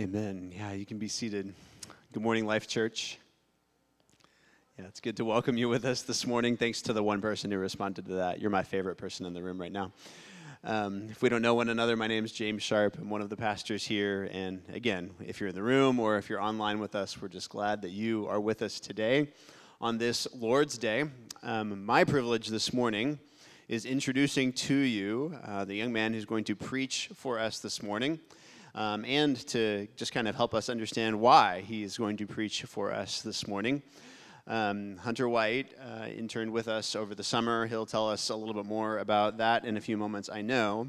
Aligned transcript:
Amen. 0.00 0.50
Yeah, 0.56 0.72
you 0.72 0.86
can 0.86 0.96
be 0.96 1.08
seated. 1.08 1.52
Good 2.14 2.22
morning, 2.22 2.46
Life 2.46 2.66
Church. 2.66 3.18
Yeah, 4.78 4.86
it's 4.86 4.98
good 4.98 5.14
to 5.18 5.26
welcome 5.26 5.58
you 5.58 5.68
with 5.68 5.84
us 5.84 6.00
this 6.00 6.26
morning. 6.26 6.56
Thanks 6.56 6.80
to 6.82 6.94
the 6.94 7.02
one 7.02 7.20
person 7.20 7.50
who 7.50 7.58
responded 7.58 8.06
to 8.06 8.14
that. 8.14 8.40
You're 8.40 8.48
my 8.48 8.62
favorite 8.62 8.96
person 8.96 9.26
in 9.26 9.34
the 9.34 9.42
room 9.42 9.60
right 9.60 9.70
now. 9.70 9.92
Um, 10.64 11.08
if 11.10 11.20
we 11.20 11.28
don't 11.28 11.42
know 11.42 11.52
one 11.52 11.68
another, 11.68 11.98
my 11.98 12.06
name 12.06 12.24
is 12.24 12.32
James 12.32 12.62
Sharp. 12.62 12.96
I'm 12.98 13.10
one 13.10 13.20
of 13.20 13.28
the 13.28 13.36
pastors 13.36 13.86
here. 13.86 14.30
And 14.32 14.62
again, 14.72 15.10
if 15.22 15.38
you're 15.38 15.50
in 15.50 15.54
the 15.54 15.62
room 15.62 16.00
or 16.00 16.16
if 16.16 16.30
you're 16.30 16.40
online 16.40 16.80
with 16.80 16.94
us, 16.94 17.20
we're 17.20 17.28
just 17.28 17.50
glad 17.50 17.82
that 17.82 17.90
you 17.90 18.26
are 18.26 18.40
with 18.40 18.62
us 18.62 18.80
today 18.80 19.28
on 19.82 19.98
this 19.98 20.26
Lord's 20.34 20.78
Day. 20.78 21.04
Um, 21.42 21.84
my 21.84 22.04
privilege 22.04 22.48
this 22.48 22.72
morning 22.72 23.18
is 23.68 23.84
introducing 23.84 24.54
to 24.54 24.74
you 24.74 25.38
uh, 25.44 25.66
the 25.66 25.74
young 25.74 25.92
man 25.92 26.14
who's 26.14 26.24
going 26.24 26.44
to 26.44 26.56
preach 26.56 27.10
for 27.14 27.38
us 27.38 27.58
this 27.58 27.82
morning 27.82 28.18
um, 28.74 29.04
and 29.04 29.36
to 29.48 29.88
just 29.96 30.12
kind 30.12 30.28
of 30.28 30.34
help 30.34 30.54
us 30.54 30.68
understand 30.68 31.18
why 31.18 31.62
he 31.62 31.82
is 31.82 31.98
going 31.98 32.16
to 32.18 32.26
preach 32.26 32.62
for 32.62 32.92
us 32.92 33.22
this 33.22 33.46
morning. 33.46 33.82
Um, 34.46 34.96
Hunter 34.96 35.28
White 35.28 35.74
uh, 35.80 36.06
interned 36.06 36.50
with 36.50 36.68
us 36.68 36.96
over 36.96 37.14
the 37.14 37.22
summer. 37.22 37.66
He'll 37.66 37.86
tell 37.86 38.08
us 38.08 38.30
a 38.30 38.36
little 38.36 38.54
bit 38.54 38.66
more 38.66 38.98
about 38.98 39.38
that 39.38 39.64
in 39.64 39.76
a 39.76 39.80
few 39.80 39.96
moments, 39.96 40.28
I 40.32 40.42
know. 40.42 40.88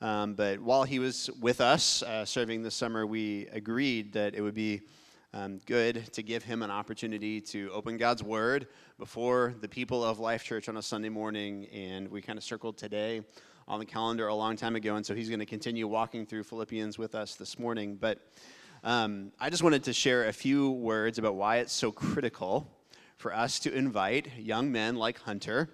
Um, 0.00 0.34
but 0.34 0.60
while 0.60 0.84
he 0.84 0.98
was 0.98 1.30
with 1.40 1.60
us 1.60 2.02
uh, 2.02 2.24
serving 2.24 2.62
this 2.62 2.74
summer, 2.74 3.06
we 3.06 3.46
agreed 3.52 4.12
that 4.12 4.34
it 4.34 4.42
would 4.42 4.54
be 4.54 4.82
um, 5.32 5.58
good 5.66 6.12
to 6.12 6.22
give 6.22 6.42
him 6.42 6.62
an 6.62 6.70
opportunity 6.70 7.40
to 7.42 7.70
open 7.72 7.96
God's 7.96 8.22
Word 8.22 8.68
before 8.98 9.54
the 9.60 9.68
people 9.68 10.02
of 10.02 10.18
Life 10.18 10.44
Church 10.44 10.68
on 10.68 10.76
a 10.76 10.82
Sunday 10.82 11.08
morning. 11.08 11.66
And 11.72 12.08
we 12.08 12.22
kind 12.22 12.38
of 12.38 12.44
circled 12.44 12.78
today 12.78 13.22
on 13.68 13.80
the 13.80 13.84
calendar 13.84 14.28
a 14.28 14.34
long 14.34 14.56
time 14.56 14.76
ago, 14.76 14.96
and 14.96 15.04
so 15.04 15.14
he's 15.14 15.28
going 15.28 15.40
to 15.40 15.46
continue 15.46 15.88
walking 15.88 16.24
through 16.24 16.44
Philippians 16.44 16.98
with 16.98 17.14
us 17.14 17.34
this 17.34 17.58
morning. 17.58 17.96
But 17.96 18.20
um, 18.84 19.32
I 19.40 19.50
just 19.50 19.62
wanted 19.62 19.84
to 19.84 19.92
share 19.92 20.28
a 20.28 20.32
few 20.32 20.70
words 20.70 21.18
about 21.18 21.34
why 21.34 21.56
it's 21.56 21.72
so 21.72 21.90
critical 21.90 22.70
for 23.16 23.34
us 23.34 23.58
to 23.60 23.74
invite 23.74 24.38
young 24.38 24.70
men 24.70 24.94
like 24.94 25.18
Hunter 25.18 25.68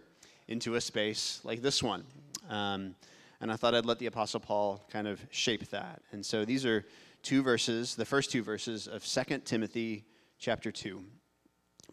into 0.48 0.76
a 0.76 0.80
space 0.80 1.40
like 1.44 1.60
this 1.60 1.82
one. 1.82 2.04
Um, 2.48 2.94
and 3.40 3.52
I 3.52 3.56
thought 3.56 3.74
I'd 3.74 3.84
let 3.84 3.98
the 3.98 4.06
Apostle 4.06 4.40
Paul 4.40 4.86
kind 4.90 5.06
of 5.06 5.20
shape 5.30 5.68
that. 5.70 6.00
And 6.12 6.24
so 6.24 6.44
these 6.44 6.64
are 6.64 6.86
two 7.22 7.42
verses, 7.42 7.94
the 7.94 8.04
first 8.04 8.30
two 8.30 8.42
verses 8.42 8.86
of 8.86 9.04
2 9.04 9.38
Timothy 9.44 10.04
chapter 10.38 10.70
2. 10.72 11.02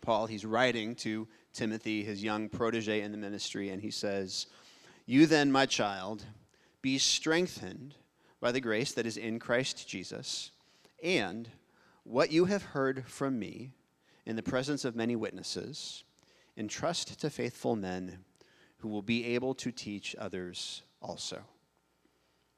Paul, 0.02 0.28
he's 0.28 0.46
writing 0.46 0.96
to 0.96 1.28
Timothy, 1.54 2.04
his 2.04 2.24
young 2.24 2.48
protege 2.48 3.02
in 3.02 3.12
the 3.12 3.18
ministry, 3.18 3.70
and 3.70 3.82
he 3.82 3.92
says, 3.92 4.48
you 5.10 5.26
then, 5.26 5.52
my 5.52 5.66
child, 5.66 6.24
be 6.84 7.00
strengthened 7.00 7.96
by 8.40 8.52
the 8.52 8.62
grace 8.62 8.92
that 8.92 9.08
is 9.08 9.18
in 9.18 9.40
Christ 9.40 9.88
Jesus, 9.88 10.52
and 11.04 11.50
what 12.04 12.32
you 12.32 12.46
have 12.46 12.62
heard 12.62 13.08
from 13.08 13.40
me 13.40 13.72
in 14.28 14.36
the 14.36 14.44
presence 14.44 14.86
of 14.86 14.96
many 14.96 15.16
witnesses, 15.16 16.04
entrust 16.56 17.20
to 17.22 17.32
faithful 17.32 17.76
men 17.76 18.20
who 18.78 18.88
will 18.88 19.02
be 19.02 19.26
able 19.26 19.56
to 19.56 19.72
teach 19.72 20.16
others 20.20 20.84
also. 21.02 21.42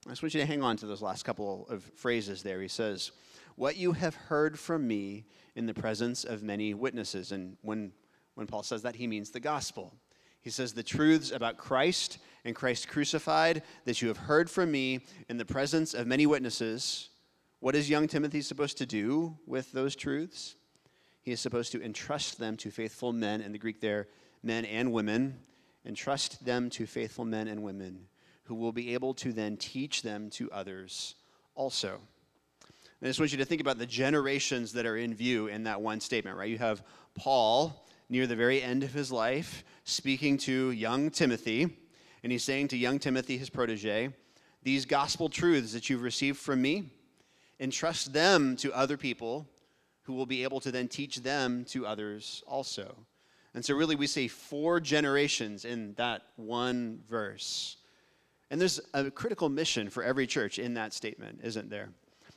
I 0.05 0.09
just 0.09 0.21
want 0.21 0.33
you 0.33 0.41
to 0.41 0.45
hang 0.45 0.61
on 0.61 0.75
to 0.75 0.85
those 0.85 1.01
last 1.01 1.23
couple 1.23 1.65
of 1.69 1.85
phrases 1.95 2.43
there. 2.43 2.61
He 2.61 2.67
says, 2.67 3.11
What 3.55 3.77
you 3.77 3.93
have 3.93 4.15
heard 4.15 4.59
from 4.59 4.85
me 4.85 5.23
in 5.55 5.67
the 5.67 5.73
presence 5.73 6.25
of 6.25 6.43
many 6.43 6.73
witnesses. 6.73 7.31
And 7.31 7.55
when, 7.61 7.93
when 8.33 8.45
Paul 8.45 8.63
says 8.63 8.81
that, 8.81 8.97
he 8.97 9.07
means 9.07 9.29
the 9.29 9.39
gospel. 9.39 9.93
He 10.41 10.49
says, 10.49 10.73
The 10.73 10.83
truths 10.83 11.31
about 11.31 11.57
Christ 11.57 12.17
and 12.43 12.55
Christ 12.55 12.87
crucified 12.87 13.63
that 13.85 14.01
you 14.01 14.07
have 14.07 14.17
heard 14.17 14.49
from 14.49 14.71
me 14.71 15.01
in 15.29 15.37
the 15.37 15.45
presence 15.45 15.93
of 15.93 16.07
many 16.07 16.25
witnesses. 16.25 17.09
What 17.59 17.75
is 17.75 17.89
young 17.89 18.07
Timothy 18.07 18.41
supposed 18.41 18.77
to 18.79 18.85
do 18.85 19.37
with 19.45 19.71
those 19.71 19.95
truths? 19.95 20.55
He 21.21 21.31
is 21.31 21.39
supposed 21.39 21.71
to 21.73 21.83
entrust 21.83 22.39
them 22.39 22.57
to 22.57 22.71
faithful 22.71 23.13
men, 23.13 23.41
in 23.41 23.51
the 23.51 23.59
Greek 23.59 23.79
there, 23.79 24.07
men 24.41 24.65
and 24.65 24.91
women, 24.91 25.39
entrust 25.85 26.43
them 26.43 26.69
to 26.71 26.87
faithful 26.87 27.25
men 27.25 27.47
and 27.47 27.61
women 27.61 28.07
who 28.45 28.55
will 28.55 28.71
be 28.71 28.93
able 28.93 29.13
to 29.13 29.31
then 29.31 29.55
teach 29.57 30.01
them 30.01 30.29
to 30.31 30.51
others 30.51 31.15
also. 31.53 31.99
And 33.01 33.07
I 33.07 33.09
just 33.09 33.19
want 33.19 33.31
you 33.31 33.37
to 33.37 33.45
think 33.45 33.61
about 33.61 33.77
the 33.77 33.85
generations 33.85 34.73
that 34.73 34.85
are 34.85 34.97
in 34.97 35.13
view 35.13 35.47
in 35.47 35.63
that 35.63 35.81
one 35.81 35.99
statement, 35.99 36.37
right? 36.37 36.49
You 36.49 36.57
have 36.57 36.83
Paul 37.15 37.85
near 38.11 38.27
the 38.27 38.35
very 38.35 38.61
end 38.61 38.83
of 38.83 38.93
his 38.93 39.11
life 39.11 39.63
speaking 39.85 40.37
to 40.37 40.71
young 40.71 41.09
Timothy 41.09 41.61
and 42.23 42.31
he's 42.31 42.43
saying 42.43 42.67
to 42.67 42.77
young 42.77 42.99
Timothy, 42.99 43.37
his 43.37 43.49
protege, 43.49 44.09
these 44.63 44.85
gospel 44.85 45.29
truths 45.29 45.73
that 45.73 45.89
you've 45.89 46.03
received 46.03 46.37
from 46.37 46.61
me, 46.61 46.91
entrust 47.59 48.11
them 48.11 48.55
to 48.57 48.71
other 48.73 48.97
people 48.97 49.47
who 50.03 50.13
will 50.13 50.25
be 50.25 50.43
able 50.43 50.59
to 50.59 50.71
then 50.71 50.87
teach 50.87 51.17
them 51.17 51.63
to 51.65 51.87
others 51.87 52.43
also. 52.45 52.95
And 53.53 53.63
so, 53.63 53.75
really, 53.75 53.95
we 53.95 54.07
see 54.07 54.27
four 54.27 54.79
generations 54.79 55.65
in 55.65 55.93
that 55.95 56.21
one 56.35 57.01
verse. 57.09 57.77
And 58.49 58.59
there's 58.59 58.79
a 58.93 59.09
critical 59.09 59.49
mission 59.49 59.89
for 59.89 60.03
every 60.03 60.27
church 60.27 60.59
in 60.59 60.73
that 60.75 60.93
statement, 60.93 61.39
isn't 61.43 61.69
there? 61.69 61.89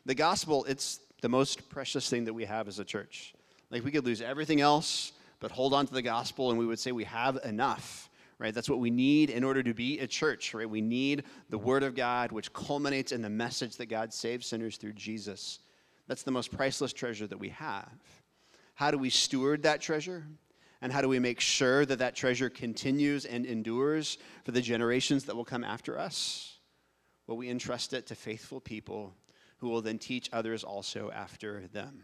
The 0.06 0.14
gospel, 0.14 0.64
it's 0.64 1.00
the 1.20 1.28
most 1.28 1.68
precious 1.68 2.08
thing 2.08 2.24
that 2.24 2.34
we 2.34 2.44
have 2.44 2.68
as 2.68 2.78
a 2.78 2.84
church. 2.84 3.34
Like, 3.70 3.84
we 3.84 3.90
could 3.90 4.04
lose 4.04 4.22
everything 4.22 4.60
else, 4.60 5.12
but 5.44 5.52
hold 5.52 5.74
on 5.74 5.86
to 5.86 5.92
the 5.92 6.00
gospel, 6.00 6.48
and 6.48 6.58
we 6.58 6.64
would 6.64 6.78
say 6.78 6.90
we 6.90 7.04
have 7.04 7.38
enough 7.44 8.08
right? 8.38 8.52
That's 8.52 8.68
what 8.68 8.80
we 8.80 8.90
need 8.90 9.30
in 9.30 9.44
order 9.44 9.62
to 9.62 9.72
be 9.72 10.00
a 10.00 10.06
church, 10.06 10.54
right? 10.54 10.68
We 10.68 10.80
need 10.80 11.22
the 11.50 11.58
Word 11.58 11.82
of 11.84 11.94
God, 11.94 12.32
which 12.32 12.52
culminates 12.52 13.12
in 13.12 13.22
the 13.22 13.30
message 13.30 13.76
that 13.76 13.86
God 13.86 14.12
saves 14.12 14.46
sinners 14.46 14.76
through 14.76 14.94
Jesus. 14.94 15.60
That's 16.08 16.24
the 16.24 16.32
most 16.32 16.50
priceless 16.50 16.92
treasure 16.92 17.28
that 17.28 17.38
we 17.38 17.50
have. 17.50 17.92
How 18.74 18.90
do 18.90 18.98
we 18.98 19.08
steward 19.08 19.62
that 19.62 19.80
treasure? 19.80 20.26
And 20.82 20.92
how 20.92 21.00
do 21.00 21.08
we 21.08 21.20
make 21.20 21.38
sure 21.38 21.86
that 21.86 22.00
that 22.00 22.16
treasure 22.16 22.50
continues 22.50 23.24
and 23.24 23.46
endures 23.46 24.18
for 24.44 24.50
the 24.50 24.60
generations 24.60 25.24
that 25.26 25.36
will 25.36 25.44
come 25.44 25.62
after 25.62 25.96
us? 25.96 26.58
Well, 27.28 27.36
we 27.36 27.50
entrust 27.50 27.92
it 27.92 28.06
to 28.06 28.16
faithful 28.16 28.60
people 28.60 29.14
who 29.58 29.68
will 29.68 29.80
then 29.80 29.98
teach 29.98 30.28
others 30.32 30.64
also 30.64 31.12
after 31.12 31.68
them. 31.68 32.02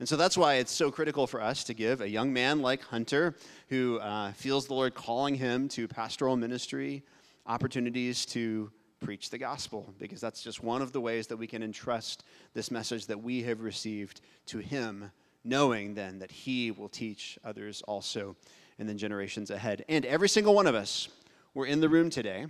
And 0.00 0.08
so 0.08 0.16
that's 0.16 0.38
why 0.38 0.54
it's 0.54 0.72
so 0.72 0.90
critical 0.90 1.26
for 1.26 1.42
us 1.42 1.62
to 1.64 1.74
give 1.74 2.00
a 2.00 2.08
young 2.08 2.32
man 2.32 2.62
like 2.62 2.82
Hunter, 2.82 3.36
who 3.68 3.98
uh, 3.98 4.32
feels 4.32 4.66
the 4.66 4.72
Lord 4.72 4.94
calling 4.94 5.34
him 5.34 5.68
to 5.68 5.86
pastoral 5.86 6.38
ministry, 6.38 7.02
opportunities 7.46 8.24
to 8.26 8.70
preach 9.00 9.28
the 9.28 9.36
gospel, 9.36 9.92
because 9.98 10.18
that's 10.18 10.42
just 10.42 10.62
one 10.62 10.80
of 10.80 10.92
the 10.92 11.02
ways 11.02 11.26
that 11.26 11.36
we 11.36 11.46
can 11.46 11.62
entrust 11.62 12.24
this 12.54 12.70
message 12.70 13.08
that 13.08 13.22
we 13.22 13.42
have 13.42 13.60
received 13.60 14.22
to 14.46 14.56
him, 14.58 15.12
knowing 15.44 15.92
then 15.92 16.18
that 16.20 16.30
he 16.30 16.70
will 16.70 16.88
teach 16.88 17.38
others 17.44 17.82
also 17.82 18.34
in 18.78 18.86
the 18.86 18.94
generations 18.94 19.50
ahead. 19.50 19.84
And 19.86 20.06
every 20.06 20.30
single 20.30 20.54
one 20.54 20.66
of 20.66 20.74
us, 20.74 21.10
we're 21.52 21.66
in 21.66 21.80
the 21.80 21.90
room 21.90 22.08
today 22.08 22.46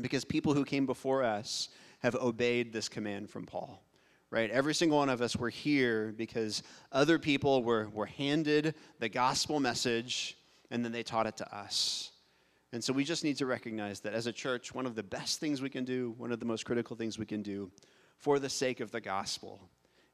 because 0.00 0.24
people 0.24 0.54
who 0.54 0.64
came 0.64 0.86
before 0.86 1.24
us 1.24 1.68
have 1.98 2.14
obeyed 2.14 2.72
this 2.72 2.88
command 2.88 3.28
from 3.28 3.44
Paul 3.44 3.82
right? 4.30 4.50
Every 4.50 4.74
single 4.74 4.98
one 4.98 5.08
of 5.08 5.20
us 5.20 5.36
were 5.36 5.50
here 5.50 6.14
because 6.16 6.62
other 6.92 7.18
people 7.18 7.62
were, 7.62 7.88
were 7.90 8.06
handed 8.06 8.74
the 8.98 9.08
gospel 9.08 9.60
message 9.60 10.36
and 10.70 10.84
then 10.84 10.92
they 10.92 11.02
taught 11.02 11.26
it 11.26 11.36
to 11.38 11.56
us. 11.56 12.12
And 12.72 12.82
so 12.82 12.92
we 12.92 13.02
just 13.02 13.24
need 13.24 13.36
to 13.38 13.46
recognize 13.46 14.00
that 14.00 14.14
as 14.14 14.26
a 14.26 14.32
church, 14.32 14.72
one 14.72 14.86
of 14.86 14.94
the 14.94 15.02
best 15.02 15.40
things 15.40 15.60
we 15.60 15.68
can 15.68 15.84
do, 15.84 16.14
one 16.16 16.30
of 16.30 16.38
the 16.38 16.46
most 16.46 16.64
critical 16.64 16.94
things 16.94 17.18
we 17.18 17.26
can 17.26 17.42
do 17.42 17.70
for 18.16 18.38
the 18.38 18.48
sake 18.48 18.78
of 18.78 18.92
the 18.92 19.00
gospel 19.00 19.60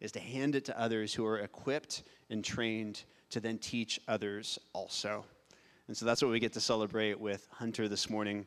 is 0.01 0.13
to 0.13 0.21
hand 0.21 0.55
it 0.55 0.65
to 0.65 0.81
others 0.81 1.13
who 1.13 1.27
are 1.27 1.41
equipped 1.41 2.03
and 2.31 2.43
trained 2.43 3.03
to 3.31 3.41
then 3.41 3.59
teach 3.59 4.01
others 4.09 4.59
also. 4.73 5.25
And 5.89 5.97
so 5.97 6.07
that's 6.07 6.23
what 6.23 6.31
we 6.31 6.41
get 6.41 6.55
to 6.55 6.61
celebrate 6.61 7.21
with 7.21 7.47
Hunter 7.51 7.89
this 7.89 8.09
morning. 8.09 8.47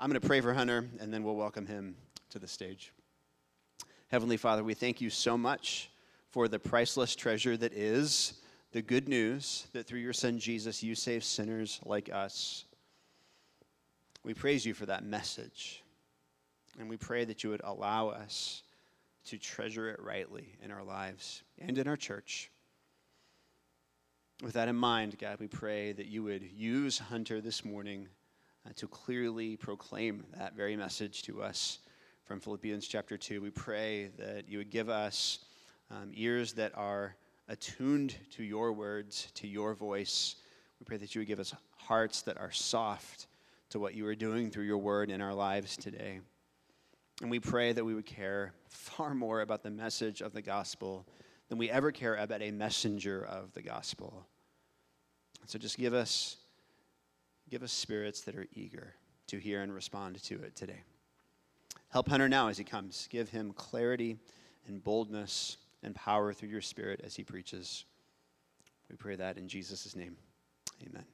I'm 0.00 0.08
going 0.08 0.20
to 0.20 0.26
pray 0.26 0.40
for 0.40 0.54
Hunter 0.54 0.88
and 1.00 1.12
then 1.12 1.22
we'll 1.22 1.36
welcome 1.36 1.66
him 1.66 1.94
to 2.30 2.38
the 2.38 2.48
stage. 2.48 2.92
Heavenly 4.12 4.36
Father, 4.36 4.62
we 4.62 4.74
thank 4.74 5.00
you 5.00 5.08
so 5.08 5.38
much 5.38 5.90
for 6.28 6.46
the 6.46 6.58
priceless 6.58 7.16
treasure 7.16 7.56
that 7.56 7.72
is 7.72 8.34
the 8.72 8.82
good 8.82 9.08
news 9.08 9.68
that 9.72 9.86
through 9.86 10.00
your 10.00 10.12
Son 10.12 10.38
Jesus, 10.38 10.82
you 10.82 10.94
save 10.94 11.24
sinners 11.24 11.80
like 11.86 12.12
us. 12.12 12.66
We 14.22 14.34
praise 14.34 14.66
you 14.66 14.74
for 14.74 14.84
that 14.84 15.02
message. 15.02 15.82
And 16.78 16.90
we 16.90 16.98
pray 16.98 17.24
that 17.24 17.42
you 17.42 17.48
would 17.48 17.62
allow 17.64 18.10
us 18.10 18.64
to 19.28 19.38
treasure 19.38 19.88
it 19.88 19.98
rightly 19.98 20.56
in 20.62 20.70
our 20.70 20.84
lives 20.84 21.42
and 21.58 21.78
in 21.78 21.88
our 21.88 21.96
church. 21.96 22.50
With 24.42 24.52
that 24.52 24.68
in 24.68 24.76
mind, 24.76 25.16
God, 25.18 25.38
we 25.40 25.48
pray 25.48 25.92
that 25.92 26.08
you 26.08 26.22
would 26.22 26.42
use 26.42 26.98
Hunter 26.98 27.40
this 27.40 27.64
morning 27.64 28.08
uh, 28.66 28.72
to 28.76 28.86
clearly 28.88 29.56
proclaim 29.56 30.24
that 30.36 30.54
very 30.54 30.76
message 30.76 31.22
to 31.22 31.42
us 31.42 31.78
from 32.32 32.40
Philippians 32.40 32.88
chapter 32.88 33.18
2. 33.18 33.42
We 33.42 33.50
pray 33.50 34.08
that 34.16 34.48
you 34.48 34.56
would 34.56 34.70
give 34.70 34.88
us 34.88 35.40
um, 35.90 36.12
ears 36.14 36.54
that 36.54 36.72
are 36.74 37.14
attuned 37.46 38.14
to 38.30 38.42
your 38.42 38.72
words, 38.72 39.28
to 39.34 39.46
your 39.46 39.74
voice. 39.74 40.36
We 40.80 40.84
pray 40.84 40.96
that 40.96 41.14
you 41.14 41.20
would 41.20 41.28
give 41.28 41.40
us 41.40 41.52
hearts 41.76 42.22
that 42.22 42.38
are 42.38 42.50
soft 42.50 43.26
to 43.68 43.78
what 43.78 43.92
you 43.92 44.06
are 44.06 44.14
doing 44.14 44.50
through 44.50 44.64
your 44.64 44.78
word 44.78 45.10
in 45.10 45.20
our 45.20 45.34
lives 45.34 45.76
today. 45.76 46.20
And 47.20 47.30
we 47.30 47.38
pray 47.38 47.74
that 47.74 47.84
we 47.84 47.92
would 47.92 48.06
care 48.06 48.54
far 48.70 49.12
more 49.12 49.42
about 49.42 49.62
the 49.62 49.70
message 49.70 50.22
of 50.22 50.32
the 50.32 50.40
gospel 50.40 51.06
than 51.50 51.58
we 51.58 51.68
ever 51.68 51.92
care 51.92 52.14
about 52.14 52.40
a 52.40 52.50
messenger 52.50 53.26
of 53.26 53.52
the 53.52 53.60
gospel. 53.60 54.26
So 55.44 55.58
just 55.58 55.76
give 55.76 55.92
us 55.92 56.38
give 57.50 57.62
us 57.62 57.72
spirits 57.72 58.22
that 58.22 58.36
are 58.36 58.46
eager 58.54 58.94
to 59.26 59.36
hear 59.36 59.60
and 59.60 59.74
respond 59.74 60.22
to 60.22 60.42
it 60.42 60.56
today. 60.56 60.82
Help 61.92 62.08
Hunter 62.08 62.26
now 62.26 62.48
as 62.48 62.56
he 62.56 62.64
comes. 62.64 63.06
Give 63.10 63.28
him 63.28 63.52
clarity 63.52 64.16
and 64.66 64.82
boldness 64.82 65.58
and 65.82 65.94
power 65.94 66.32
through 66.32 66.48
your 66.48 66.62
spirit 66.62 67.02
as 67.04 67.14
he 67.14 67.22
preaches. 67.22 67.84
We 68.88 68.96
pray 68.96 69.14
that 69.16 69.36
in 69.36 69.46
Jesus' 69.46 69.94
name. 69.94 70.16
Amen. 70.88 71.04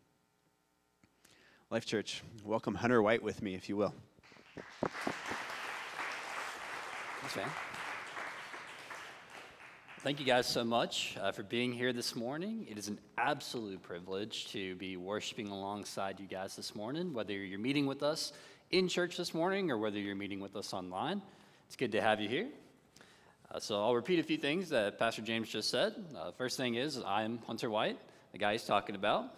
Life 1.69 1.85
Church, 1.85 2.23
welcome 2.45 2.77
Hunter 2.77 3.03
White 3.03 3.25
with 3.25 3.43
me, 3.43 3.57
if 3.57 3.69
you 3.69 3.77
will. 3.77 3.93
Thanks, 7.23 7.35
man. 7.35 7.49
Thank 10.03 10.21
you 10.21 10.27
guys 10.27 10.47
so 10.47 10.63
much 10.63 11.17
uh, 11.21 11.33
for 11.33 11.43
being 11.43 11.73
here 11.73 11.93
this 11.93 12.15
morning. 12.15 12.69
It 12.71 12.79
is 12.79 12.87
an 12.87 13.01
absolute 13.19 13.83
privilege 13.83 14.47
to 14.53 14.77
be 14.77 14.97
worshiping 14.97 15.49
alongside 15.49 16.21
you 16.21 16.29
guys 16.29 16.55
this 16.55 16.77
morning, 16.77 17.13
whether 17.13 17.33
you're 17.33 17.59
meeting 17.59 17.87
with 17.87 18.05
us 18.05 18.33
in 18.71 18.87
church 18.87 19.17
this 19.17 19.33
morning 19.33 19.71
or 19.71 19.79
whether 19.79 19.99
you're 19.99 20.15
meeting 20.15 20.41
with 20.41 20.55
us 20.55 20.75
online. 20.75 21.23
It's 21.67 21.77
good 21.77 21.93
to 21.93 22.03
have 22.03 22.21
you 22.21 22.29
here. 22.29 22.49
Uh, 23.51 23.59
so 23.59 23.83
I'll 23.83 23.95
repeat 23.95 24.19
a 24.19 24.23
few 24.23 24.37
things 24.37 24.69
that 24.69 24.99
Pastor 24.99 25.23
James 25.23 25.49
just 25.49 25.71
said. 25.71 25.95
Uh, 26.15 26.33
first 26.33 26.59
thing 26.59 26.75
is, 26.75 27.03
I 27.03 27.23
am 27.23 27.39
Hunter 27.47 27.71
White, 27.71 27.99
the 28.33 28.39
guy 28.39 28.53
he's 28.53 28.65
talking 28.65 28.95
about. 28.95 29.35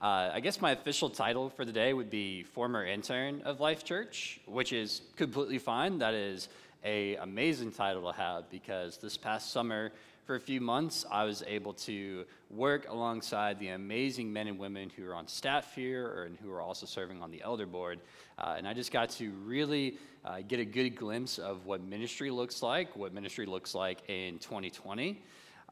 Uh, 0.00 0.30
I 0.32 0.40
guess 0.40 0.62
my 0.62 0.72
official 0.72 1.10
title 1.10 1.50
for 1.50 1.66
the 1.66 1.72
day 1.72 1.92
would 1.92 2.08
be 2.08 2.42
former 2.42 2.86
intern 2.86 3.42
of 3.42 3.60
Life 3.60 3.84
Church, 3.84 4.40
which 4.46 4.72
is 4.72 5.02
completely 5.16 5.58
fine. 5.58 5.98
That 5.98 6.14
is 6.14 6.48
a 6.84 7.16
amazing 7.16 7.70
title 7.70 8.10
to 8.10 8.16
have 8.16 8.50
because 8.50 8.96
this 8.96 9.18
past 9.18 9.52
summer 9.52 9.92
for 10.24 10.34
a 10.34 10.40
few 10.40 10.60
months 10.60 11.04
i 11.10 11.24
was 11.24 11.42
able 11.46 11.72
to 11.72 12.24
work 12.50 12.88
alongside 12.88 13.58
the 13.58 13.68
amazing 13.68 14.32
men 14.32 14.46
and 14.46 14.58
women 14.58 14.90
who 14.96 15.06
are 15.06 15.14
on 15.14 15.26
staff 15.26 15.74
here 15.74 16.24
and 16.24 16.36
who 16.38 16.50
are 16.50 16.60
also 16.60 16.86
serving 16.86 17.22
on 17.22 17.30
the 17.30 17.42
elder 17.42 17.66
board 17.66 18.00
uh, 18.38 18.54
and 18.56 18.66
i 18.66 18.72
just 18.72 18.92
got 18.92 19.10
to 19.10 19.30
really 19.44 19.98
uh, 20.24 20.38
get 20.46 20.60
a 20.60 20.64
good 20.64 20.90
glimpse 20.96 21.38
of 21.38 21.66
what 21.66 21.82
ministry 21.82 22.30
looks 22.30 22.62
like 22.62 22.96
what 22.96 23.12
ministry 23.12 23.46
looks 23.46 23.74
like 23.74 23.98
in 24.08 24.38
2020 24.38 25.22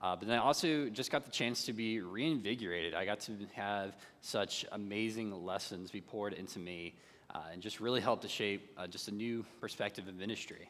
uh, 0.03 0.17
but 0.17 0.27
then 0.27 0.37
I 0.37 0.43
also 0.43 0.89
just 0.89 1.13
got 1.13 1.25
the 1.25 1.31
chance 1.31 1.65
to 1.67 1.73
be 1.73 2.01
reinvigorated. 2.01 2.93
I 2.93 3.05
got 3.05 3.21
to 3.21 3.33
have 3.55 3.97
such 4.21 4.67
amazing 4.73 5.45
lessons 5.45 5.93
be 5.93 6.01
poured 6.01 6.33
into 6.33 6.59
me 6.59 6.95
uh, 7.33 7.39
and 7.53 7.63
just 7.63 7.81
really 7.81 8.01
help 8.01 8.23
to 8.23 8.29
shape 8.29 8.73
uh, 8.77 8.87
just 8.89 9.09
a 9.09 9.13
new 9.13 9.45
perspective 9.61 10.09
of 10.09 10.17
ministry. 10.17 10.69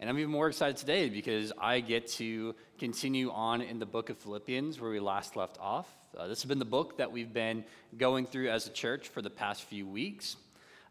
And 0.00 0.08
I'm 0.08 0.16
even 0.18 0.30
more 0.30 0.46
excited 0.46 0.76
today 0.76 1.08
because 1.08 1.52
I 1.58 1.80
get 1.80 2.06
to 2.12 2.54
continue 2.78 3.32
on 3.32 3.60
in 3.62 3.80
the 3.80 3.86
book 3.86 4.10
of 4.10 4.18
Philippians 4.18 4.80
where 4.80 4.92
we 4.92 5.00
last 5.00 5.34
left 5.34 5.58
off. 5.60 5.92
Uh, 6.16 6.28
this 6.28 6.40
has 6.40 6.48
been 6.48 6.60
the 6.60 6.64
book 6.64 6.98
that 6.98 7.10
we've 7.10 7.32
been 7.32 7.64
going 7.96 8.24
through 8.24 8.48
as 8.48 8.68
a 8.68 8.70
church 8.70 9.08
for 9.08 9.22
the 9.22 9.30
past 9.30 9.64
few 9.64 9.88
weeks. 9.88 10.36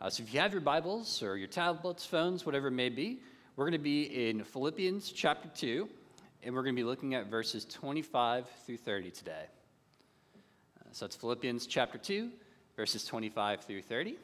Uh, 0.01 0.09
so 0.09 0.23
if 0.23 0.33
you 0.33 0.41
have 0.41 0.51
your 0.51 0.59
Bibles 0.59 1.23
or 1.23 1.37
your 1.37 1.47
tablets, 1.47 2.05
phones, 2.05 2.45
whatever 2.45 2.67
it 2.67 2.71
may 2.71 2.89
be, 2.89 3.21
we're 3.55 3.63
going 3.63 3.71
to 3.71 3.77
be 3.77 4.27
in 4.27 4.43
Philippians 4.43 5.09
chapter 5.13 5.49
2, 5.55 5.87
and 6.43 6.53
we're 6.53 6.63
going 6.63 6.75
to 6.75 6.79
be 6.79 6.85
looking 6.85 7.15
at 7.15 7.27
verses 7.27 7.63
25 7.63 8.45
through 8.65 8.77
30 8.77 9.11
today. 9.11 9.45
Uh, 10.81 10.89
so 10.91 11.05
it's 11.05 11.15
Philippians 11.15 11.65
chapter 11.65 11.97
2, 11.97 12.29
verses 12.75 13.05
25 13.05 13.61
through 13.61 13.83
30. 13.83 14.17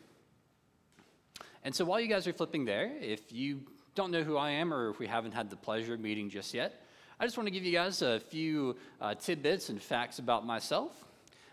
And 1.63 1.73
so 1.73 1.85
while 1.85 2.01
you 2.01 2.07
guys 2.07 2.27
are 2.27 2.33
flipping 2.33 2.65
there, 2.65 2.91
if 2.99 3.31
you 3.31 3.61
don't 3.95 4.11
know 4.11 4.23
who 4.23 4.37
I 4.37 4.51
am 4.51 4.73
or 4.73 4.89
if 4.89 4.99
we 4.99 5.07
haven't 5.07 5.33
had 5.33 5.49
the 5.49 5.55
pleasure 5.55 5.93
of 5.93 5.99
meeting 5.99 6.29
just 6.29 6.53
yet, 6.53 6.81
I 7.19 7.25
just 7.25 7.37
want 7.37 7.47
to 7.47 7.51
give 7.51 7.63
you 7.63 7.71
guys 7.71 8.01
a 8.01 8.19
few 8.19 8.75
uh, 8.99 9.13
tidbits 9.13 9.69
and 9.69 9.81
facts 9.81 10.17
about 10.19 10.45
myself. 10.45 11.05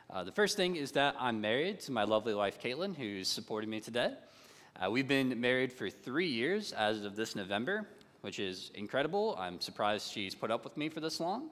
Uh, 0.09 0.25
the 0.25 0.33
first 0.33 0.57
thing 0.57 0.77
is 0.77 0.93
that 0.93 1.15
I'm 1.19 1.41
married 1.41 1.81
to 1.81 1.93
my 1.93 2.05
lovely 2.05 2.35
wife, 2.35 2.61
Caitlin, 2.61 2.97
who's 2.97 3.29
supporting 3.29 3.69
me 3.69 3.81
today. 3.81 4.15
Uh, 4.81 4.91
we've 4.91 5.07
been 5.07 5.39
married 5.39 5.71
for 5.73 5.91
three 5.91 6.29
years 6.29 6.73
as 6.73 7.05
of 7.05 7.15
this 7.15 7.37
November, 7.37 7.87
which 8.23 8.39
is 8.39 8.71
incredible. 8.75 9.37
I'm 9.39 9.61
surprised 9.61 10.11
she's 10.11 10.35
put 10.35 10.51
up 10.51 10.65
with 10.65 10.77
me 10.77 10.89
for 10.89 11.01
this 11.01 11.21
long. 11.21 11.51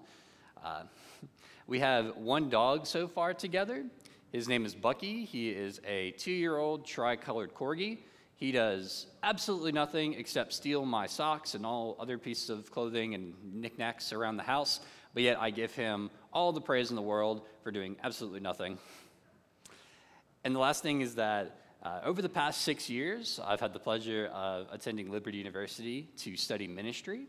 Uh, 0.64 0.84
we 1.66 1.80
have 1.80 2.16
one 2.16 2.48
dog 2.48 2.86
so 2.86 3.06
far 3.06 3.34
together. 3.34 3.84
His 4.32 4.48
name 4.48 4.64
is 4.64 4.74
Bucky. 4.74 5.26
He 5.26 5.50
is 5.50 5.80
a 5.86 6.12
two 6.12 6.32
year 6.32 6.56
old 6.56 6.86
tricolored 6.86 7.54
corgi. 7.54 7.98
He 8.38 8.52
does 8.52 9.08
absolutely 9.24 9.72
nothing 9.72 10.14
except 10.14 10.52
steal 10.52 10.86
my 10.86 11.08
socks 11.08 11.56
and 11.56 11.66
all 11.66 11.96
other 11.98 12.18
pieces 12.18 12.50
of 12.50 12.70
clothing 12.70 13.14
and 13.14 13.34
knickknacks 13.52 14.12
around 14.12 14.36
the 14.36 14.44
house, 14.44 14.78
but 15.12 15.24
yet 15.24 15.38
I 15.40 15.50
give 15.50 15.74
him 15.74 16.08
all 16.32 16.52
the 16.52 16.60
praise 16.60 16.90
in 16.90 16.96
the 16.96 17.02
world 17.02 17.42
for 17.64 17.72
doing 17.72 17.96
absolutely 18.04 18.38
nothing. 18.38 18.78
And 20.44 20.54
the 20.54 20.60
last 20.60 20.84
thing 20.84 21.00
is 21.00 21.16
that 21.16 21.58
uh, 21.82 21.98
over 22.04 22.22
the 22.22 22.28
past 22.28 22.60
six 22.60 22.88
years, 22.88 23.40
I've 23.44 23.58
had 23.58 23.72
the 23.72 23.80
pleasure 23.80 24.30
of 24.32 24.68
attending 24.70 25.10
Liberty 25.10 25.38
University 25.38 26.08
to 26.18 26.36
study 26.36 26.68
ministry. 26.68 27.26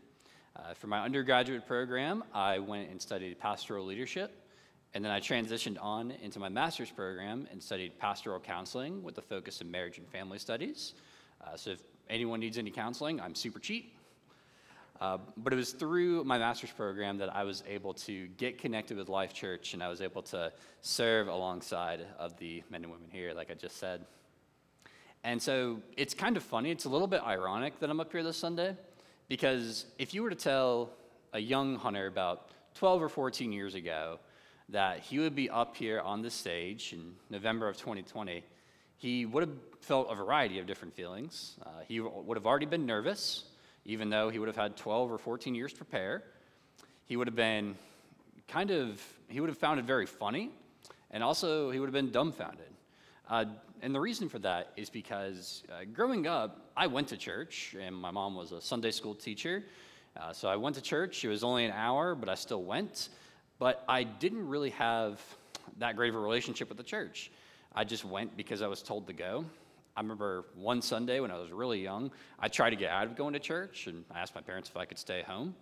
Uh, 0.54 0.74
for 0.74 0.86
my 0.86 1.00
undergraduate 1.00 1.66
program, 1.66 2.22
I 2.32 2.60
went 2.60 2.88
and 2.88 3.02
studied 3.02 3.36
pastoral 3.40 3.84
leadership. 3.84 4.32
And 4.94 5.04
then 5.04 5.12
I 5.12 5.20
transitioned 5.20 5.76
on 5.80 6.10
into 6.22 6.38
my 6.40 6.48
master's 6.48 6.90
program 6.90 7.46
and 7.52 7.62
studied 7.62 7.98
pastoral 7.98 8.40
counseling 8.40 9.02
with 9.02 9.18
a 9.18 9.22
focus 9.22 9.60
in 9.60 9.70
marriage 9.70 9.98
and 9.98 10.08
family 10.08 10.38
studies. 10.38 10.94
Uh, 11.40 11.56
so 11.56 11.70
if 11.70 11.80
anyone 12.08 12.40
needs 12.40 12.58
any 12.58 12.70
counseling, 12.70 13.20
I'm 13.20 13.34
super 13.34 13.60
cheap. 13.60 13.94
Uh, 15.00 15.16
but 15.38 15.52
it 15.52 15.56
was 15.56 15.72
through 15.72 16.24
my 16.24 16.36
master's 16.36 16.72
program 16.72 17.16
that 17.18 17.34
I 17.34 17.44
was 17.44 17.62
able 17.66 17.94
to 17.94 18.26
get 18.36 18.58
connected 18.58 18.98
with 18.98 19.08
Life 19.08 19.32
Church 19.32 19.72
and 19.72 19.82
I 19.82 19.88
was 19.88 20.02
able 20.02 20.22
to 20.24 20.52
serve 20.82 21.28
alongside 21.28 22.04
of 22.18 22.36
the 22.36 22.62
men 22.68 22.82
and 22.82 22.92
women 22.92 23.08
here, 23.10 23.32
like 23.32 23.50
I 23.50 23.54
just 23.54 23.78
said. 23.78 24.04
And 25.24 25.40
so 25.40 25.80
it's 25.96 26.12
kind 26.12 26.36
of 26.36 26.42
funny, 26.42 26.70
it's 26.70 26.84
a 26.84 26.90
little 26.90 27.06
bit 27.06 27.22
ironic 27.22 27.78
that 27.80 27.88
I'm 27.88 28.00
up 28.00 28.12
here 28.12 28.22
this 28.22 28.36
Sunday 28.36 28.76
because 29.28 29.86
if 29.98 30.12
you 30.12 30.22
were 30.22 30.30
to 30.30 30.36
tell 30.36 30.90
a 31.32 31.38
young 31.38 31.76
hunter 31.76 32.06
about 32.06 32.50
12 32.74 33.02
or 33.02 33.08
14 33.08 33.52
years 33.52 33.74
ago 33.74 34.18
that 34.72 35.00
he 35.00 35.18
would 35.18 35.34
be 35.34 35.50
up 35.50 35.76
here 35.76 36.00
on 36.00 36.22
the 36.22 36.30
stage 36.30 36.92
in 36.92 37.14
November 37.28 37.68
of 37.68 37.76
2020, 37.76 38.44
he 38.96 39.26
would 39.26 39.42
have 39.42 39.56
felt 39.80 40.08
a 40.10 40.14
variety 40.14 40.58
of 40.58 40.66
different 40.66 40.94
feelings. 40.94 41.56
Uh, 41.64 41.68
he 41.88 42.00
would 42.00 42.36
have 42.36 42.46
already 42.46 42.66
been 42.66 42.86
nervous, 42.86 43.44
even 43.84 44.10
though 44.10 44.28
he 44.28 44.38
would 44.38 44.48
have 44.48 44.56
had 44.56 44.76
12 44.76 45.10
or 45.10 45.18
14 45.18 45.54
years 45.54 45.72
to 45.72 45.78
prepare. 45.78 46.22
He 47.06 47.16
would 47.16 47.26
have 47.26 47.36
been 47.36 47.76
kind 48.46 48.70
of, 48.70 49.02
he 49.28 49.40
would 49.40 49.48
have 49.48 49.58
found 49.58 49.80
it 49.80 49.86
very 49.86 50.06
funny, 50.06 50.50
and 51.10 51.22
also 51.22 51.70
he 51.70 51.80
would 51.80 51.86
have 51.86 51.94
been 51.94 52.10
dumbfounded. 52.10 52.66
Uh, 53.28 53.46
and 53.82 53.94
the 53.94 54.00
reason 54.00 54.28
for 54.28 54.38
that 54.40 54.72
is 54.76 54.90
because 54.90 55.62
uh, 55.72 55.84
growing 55.92 56.26
up, 56.26 56.70
I 56.76 56.86
went 56.86 57.08
to 57.08 57.16
church, 57.16 57.74
and 57.80 57.96
my 57.96 58.10
mom 58.10 58.34
was 58.34 58.52
a 58.52 58.60
Sunday 58.60 58.90
school 58.90 59.14
teacher. 59.14 59.64
Uh, 60.16 60.32
so 60.32 60.48
I 60.48 60.56
went 60.56 60.76
to 60.76 60.82
church. 60.82 61.24
It 61.24 61.28
was 61.28 61.42
only 61.42 61.64
an 61.64 61.72
hour, 61.72 62.14
but 62.14 62.28
I 62.28 62.34
still 62.34 62.62
went. 62.62 63.08
But 63.60 63.84
I 63.86 64.04
didn't 64.04 64.48
really 64.48 64.70
have 64.70 65.20
that 65.78 65.94
great 65.94 66.08
of 66.08 66.16
a 66.16 66.18
relationship 66.18 66.70
with 66.70 66.78
the 66.78 66.82
church. 66.82 67.30
I 67.74 67.84
just 67.84 68.04
went 68.04 68.36
because 68.36 68.62
I 68.62 68.66
was 68.66 68.82
told 68.82 69.06
to 69.06 69.12
go. 69.12 69.44
I 69.94 70.00
remember 70.00 70.46
one 70.54 70.80
Sunday 70.80 71.20
when 71.20 71.30
I 71.30 71.38
was 71.38 71.52
really 71.52 71.80
young, 71.80 72.10
I 72.38 72.48
tried 72.48 72.70
to 72.70 72.76
get 72.76 72.90
out 72.90 73.04
of 73.04 73.16
going 73.16 73.34
to 73.34 73.38
church 73.38 73.86
and 73.86 74.04
I 74.10 74.20
asked 74.20 74.34
my 74.34 74.40
parents 74.40 74.70
if 74.70 74.76
I 74.78 74.86
could 74.86 74.98
stay 74.98 75.22
home. 75.22 75.54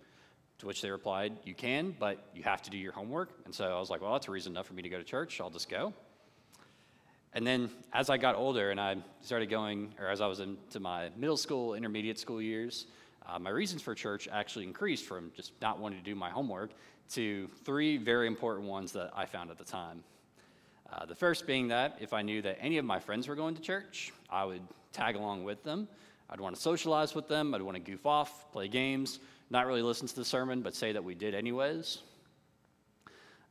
To 0.59 0.65
which 0.65 0.81
they 0.81 0.89
replied, 0.89 1.37
You 1.43 1.53
can, 1.53 1.95
but 1.97 2.25
you 2.33 2.43
have 2.43 2.61
to 2.63 2.69
do 2.69 2.77
your 2.77 2.91
homework. 2.91 3.29
And 3.45 3.53
so 3.53 3.65
I 3.65 3.79
was 3.79 3.89
like, 3.89 4.01
Well, 4.01 4.13
that's 4.13 4.27
a 4.27 4.31
reason 4.31 4.53
enough 4.53 4.67
for 4.67 4.73
me 4.73 4.81
to 4.81 4.89
go 4.89 4.97
to 4.97 5.03
church. 5.03 5.39
I'll 5.39 5.49
just 5.49 5.69
go. 5.69 5.93
And 7.33 7.45
then 7.45 7.69
as 7.93 8.09
I 8.09 8.17
got 8.17 8.35
older 8.35 8.71
and 8.71 8.79
I 8.79 8.97
started 9.21 9.49
going, 9.49 9.93
or 9.99 10.07
as 10.07 10.19
I 10.19 10.27
was 10.27 10.39
into 10.39 10.79
my 10.79 11.09
middle 11.15 11.37
school, 11.37 11.75
intermediate 11.75 12.17
school 12.19 12.41
years, 12.41 12.87
uh, 13.25 13.39
my 13.39 13.51
reasons 13.51 13.81
for 13.81 13.93
church 13.93 14.27
actually 14.31 14.65
increased 14.65 15.05
from 15.05 15.31
just 15.35 15.51
not 15.61 15.79
wanting 15.79 15.99
to 15.99 16.05
do 16.05 16.15
my 16.15 16.29
homework 16.29 16.71
to 17.13 17.47
three 17.63 17.97
very 17.97 18.27
important 18.27 18.67
ones 18.67 18.91
that 18.93 19.11
I 19.15 19.25
found 19.25 19.51
at 19.51 19.57
the 19.57 19.63
time. 19.63 20.03
Uh, 20.91 21.05
the 21.05 21.15
first 21.15 21.45
being 21.45 21.67
that 21.67 21.97
if 21.99 22.13
I 22.13 22.21
knew 22.21 22.41
that 22.41 22.57
any 22.59 22.77
of 22.77 22.85
my 22.85 22.99
friends 22.99 23.27
were 23.27 23.35
going 23.35 23.55
to 23.55 23.61
church, 23.61 24.11
I 24.29 24.45
would 24.45 24.61
tag 24.91 25.15
along 25.15 25.43
with 25.43 25.63
them. 25.63 25.87
I'd 26.29 26.39
want 26.39 26.55
to 26.55 26.61
socialize 26.61 27.15
with 27.15 27.27
them. 27.27 27.53
I'd 27.53 27.61
want 27.61 27.75
to 27.75 27.81
goof 27.81 28.05
off, 28.05 28.51
play 28.51 28.67
games, 28.67 29.19
not 29.49 29.65
really 29.65 29.81
listen 29.81 30.07
to 30.07 30.15
the 30.15 30.25
sermon, 30.25 30.61
but 30.61 30.75
say 30.75 30.91
that 30.91 31.03
we 31.03 31.15
did 31.15 31.33
anyways. 31.33 31.99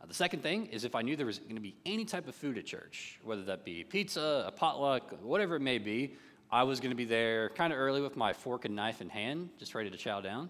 Uh, 0.00 0.06
the 0.06 0.14
second 0.14 0.42
thing 0.42 0.66
is 0.66 0.84
if 0.84 0.94
I 0.94 1.02
knew 1.02 1.16
there 1.16 1.26
was 1.26 1.38
going 1.38 1.56
to 1.56 1.60
be 1.60 1.74
any 1.84 2.04
type 2.04 2.28
of 2.28 2.34
food 2.34 2.58
at 2.58 2.66
church, 2.66 3.18
whether 3.24 3.42
that 3.44 3.64
be 3.64 3.84
pizza, 3.84 4.44
a 4.46 4.52
potluck, 4.52 5.12
whatever 5.22 5.56
it 5.56 5.62
may 5.62 5.78
be, 5.78 6.14
I 6.50 6.62
was 6.62 6.80
going 6.80 6.90
to 6.90 6.96
be 6.96 7.04
there 7.04 7.50
kind 7.50 7.72
of 7.72 7.78
early 7.78 8.00
with 8.00 8.16
my 8.16 8.32
fork 8.32 8.64
and 8.64 8.74
knife 8.74 9.00
in 9.00 9.08
hand, 9.08 9.50
just 9.58 9.74
ready 9.74 9.90
to 9.90 9.96
chow 9.96 10.20
down. 10.20 10.48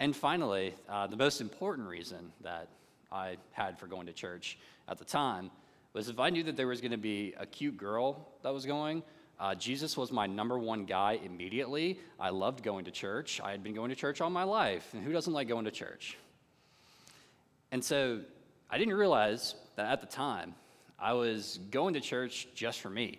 And 0.00 0.14
finally, 0.14 0.74
uh, 0.88 1.06
the 1.06 1.16
most 1.16 1.40
important 1.40 1.88
reason 1.88 2.32
that 2.42 2.68
I 3.10 3.36
had 3.52 3.78
for 3.78 3.86
going 3.86 4.06
to 4.06 4.12
church 4.12 4.58
at 4.88 4.98
the 4.98 5.04
time 5.04 5.50
was 5.92 6.08
if 6.08 6.18
I 6.18 6.30
knew 6.30 6.42
that 6.44 6.56
there 6.56 6.68
was 6.68 6.80
going 6.80 6.92
to 6.92 6.98
be 6.98 7.34
a 7.38 7.46
cute 7.46 7.76
girl 7.76 8.28
that 8.42 8.52
was 8.52 8.66
going, 8.66 9.02
Uh, 9.40 9.54
Jesus 9.54 9.96
was 9.96 10.10
my 10.10 10.26
number 10.26 10.58
one 10.58 10.84
guy 10.84 11.20
immediately. 11.24 11.96
I 12.18 12.30
loved 12.30 12.64
going 12.64 12.84
to 12.86 12.90
church. 12.90 13.40
I 13.40 13.52
had 13.52 13.62
been 13.62 13.74
going 13.74 13.90
to 13.90 13.94
church 13.96 14.20
all 14.20 14.30
my 14.30 14.42
life, 14.42 14.94
and 14.94 15.04
who 15.04 15.12
doesn't 15.12 15.32
like 15.32 15.46
going 15.46 15.64
to 15.64 15.70
church? 15.70 16.18
And 17.70 17.84
so 17.84 18.20
I 18.68 18.78
didn't 18.78 18.94
realize 18.94 19.54
that 19.76 19.86
at 19.92 20.00
the 20.00 20.08
time 20.08 20.54
I 20.98 21.12
was 21.12 21.60
going 21.70 21.94
to 21.94 22.00
church 22.00 22.48
just 22.54 22.80
for 22.80 22.90
me. 22.90 23.18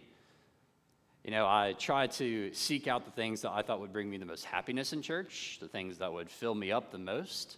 You 1.29 1.35
know, 1.35 1.45
I 1.45 1.75
tried 1.77 2.09
to 2.13 2.51
seek 2.55 2.87
out 2.87 3.05
the 3.05 3.11
things 3.11 3.43
that 3.43 3.51
I 3.51 3.61
thought 3.61 3.81
would 3.81 3.93
bring 3.93 4.09
me 4.09 4.17
the 4.17 4.25
most 4.25 4.45
happiness 4.45 4.93
in 4.93 5.03
church, 5.03 5.59
the 5.61 5.67
things 5.67 5.99
that 5.99 6.11
would 6.11 6.27
fill 6.27 6.55
me 6.55 6.71
up 6.71 6.91
the 6.91 6.97
most. 6.97 7.57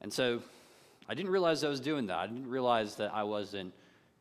And 0.00 0.10
so 0.10 0.40
I 1.06 1.12
didn't 1.12 1.30
realize 1.30 1.62
I 1.62 1.68
was 1.68 1.80
doing 1.80 2.06
that. 2.06 2.16
I 2.16 2.26
didn't 2.26 2.48
realize 2.48 2.96
that 2.96 3.14
I 3.14 3.24
wasn't 3.24 3.74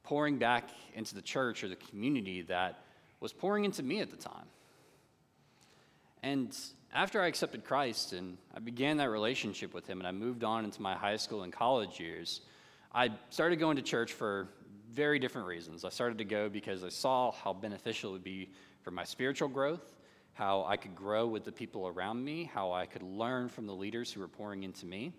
pouring 0.04 0.40
back 0.40 0.68
into 0.94 1.16
the 1.16 1.22
church 1.22 1.64
or 1.64 1.70
the 1.70 1.78
community 1.78 2.42
that 2.42 2.84
was 3.22 3.32
pouring 3.32 3.64
into 3.64 3.82
me 3.82 4.02
at 4.02 4.12
the 4.12 4.18
time. 4.18 4.48
And 6.22 6.54
after 6.94 7.22
I 7.22 7.28
accepted 7.28 7.64
Christ 7.64 8.12
and 8.12 8.38
I 8.54 8.60
began 8.60 8.98
that 8.98 9.10
relationship 9.10 9.74
with 9.74 9.88
Him 9.88 10.00
and 10.00 10.08
I 10.08 10.12
moved 10.12 10.44
on 10.44 10.66
into 10.66 10.82
my 10.82 10.96
high 10.96 11.16
school 11.16 11.44
and 11.44 11.54
college 11.54 11.98
years, 11.98 12.42
I 12.94 13.12
started 13.30 13.62
going 13.62 13.78
to 13.78 13.82
church 13.82 14.12
for 14.12 14.50
very 14.94 15.20
different 15.20 15.48
reasons. 15.48 15.84
I 15.86 15.90
started 15.90 16.18
to 16.20 16.26
go 16.26 16.50
because 16.50 16.84
I 16.84 16.90
saw 16.90 17.32
how 17.32 17.54
beneficial 17.54 18.12
it 18.12 18.14
would 18.14 18.24
be 18.24 18.50
for 18.82 18.92
my 18.92 19.04
spiritual 19.04 19.48
growth, 19.48 19.96
how 20.34 20.66
I 20.66 20.78
could 20.78 20.96
grow 20.96 21.28
with 21.28 21.44
the 21.46 21.52
people 21.52 21.88
around 21.88 22.24
me, 22.24 22.50
how 22.54 22.72
I 22.72 22.86
could 22.86 23.04
learn 23.04 23.50
from 23.50 23.66
the 23.66 23.74
leaders 23.74 24.12
who 24.12 24.20
were 24.20 24.28
pouring 24.28 24.64
into 24.64 24.86
me. 24.86 25.14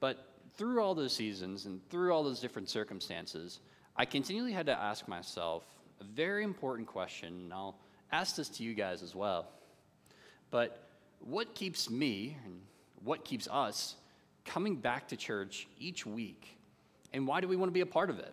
But 0.00 0.26
through 0.56 0.82
all 0.82 0.94
those 0.94 1.12
seasons 1.12 1.66
and 1.66 1.86
through 1.90 2.12
all 2.12 2.22
those 2.22 2.40
different 2.40 2.68
circumstances, 2.68 3.60
I 3.96 4.04
continually 4.04 4.52
had 4.52 4.66
to 4.66 4.78
ask 4.78 5.06
myself 5.06 5.64
a 6.00 6.04
very 6.04 6.44
important 6.44 6.88
question, 6.88 7.28
and 7.28 7.52
I'll 7.52 7.78
ask 8.12 8.36
this 8.36 8.48
to 8.50 8.62
you 8.62 8.74
guys 8.74 9.02
as 9.02 9.14
well. 9.14 9.48
But 10.50 10.88
what 11.20 11.54
keeps 11.54 11.90
me 11.90 12.36
and 12.44 12.60
what 13.02 13.24
keeps 13.24 13.48
us 13.50 13.96
coming 14.44 14.76
back 14.76 15.08
to 15.08 15.16
church 15.16 15.66
each 15.78 16.06
week? 16.06 16.56
And 17.12 17.26
why 17.26 17.40
do 17.40 17.48
we 17.48 17.56
want 17.56 17.68
to 17.68 17.74
be 17.74 17.80
a 17.80 17.86
part 17.86 18.10
of 18.10 18.18
it? 18.18 18.32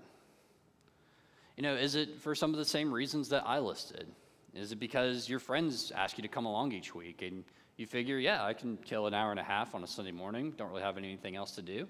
You 1.56 1.64
know, 1.64 1.76
is 1.76 1.96
it 1.96 2.20
for 2.20 2.34
some 2.34 2.52
of 2.52 2.58
the 2.58 2.66
same 2.66 2.92
reasons 2.92 3.30
that 3.30 3.44
I 3.46 3.60
listed? 3.60 4.08
Is 4.56 4.72
it 4.72 4.80
because 4.80 5.30
your 5.30 5.40
friends 5.40 5.92
ask 5.96 6.18
you 6.18 6.22
to 6.24 6.28
come 6.28 6.46
along 6.46 6.72
each 6.72 6.94
week 6.96 7.22
and 7.22 7.44
you 7.78 7.88
figure, 7.88 8.18
yeah, 8.18 8.44
I 8.44 8.54
can 8.54 8.78
kill 8.78 9.08
an 9.08 9.14
hour 9.14 9.32
and 9.32 9.40
a 9.40 9.44
half 9.44 9.74
on 9.76 9.84
a 9.84 9.88
Sunday 9.88 10.12
morning, 10.12 10.54
don't 10.58 10.70
really 10.70 10.84
have 10.84 10.98
anything 10.98 11.36
else 11.36 11.52
to 11.52 11.62
do? 11.62 11.88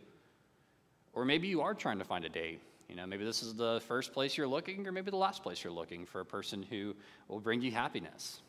Or 1.13 1.25
maybe 1.25 1.47
you 1.47 1.61
are 1.61 1.73
trying 1.73 1.99
to 1.99 2.05
find 2.05 2.25
a 2.25 2.29
date. 2.29 2.61
You 2.89 2.95
know, 2.95 3.05
maybe 3.05 3.23
this 3.23 3.43
is 3.43 3.53
the 3.53 3.81
first 3.87 4.13
place 4.13 4.37
you're 4.37 4.47
looking, 4.47 4.85
or 4.87 4.91
maybe 4.91 5.11
the 5.11 5.17
last 5.17 5.43
place 5.43 5.63
you're 5.63 5.73
looking 5.73 6.05
for 6.05 6.21
a 6.21 6.25
person 6.25 6.63
who 6.63 6.95
will 7.27 7.39
bring 7.39 7.61
you 7.61 7.71
happiness. 7.71 8.41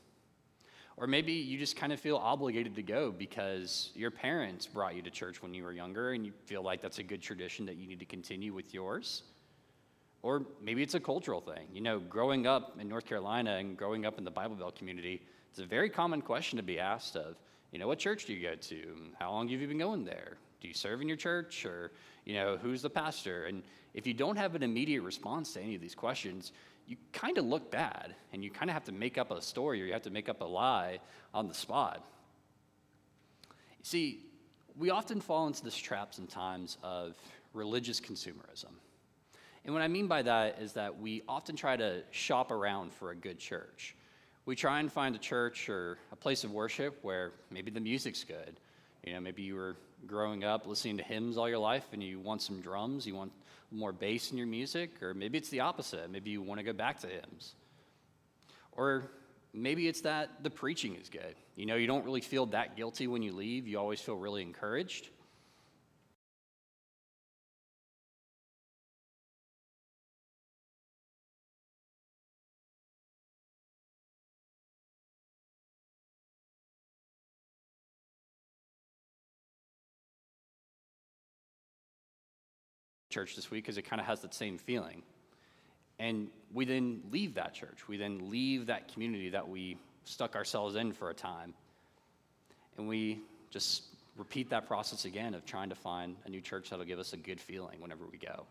Or 0.97 1.07
maybe 1.07 1.33
you 1.33 1.59
just 1.59 1.77
kind 1.77 1.93
of 1.93 1.99
feel 1.99 2.17
obligated 2.17 2.77
to 2.77 2.83
go 2.83 3.11
because 3.11 3.91
your 3.95 4.11
parents 4.11 4.67
brought 4.67 4.95
you 4.95 5.03
to 5.03 5.11
church 5.11 5.43
when 5.43 5.55
you 5.55 5.65
were 5.65 5.73
younger 5.73 6.13
and 6.13 6.25
you 6.25 6.33
feel 6.45 6.63
like 6.63 6.81
that's 6.81 6.99
a 6.99 7.03
good 7.03 7.21
tradition 7.21 7.67
that 7.67 7.77
you 7.77 7.89
need 7.89 7.99
to 8.01 8.05
continue 8.05 8.53
with 8.53 8.73
yours. 8.73 9.23
Or 10.25 10.47
maybe 10.63 10.83
it's 10.83 10.95
a 10.95 11.01
cultural 11.01 11.43
thing. 11.43 11.69
You 11.71 11.83
know, 11.83 11.99
growing 11.99 12.47
up 12.47 12.79
in 12.81 12.89
North 12.89 13.05
Carolina 13.05 13.57
and 13.57 13.77
growing 13.77 14.07
up 14.07 14.17
in 14.17 14.25
the 14.25 14.31
Bible 14.31 14.57
Belt 14.57 14.75
community, 14.75 15.21
it's 15.51 15.59
a 15.59 15.67
very 15.67 15.91
common 15.91 16.23
question 16.23 16.57
to 16.57 16.63
be 16.63 16.81
asked 16.81 17.15
of, 17.15 17.37
you 17.73 17.79
know, 17.79 17.87
what 17.87 17.99
church 17.99 18.25
do 18.25 18.33
you 18.33 18.41
go 18.41 18.55
to? 18.55 18.97
How 19.21 19.33
long 19.33 19.51
have 19.51 19.61
you 19.61 19.69
been 19.69 19.77
going 19.77 20.03
there? 20.03 20.39
Do 20.63 20.69
you 20.69 20.73
serve 20.73 21.03
in 21.03 21.09
your 21.09 21.19
church? 21.19 21.67
Or, 21.67 21.93
you 22.25 22.33
know, 22.33 22.57
who's 22.57 22.81
the 22.81 22.89
pastor? 22.89 23.45
And 23.45 23.63
if 23.93 24.07
you 24.07 24.15
don't 24.15 24.37
have 24.37 24.55
an 24.55 24.63
immediate 24.63 25.03
response 25.03 25.53
to 25.53 25.61
any 25.61 25.75
of 25.75 25.83
these 25.83 25.95
questions, 25.95 26.53
you 26.87 26.97
kind 27.13 27.37
of 27.37 27.45
look 27.45 27.71
bad 27.71 28.15
and 28.33 28.43
you 28.43 28.51
kind 28.51 28.71
of 28.71 28.75
have 28.75 28.85
to 28.85 28.93
make 28.93 29.19
up 29.19 29.31
a 29.31 29.43
story 29.43 29.83
or 29.83 29.85
you 29.85 29.93
have 29.93 30.05
to 30.05 30.11
make 30.11 30.31
up 30.31 30.41
a 30.41 30.47
lie 30.47 31.01
on 31.35 31.49
the 31.49 31.55
spot. 31.55 32.03
You 33.51 33.85
see, 33.85 34.21
we 34.75 34.89
often 34.89 35.21
fall 35.21 35.47
into 35.49 35.63
this 35.63 35.77
trap 35.77 36.15
sometimes 36.15 36.79
of 36.83 37.15
religious 37.53 38.01
consumerism. 38.01 38.73
And 39.65 39.73
what 39.73 39.83
I 39.83 39.89
mean 39.89 40.07
by 40.07 40.23
that 40.23 40.59
is 40.61 40.75
that 40.75 41.01
we 41.01 41.23
often 41.27 41.57
try 41.57 41.77
to 41.77 42.03
shop 42.11 42.51
around 42.51 42.93
for 42.93 43.11
a 43.11 43.17
good 43.17 43.39
church. 43.39 43.97
We 44.47 44.57
try 44.57 44.81
and 44.81 44.93
find 44.93 45.15
a 45.15 45.19
church 45.19 45.71
or 45.71 45.97
a 46.13 46.17
place 46.17 46.45
of 46.45 46.51
worship 46.51 46.99
where 47.03 47.33
maybe 47.51 47.71
the 47.71 47.81
music's 47.81 48.25
good. 48.25 48.61
You 49.05 49.15
know, 49.15 49.21
maybe 49.21 49.43
you 49.43 49.55
were 49.55 49.77
growing 50.07 50.45
up 50.45 50.67
listening 50.67 50.99
to 50.99 51.03
hymns 51.03 51.39
all 51.39 51.49
your 51.49 51.59
life 51.59 51.87
and 51.93 52.03
you 52.03 52.21
want 52.21 52.43
some 52.43 52.61
drums, 52.61 53.07
you 53.07 53.15
want 53.15 53.33
more 53.71 53.93
bass 53.93 54.31
in 54.33 54.39
your 54.39 54.47
music, 54.47 55.03
or 55.03 55.15
maybe 55.15 55.39
it's 55.39 55.49
the 55.49 55.61
opposite. 55.61 56.11
Maybe 56.11 56.31
you 56.31 56.43
want 56.43 56.59
to 56.59 56.65
go 56.65 56.75
back 56.75 57.01
to 57.01 57.07
hymns. 57.07 57.55
Or 58.73 59.05
maybe 59.55 59.89
it's 59.89 60.03
that 60.03 60.43
the 60.43 60.51
preaching 60.51 60.95
is 60.97 61.09
good. 61.09 61.37
You 61.57 61.65
know, 61.65 61.77
you 61.77 61.87
don't 61.87 62.05
really 62.05 62.21
feel 62.21 62.47
that 62.47 62.77
guilty 62.77 63.07
when 63.07 63.23
you 63.23 63.33
leave, 63.33 63.67
you 63.67 63.79
always 63.79 64.01
feel 64.01 64.17
really 64.17 64.43
encouraged. 64.43 65.09
Church 83.15 83.37
this 83.37 83.51
week 83.51 83.65
because 83.65 83.79
it 83.79 83.83
kind 83.83 84.01
of 84.01 84.07
has 84.07 84.21
that 84.21 84.35
same 84.35 84.59
feeling. 84.59 85.03
And 85.99 86.29
we 86.53 86.65
then 86.65 87.01
leave 87.11 87.35
that 87.35 87.55
church. 87.55 87.87
We 87.89 87.97
then 87.97 88.29
leave 88.29 88.67
that 88.67 88.93
community 88.93 89.31
that 89.31 89.49
we 89.49 89.79
stuck 90.05 90.35
ourselves 90.35 90.75
in 90.75 90.93
for 90.93 91.11
a 91.11 91.15
time. 91.15 91.55
And 92.77 92.89
we 92.89 93.21
just 93.51 93.85
repeat 94.17 94.51
that 94.51 94.67
process 94.67 95.05
again 95.05 95.35
of 95.35 95.45
trying 95.47 95.69
to 95.69 95.75
find 95.77 96.17
a 96.27 96.29
new 96.29 96.41
church 96.41 96.71
that'll 96.71 96.85
give 96.85 96.99
us 96.99 97.13
a 97.13 97.17
good 97.17 97.41
feeling 97.41 97.81
whenever 97.81 98.05
we 98.11 98.19
go. 98.19 98.47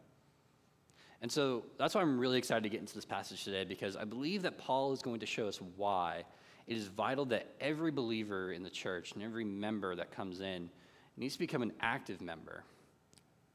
And 1.22 1.32
so 1.32 1.63
that's 1.77 1.96
why 1.96 2.01
I'm 2.01 2.17
really 2.17 2.38
excited 2.38 2.63
to 2.63 2.70
get 2.70 2.79
into 2.79 2.96
this 2.96 3.05
passage 3.05 3.43
today 3.43 3.63
because 3.65 3.96
I 3.96 4.03
believe 4.05 4.41
that 4.43 4.58
Paul 4.58 4.93
is 4.93 5.01
going 5.01 5.20
to 5.20 5.25
show 5.25 5.48
us 5.48 5.60
why 5.75 6.24
it 6.67 6.77
is 6.77 6.88
vital 6.88 7.25
that 7.25 7.48
every 7.60 7.91
believer 7.91 8.53
in 8.53 8.63
the 8.63 8.70
church 8.70 9.13
and 9.13 9.24
every 9.24 9.43
member 9.46 9.96
that 9.96 10.12
comes 10.12 10.39
in 10.39 10.70
needs 11.17 11.34
to 11.34 11.39
become 11.39 11.62
an 11.62 11.74
active 11.82 12.22
member 12.22 12.63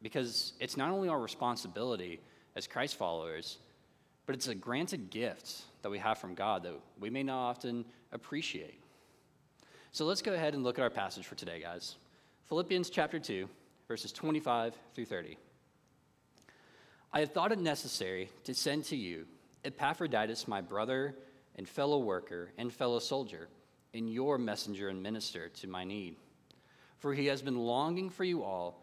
because 0.02 0.52
it's 0.61 0.76
not 0.76 0.90
only 0.90 1.09
our 1.09 1.19
responsibility 1.19 2.21
as 2.57 2.67
Christ 2.67 2.97
followers, 2.97 3.59
but 4.26 4.35
it's 4.35 4.49
a 4.49 4.55
granted 4.55 5.11
gift 5.11 5.62
that 5.83 5.90
we 5.90 5.99
have 5.99 6.19
from 6.19 6.35
God 6.35 6.62
that 6.64 6.75
we 7.00 7.11
may 7.11 7.23
not 7.23 7.49
often 7.49 7.85
appreciate. 8.12 8.81
So 9.93 10.05
let's 10.05 10.23
go 10.23 10.35
ahead 10.35 10.55
and 10.55 10.62
look 10.62 10.78
at 10.78 10.83
our 10.83 10.90
passage 10.90 11.26
for 11.26 11.35
today, 11.35 11.61
guys. 11.61 11.97
Philippians 12.49 12.90
chapter 12.90 13.19
2, 13.19 13.49
verses 13.88 14.12
25 14.12 14.75
through 14.95 15.07
30. 15.07 15.37
I 17.12 17.21
have 17.21 17.33
thought 17.33 17.52
it 17.52 17.59
necessary 17.59 18.28
to 18.45 18.55
send 18.55 18.85
to 18.85 18.97
you 18.97 19.26
Epaphroditus, 19.64 20.47
my 20.47 20.61
brother 20.61 21.14
and 21.57 21.69
fellow 21.69 21.99
worker 21.99 22.50
and 22.59 22.73
fellow 22.73 22.99
soldier, 22.99 23.49
and 23.95 24.12
your 24.12 24.38
messenger 24.38 24.88
and 24.88 25.02
minister 25.02 25.49
to 25.49 25.67
my 25.67 25.85
need. 25.85 26.17
For 26.99 27.14
he 27.14 27.26
has 27.26 27.43
been 27.43 27.59
longing 27.59 28.11
for 28.11 28.25
you 28.25 28.43
all 28.43 28.83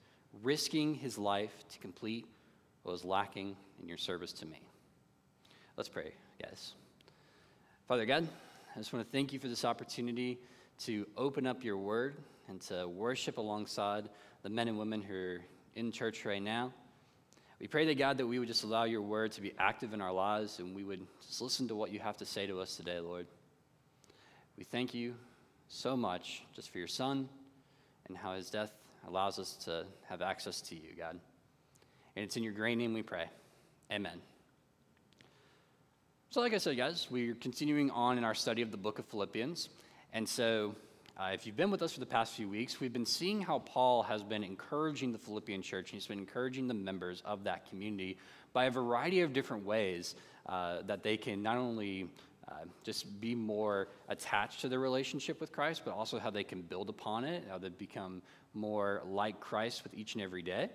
risking 0.43 0.95
his 0.95 1.17
life 1.17 1.53
to 1.69 1.79
complete 1.79 2.25
what 2.83 2.91
was 2.91 3.05
lacking 3.05 3.55
in 3.81 3.87
your 3.87 3.97
service 3.97 4.33
to 4.33 4.45
me. 4.45 4.59
Let's 5.77 5.89
pray, 5.89 6.13
guys. 6.41 6.73
Father 7.87 8.05
God, 8.05 8.27
I 8.75 8.79
just 8.79 8.93
want 8.93 9.05
to 9.05 9.11
thank 9.11 9.33
you 9.33 9.39
for 9.39 9.47
this 9.47 9.65
opportunity 9.65 10.39
to 10.85 11.05
open 11.17 11.45
up 11.45 11.63
your 11.63 11.77
word 11.77 12.15
and 12.47 12.61
to 12.61 12.87
worship 12.87 13.37
alongside 13.37 14.09
the 14.43 14.49
men 14.49 14.67
and 14.67 14.77
women 14.77 15.01
who 15.01 15.13
are 15.13 15.41
in 15.75 15.91
church 15.91 16.25
right 16.25 16.41
now. 16.41 16.73
We 17.59 17.67
pray 17.67 17.85
that 17.85 17.97
God 17.97 18.17
that 18.17 18.25
we 18.25 18.39
would 18.39 18.47
just 18.47 18.63
allow 18.63 18.85
your 18.85 19.03
word 19.03 19.33
to 19.33 19.41
be 19.41 19.53
active 19.59 19.93
in 19.93 20.01
our 20.01 20.11
lives 20.11 20.59
and 20.59 20.75
we 20.75 20.83
would 20.83 21.05
just 21.27 21.41
listen 21.41 21.67
to 21.67 21.75
what 21.75 21.91
you 21.91 21.99
have 21.99 22.17
to 22.17 22.25
say 22.25 22.47
to 22.47 22.59
us 22.59 22.75
today, 22.75 22.99
Lord. 22.99 23.27
We 24.57 24.63
thank 24.63 24.93
you 24.93 25.13
so 25.67 25.95
much 25.95 26.41
just 26.55 26.71
for 26.71 26.79
your 26.79 26.87
son 26.87 27.29
and 28.07 28.17
how 28.17 28.33
his 28.33 28.49
death 28.49 28.71
allows 29.07 29.39
us 29.39 29.55
to 29.65 29.85
have 30.09 30.21
access 30.21 30.61
to 30.61 30.75
you, 30.75 30.95
God. 30.97 31.19
And 32.15 32.25
it's 32.25 32.37
in 32.37 32.43
your 32.43 32.53
great 32.53 32.77
name 32.77 32.93
we 32.93 33.03
pray. 33.03 33.25
Amen. 33.91 34.21
So, 36.29 36.39
like 36.39 36.53
I 36.53 36.59
said, 36.59 36.77
guys, 36.77 37.07
we're 37.11 37.35
continuing 37.35 37.91
on 37.91 38.17
in 38.17 38.23
our 38.23 38.33
study 38.33 38.61
of 38.61 38.71
the 38.71 38.77
book 38.77 38.99
of 38.99 39.05
Philippians. 39.05 39.69
And 40.13 40.27
so, 40.27 40.75
uh, 41.17 41.31
if 41.33 41.45
you've 41.45 41.57
been 41.57 41.71
with 41.71 41.81
us 41.81 41.93
for 41.93 41.99
the 41.99 42.05
past 42.05 42.33
few 42.33 42.47
weeks, 42.47 42.79
we've 42.79 42.93
been 42.93 43.05
seeing 43.05 43.41
how 43.41 43.59
Paul 43.59 44.03
has 44.03 44.23
been 44.23 44.43
encouraging 44.43 45.11
the 45.11 45.17
Philippian 45.17 45.61
church, 45.61 45.91
and 45.91 45.99
he's 45.99 46.07
been 46.07 46.19
encouraging 46.19 46.67
the 46.67 46.73
members 46.73 47.21
of 47.25 47.43
that 47.43 47.69
community 47.69 48.17
by 48.53 48.65
a 48.65 48.71
variety 48.71 49.21
of 49.21 49.33
different 49.33 49.65
ways 49.65 50.15
uh, 50.47 50.81
that 50.87 51.03
they 51.03 51.17
can 51.17 51.43
not 51.43 51.57
only 51.57 52.09
uh, 52.51 52.65
just 52.83 53.21
be 53.21 53.33
more 53.33 53.87
attached 54.09 54.61
to 54.61 54.69
their 54.69 54.79
relationship 54.79 55.39
with 55.39 55.51
Christ, 55.51 55.83
but 55.85 55.93
also 55.93 56.19
how 56.19 56.29
they 56.29 56.43
can 56.43 56.61
build 56.61 56.89
upon 56.89 57.23
it, 57.23 57.45
how 57.49 57.57
they 57.57 57.69
become 57.69 58.21
more 58.53 59.01
like 59.05 59.39
Christ 59.39 59.83
with 59.83 59.93
each 59.93 60.15
and 60.15 60.23
every 60.23 60.41
day. 60.41 60.69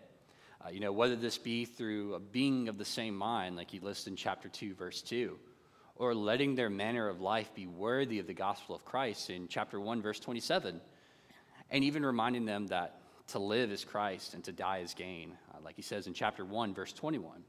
Uh, 0.64 0.70
you 0.70 0.80
know, 0.80 0.92
whether 0.92 1.16
this 1.16 1.36
be 1.36 1.66
through 1.66 2.14
a 2.14 2.20
being 2.20 2.68
of 2.68 2.78
the 2.78 2.84
same 2.84 3.14
mind, 3.14 3.56
like 3.56 3.70
he 3.70 3.78
lists 3.78 4.06
in 4.06 4.16
chapter 4.16 4.48
2, 4.48 4.74
verse 4.74 5.02
2, 5.02 5.38
or 5.96 6.14
letting 6.14 6.54
their 6.54 6.70
manner 6.70 7.08
of 7.08 7.20
life 7.20 7.54
be 7.54 7.66
worthy 7.66 8.18
of 8.20 8.26
the 8.26 8.34
gospel 8.34 8.74
of 8.74 8.84
Christ 8.84 9.28
in 9.28 9.48
chapter 9.48 9.78
1, 9.78 10.00
verse 10.00 10.18
27, 10.20 10.80
and 11.70 11.84
even 11.84 12.06
reminding 12.06 12.46
them 12.46 12.68
that 12.68 13.00
to 13.28 13.38
live 13.38 13.70
is 13.70 13.84
Christ 13.84 14.34
and 14.34 14.44
to 14.44 14.52
die 14.52 14.78
is 14.78 14.94
gain, 14.94 15.36
uh, 15.52 15.58
like 15.62 15.76
he 15.76 15.82
says 15.82 16.06
in 16.06 16.14
chapter 16.14 16.44
1, 16.44 16.74
verse 16.74 16.92
21. 16.92 17.42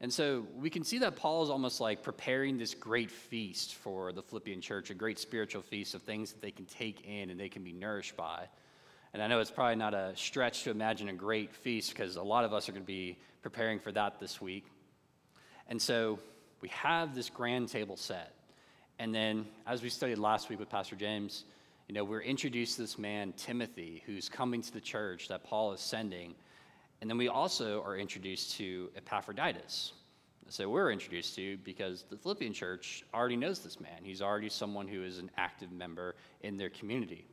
And 0.00 0.12
so 0.12 0.46
we 0.56 0.70
can 0.70 0.84
see 0.84 0.98
that 0.98 1.16
Paul 1.16 1.44
is 1.44 1.50
almost 1.50 1.80
like 1.80 2.02
preparing 2.02 2.58
this 2.58 2.74
great 2.74 3.10
feast 3.10 3.74
for 3.76 4.12
the 4.12 4.22
Philippian 4.22 4.60
church, 4.60 4.90
a 4.90 4.94
great 4.94 5.18
spiritual 5.18 5.62
feast 5.62 5.94
of 5.94 6.02
things 6.02 6.32
that 6.32 6.42
they 6.42 6.50
can 6.50 6.66
take 6.66 7.06
in 7.06 7.30
and 7.30 7.38
they 7.38 7.48
can 7.48 7.62
be 7.62 7.72
nourished 7.72 8.16
by. 8.16 8.48
And 9.12 9.22
I 9.22 9.28
know 9.28 9.38
it's 9.38 9.50
probably 9.50 9.76
not 9.76 9.94
a 9.94 10.12
stretch 10.16 10.64
to 10.64 10.70
imagine 10.70 11.08
a 11.08 11.12
great 11.12 11.54
feast 11.54 11.90
because 11.90 12.16
a 12.16 12.22
lot 12.22 12.44
of 12.44 12.52
us 12.52 12.68
are 12.68 12.72
going 12.72 12.82
to 12.82 12.86
be 12.86 13.16
preparing 13.42 13.78
for 13.78 13.92
that 13.92 14.18
this 14.18 14.40
week. 14.40 14.66
And 15.68 15.80
so 15.80 16.18
we 16.60 16.68
have 16.70 17.14
this 17.14 17.30
grand 17.30 17.68
table 17.68 17.96
set. 17.96 18.34
And 18.98 19.14
then, 19.14 19.46
as 19.66 19.82
we 19.82 19.88
studied 19.88 20.18
last 20.18 20.48
week 20.48 20.58
with 20.58 20.68
Pastor 20.68 20.96
James, 20.96 21.44
you 21.88 21.94
know, 21.94 22.04
we're 22.04 22.22
introduced 22.22 22.76
to 22.76 22.82
this 22.82 22.98
man, 22.98 23.34
Timothy, 23.36 24.02
who's 24.06 24.28
coming 24.28 24.62
to 24.62 24.72
the 24.72 24.80
church 24.80 25.28
that 25.28 25.44
Paul 25.44 25.72
is 25.72 25.80
sending. 25.80 26.34
And 27.04 27.10
then 27.10 27.18
we 27.18 27.28
also 27.28 27.82
are 27.82 27.98
introduced 27.98 28.56
to 28.56 28.88
Epaphroditus. 28.96 29.92
So 30.48 30.70
we're 30.70 30.90
introduced 30.90 31.34
to 31.34 31.58
because 31.58 32.06
the 32.08 32.16
Philippian 32.16 32.54
church 32.54 33.04
already 33.12 33.36
knows 33.36 33.58
this 33.58 33.78
man. 33.78 33.98
He's 34.02 34.22
already 34.22 34.48
someone 34.48 34.88
who 34.88 35.04
is 35.04 35.18
an 35.18 35.30
active 35.36 35.70
member 35.70 36.14
in 36.40 36.56
their 36.56 36.70
community. 36.70 37.26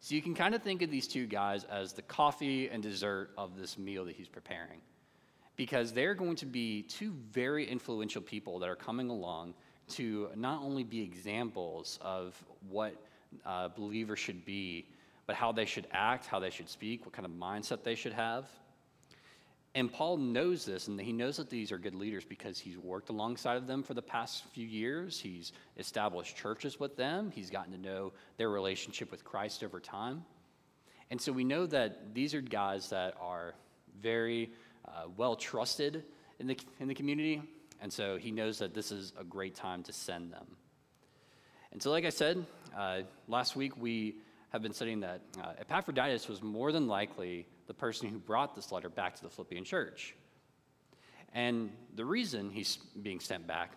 So 0.00 0.14
you 0.14 0.22
can 0.22 0.34
kind 0.34 0.54
of 0.54 0.62
think 0.62 0.80
of 0.80 0.90
these 0.90 1.06
two 1.06 1.26
guys 1.26 1.64
as 1.64 1.92
the 1.92 2.00
coffee 2.00 2.70
and 2.70 2.82
dessert 2.82 3.32
of 3.36 3.58
this 3.58 3.76
meal 3.76 4.06
that 4.06 4.16
he's 4.16 4.28
preparing. 4.28 4.80
Because 5.56 5.92
they're 5.92 6.14
going 6.14 6.36
to 6.36 6.46
be 6.46 6.80
two 6.80 7.12
very 7.30 7.68
influential 7.68 8.22
people 8.22 8.58
that 8.60 8.70
are 8.70 8.76
coming 8.76 9.10
along 9.10 9.52
to 9.88 10.30
not 10.36 10.62
only 10.62 10.84
be 10.84 11.02
examples 11.02 11.98
of 12.00 12.42
what 12.70 12.94
uh, 13.44 13.68
believers 13.68 14.20
should 14.20 14.46
be, 14.46 14.86
but 15.26 15.36
how 15.36 15.52
they 15.52 15.66
should 15.66 15.86
act, 15.92 16.24
how 16.24 16.38
they 16.40 16.48
should 16.48 16.70
speak, 16.70 17.04
what 17.04 17.12
kind 17.12 17.26
of 17.26 17.32
mindset 17.32 17.82
they 17.82 17.94
should 17.94 18.14
have. 18.14 18.48
And 19.76 19.92
Paul 19.92 20.16
knows 20.16 20.64
this, 20.64 20.88
and 20.88 20.98
he 20.98 21.12
knows 21.12 21.36
that 21.36 21.50
these 21.50 21.70
are 21.70 21.76
good 21.76 21.94
leaders 21.94 22.24
because 22.24 22.58
he's 22.58 22.78
worked 22.78 23.10
alongside 23.10 23.58
of 23.58 23.66
them 23.66 23.82
for 23.82 23.92
the 23.92 24.00
past 24.00 24.42
few 24.54 24.66
years. 24.66 25.20
He's 25.20 25.52
established 25.76 26.34
churches 26.34 26.80
with 26.80 26.96
them, 26.96 27.30
he's 27.30 27.50
gotten 27.50 27.72
to 27.72 27.78
know 27.78 28.14
their 28.38 28.48
relationship 28.48 29.10
with 29.10 29.22
Christ 29.22 29.62
over 29.62 29.78
time. 29.78 30.24
And 31.10 31.20
so 31.20 31.30
we 31.30 31.44
know 31.44 31.66
that 31.66 32.14
these 32.14 32.32
are 32.32 32.40
guys 32.40 32.88
that 32.88 33.16
are 33.20 33.52
very 34.00 34.50
uh, 34.88 35.08
well 35.14 35.36
trusted 35.36 36.04
in 36.40 36.46
the, 36.46 36.58
in 36.80 36.88
the 36.88 36.94
community. 36.94 37.42
And 37.82 37.92
so 37.92 38.16
he 38.16 38.30
knows 38.30 38.58
that 38.60 38.72
this 38.72 38.90
is 38.90 39.12
a 39.20 39.24
great 39.24 39.54
time 39.56 39.82
to 39.82 39.92
send 39.92 40.32
them. 40.32 40.46
And 41.70 41.82
so, 41.82 41.90
like 41.90 42.06
I 42.06 42.10
said, 42.10 42.46
uh, 42.74 43.00
last 43.28 43.54
week 43.54 43.76
we 43.76 44.16
have 44.50 44.62
been 44.62 44.72
studying 44.72 45.00
that 45.00 45.22
uh, 45.42 45.52
Epaphroditus 45.58 46.28
was 46.28 46.42
more 46.42 46.72
than 46.72 46.86
likely 46.86 47.46
the 47.66 47.74
person 47.74 48.08
who 48.08 48.18
brought 48.18 48.54
this 48.54 48.72
letter 48.72 48.88
back 48.88 49.14
to 49.16 49.22
the 49.22 49.28
Philippian 49.28 49.64
church. 49.64 50.14
And 51.34 51.70
the 51.94 52.04
reason 52.04 52.50
he's 52.50 52.78
being 53.02 53.20
sent 53.20 53.46
back, 53.46 53.72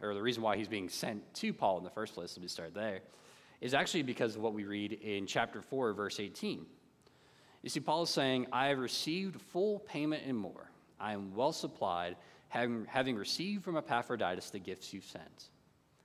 or 0.00 0.14
the 0.14 0.22
reason 0.22 0.42
why 0.42 0.56
he's 0.56 0.68
being 0.68 0.88
sent 0.88 1.22
to 1.34 1.52
Paul 1.52 1.78
in 1.78 1.84
the 1.84 1.90
first 1.90 2.14
place, 2.14 2.36
let 2.36 2.42
me 2.42 2.48
start 2.48 2.74
there, 2.74 3.00
is 3.60 3.74
actually 3.74 4.02
because 4.02 4.36
of 4.36 4.42
what 4.42 4.54
we 4.54 4.64
read 4.64 4.92
in 4.92 5.26
chapter 5.26 5.60
4, 5.60 5.92
verse 5.92 6.20
18. 6.20 6.64
You 7.62 7.70
see, 7.70 7.80
Paul 7.80 8.02
is 8.02 8.10
saying, 8.10 8.46
I 8.52 8.68
have 8.68 8.78
received 8.78 9.40
full 9.40 9.80
payment 9.80 10.22
and 10.26 10.36
more. 10.36 10.70
I 11.00 11.12
am 11.12 11.34
well 11.34 11.52
supplied, 11.52 12.16
having, 12.48 12.86
having 12.86 13.16
received 13.16 13.64
from 13.64 13.76
Epaphroditus 13.76 14.50
the 14.50 14.58
gifts 14.58 14.92
you've 14.92 15.04
sent 15.04 15.48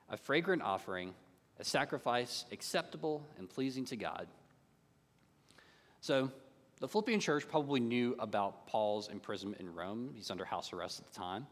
a 0.10 0.18
fragrant 0.18 0.62
offering, 0.62 1.14
a 1.60 1.64
sacrifice 1.64 2.46
acceptable 2.52 3.26
and 3.38 3.50
pleasing 3.50 3.86
to 3.86 3.96
God. 3.96 4.28
So, 6.02 6.32
the 6.80 6.88
Philippian 6.88 7.20
church 7.20 7.46
probably 7.48 7.82
knew 7.82 8.16
about 8.20 8.66
Paul's 8.66 9.10
imprisonment 9.10 9.60
in 9.60 9.74
Rome. 9.74 10.12
He's 10.16 10.32
under 10.32 10.46
house 10.46 10.72
arrest 10.72 11.02
at 11.02 11.12
the 11.12 11.20
time. 11.20 11.46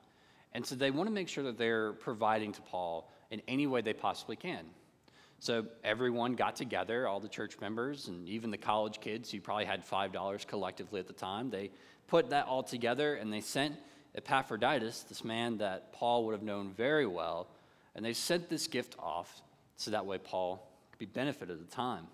And 0.53 0.65
so 0.65 0.75
they 0.75 0.89
want 0.89 1.07
to 1.07 1.13
make 1.13 1.27
sure 1.27 1.43
that 1.43 1.57
they're 1.57 1.91
providing 1.93 2.53
to 2.53 2.61
Paul 2.61 3.11
in 3.29 3.41
any 3.45 3.67
way 3.67 3.81
they 3.81 3.91
possibly 3.93 4.37
can. 4.37 4.65
So 5.39 5.65
everyone 5.83 6.35
got 6.35 6.55
together, 6.55 7.07
all 7.07 7.19
the 7.19 7.27
church 7.27 7.59
members, 7.59 8.07
and 8.07 8.27
even 8.27 8.51
the 8.51 8.57
college 8.57 9.01
kids 9.01 9.29
who 9.29 9.41
probably 9.41 9.65
had 9.65 9.85
$5 9.85 10.47
collectively 10.47 11.01
at 11.01 11.07
the 11.07 11.13
time. 11.13 11.49
They 11.49 11.71
put 12.07 12.29
that 12.29 12.47
all 12.47 12.63
together 12.63 13.15
and 13.15 13.31
they 13.31 13.41
sent 13.41 13.75
Epaphroditus, 14.15 15.03
this 15.03 15.23
man 15.23 15.57
that 15.57 15.93
Paul 15.93 16.25
would 16.25 16.31
have 16.31 16.41
known 16.41 16.71
very 16.71 17.05
well, 17.05 17.47
and 17.93 18.03
they 18.03 18.13
sent 18.13 18.49
this 18.49 18.65
gift 18.65 18.95
off 18.97 19.41
so 19.77 19.91
that 19.91 20.05
way 20.05 20.17
Paul 20.17 20.69
could 20.91 20.99
be 20.99 21.05
benefited 21.05 21.51
at 21.51 21.69
the 21.69 21.75
time. 21.75 22.07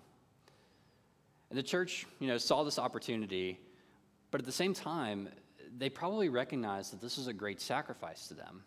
And 1.50 1.58
the 1.58 1.62
church, 1.62 2.06
you 2.20 2.28
know, 2.28 2.38
saw 2.38 2.62
this 2.62 2.78
opportunity, 2.78 3.58
but 4.30 4.40
at 4.40 4.46
the 4.46 4.52
same 4.52 4.74
time, 4.74 5.28
they 5.76 5.88
probably 5.88 6.28
recognized 6.28 6.92
that 6.92 7.00
this 7.00 7.16
was 7.16 7.26
a 7.26 7.32
great 7.32 7.60
sacrifice 7.60 8.28
to 8.28 8.34
them. 8.34 8.62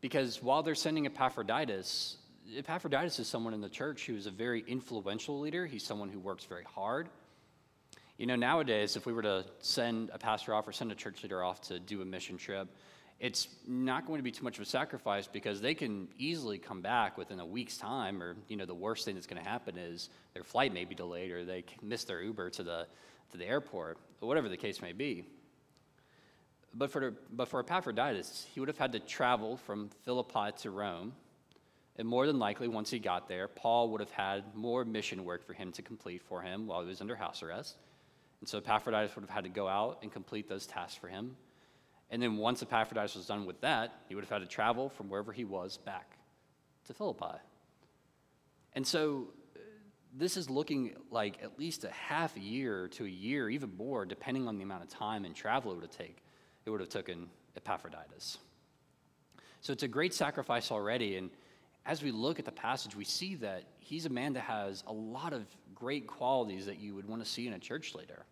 Because 0.00 0.42
while 0.42 0.62
they're 0.62 0.74
sending 0.74 1.06
Epaphroditus, 1.06 2.16
Epaphroditus 2.56 3.18
is 3.18 3.28
someone 3.28 3.54
in 3.54 3.60
the 3.60 3.68
church 3.68 4.06
who 4.06 4.14
is 4.14 4.26
a 4.26 4.30
very 4.30 4.64
influential 4.66 5.40
leader. 5.40 5.66
He's 5.66 5.84
someone 5.84 6.08
who 6.08 6.18
works 6.18 6.44
very 6.44 6.64
hard. 6.64 7.08
You 8.18 8.26
know, 8.26 8.36
nowadays, 8.36 8.96
if 8.96 9.06
we 9.06 9.12
were 9.12 9.22
to 9.22 9.44
send 9.60 10.10
a 10.12 10.18
pastor 10.18 10.54
off 10.54 10.68
or 10.68 10.72
send 10.72 10.92
a 10.92 10.94
church 10.94 11.22
leader 11.22 11.42
off 11.42 11.62
to 11.62 11.80
do 11.80 12.02
a 12.02 12.04
mission 12.04 12.36
trip, 12.36 12.68
it's 13.20 13.48
not 13.66 14.06
going 14.06 14.18
to 14.18 14.22
be 14.22 14.32
too 14.32 14.44
much 14.44 14.58
of 14.58 14.62
a 14.62 14.66
sacrifice 14.66 15.26
because 15.26 15.60
they 15.60 15.74
can 15.74 16.08
easily 16.18 16.58
come 16.58 16.80
back 16.80 17.16
within 17.16 17.40
a 17.40 17.46
week's 17.46 17.76
time 17.76 18.22
or 18.22 18.36
you 18.48 18.56
know 18.56 18.66
the 18.66 18.74
worst 18.74 19.04
thing 19.04 19.14
that's 19.14 19.26
going 19.26 19.42
to 19.42 19.48
happen 19.48 19.78
is 19.78 20.10
their 20.34 20.44
flight 20.44 20.72
may 20.72 20.84
be 20.84 20.94
delayed 20.94 21.30
or 21.30 21.44
they 21.44 21.64
miss 21.82 22.04
their 22.04 22.22
uber 22.22 22.50
to 22.50 22.62
the 22.62 22.86
to 23.30 23.38
the 23.38 23.46
airport 23.46 23.98
or 24.20 24.28
whatever 24.28 24.48
the 24.48 24.56
case 24.56 24.82
may 24.82 24.92
be. 24.92 25.24
But 26.74 26.90
for 26.90 27.14
but 27.32 27.48
for 27.48 27.60
epaphroditus 27.60 28.46
he 28.52 28.60
would 28.60 28.68
have 28.68 28.78
had 28.78 28.92
to 28.92 29.00
travel 29.00 29.56
from 29.58 29.90
philippi 30.04 30.50
to 30.62 30.70
rome 30.70 31.12
and 31.96 32.08
more 32.08 32.26
than 32.26 32.40
likely 32.40 32.66
once 32.66 32.90
he 32.90 32.98
got 32.98 33.28
there 33.28 33.46
paul 33.46 33.90
would 33.90 34.00
have 34.00 34.10
had 34.10 34.56
more 34.56 34.84
mission 34.84 35.24
work 35.24 35.46
for 35.46 35.52
him 35.52 35.70
to 35.72 35.82
complete 35.82 36.22
for 36.22 36.42
him 36.42 36.66
while 36.66 36.82
he 36.82 36.88
was 36.88 37.00
under 37.00 37.14
house 37.14 37.44
arrest. 37.44 37.76
And 38.40 38.48
so 38.48 38.58
epaphroditus 38.58 39.14
would 39.14 39.22
have 39.22 39.30
had 39.30 39.44
to 39.44 39.50
go 39.50 39.68
out 39.68 40.00
and 40.02 40.12
complete 40.12 40.48
those 40.48 40.66
tasks 40.66 40.96
for 40.96 41.06
him 41.06 41.36
and 42.10 42.22
then 42.22 42.36
once 42.36 42.62
Epaphroditus 42.62 43.14
was 43.14 43.26
done 43.26 43.46
with 43.46 43.60
that, 43.62 44.02
he 44.08 44.14
would 44.14 44.24
have 44.24 44.30
had 44.30 44.38
to 44.40 44.46
travel 44.46 44.88
from 44.88 45.08
wherever 45.08 45.32
he 45.32 45.44
was 45.44 45.78
back 45.78 46.16
to 46.86 46.94
Philippi. 46.94 47.38
And 48.74 48.86
so 48.86 49.28
uh, 49.56 49.60
this 50.14 50.36
is 50.36 50.50
looking 50.50 50.94
like 51.10 51.42
at 51.42 51.58
least 51.58 51.84
a 51.84 51.90
half 51.90 52.36
a 52.36 52.40
year 52.40 52.88
to 52.88 53.04
a 53.04 53.08
year, 53.08 53.48
even 53.48 53.76
more, 53.76 54.04
depending 54.04 54.48
on 54.48 54.56
the 54.56 54.62
amount 54.62 54.82
of 54.82 54.90
time 54.90 55.24
and 55.24 55.34
travel 55.34 55.72
it 55.72 55.76
would 55.76 55.84
have 55.84 55.96
taken. 55.96 56.16
It 56.66 56.70
would 56.70 56.80
have 56.80 56.88
taken 56.88 57.28
Epaphroditus. 57.56 58.38
So 59.60 59.72
it's 59.72 59.82
a 59.82 59.88
great 59.88 60.14
sacrifice 60.14 60.70
already. 60.70 61.16
And 61.16 61.30
as 61.86 62.02
we 62.02 62.10
look 62.10 62.38
at 62.38 62.44
the 62.44 62.52
passage, 62.52 62.96
we 62.96 63.04
see 63.04 63.34
that 63.36 63.64
he's 63.78 64.06
a 64.06 64.10
man 64.10 64.32
that 64.34 64.42
has 64.42 64.84
a 64.86 64.92
lot 64.92 65.32
of 65.32 65.46
great 65.74 66.06
qualities 66.06 66.66
that 66.66 66.78
you 66.78 66.94
would 66.94 67.06
want 67.06 67.22
to 67.24 67.28
see 67.28 67.46
in 67.46 67.54
a 67.54 67.58
church 67.58 67.94
leader. 67.94 68.24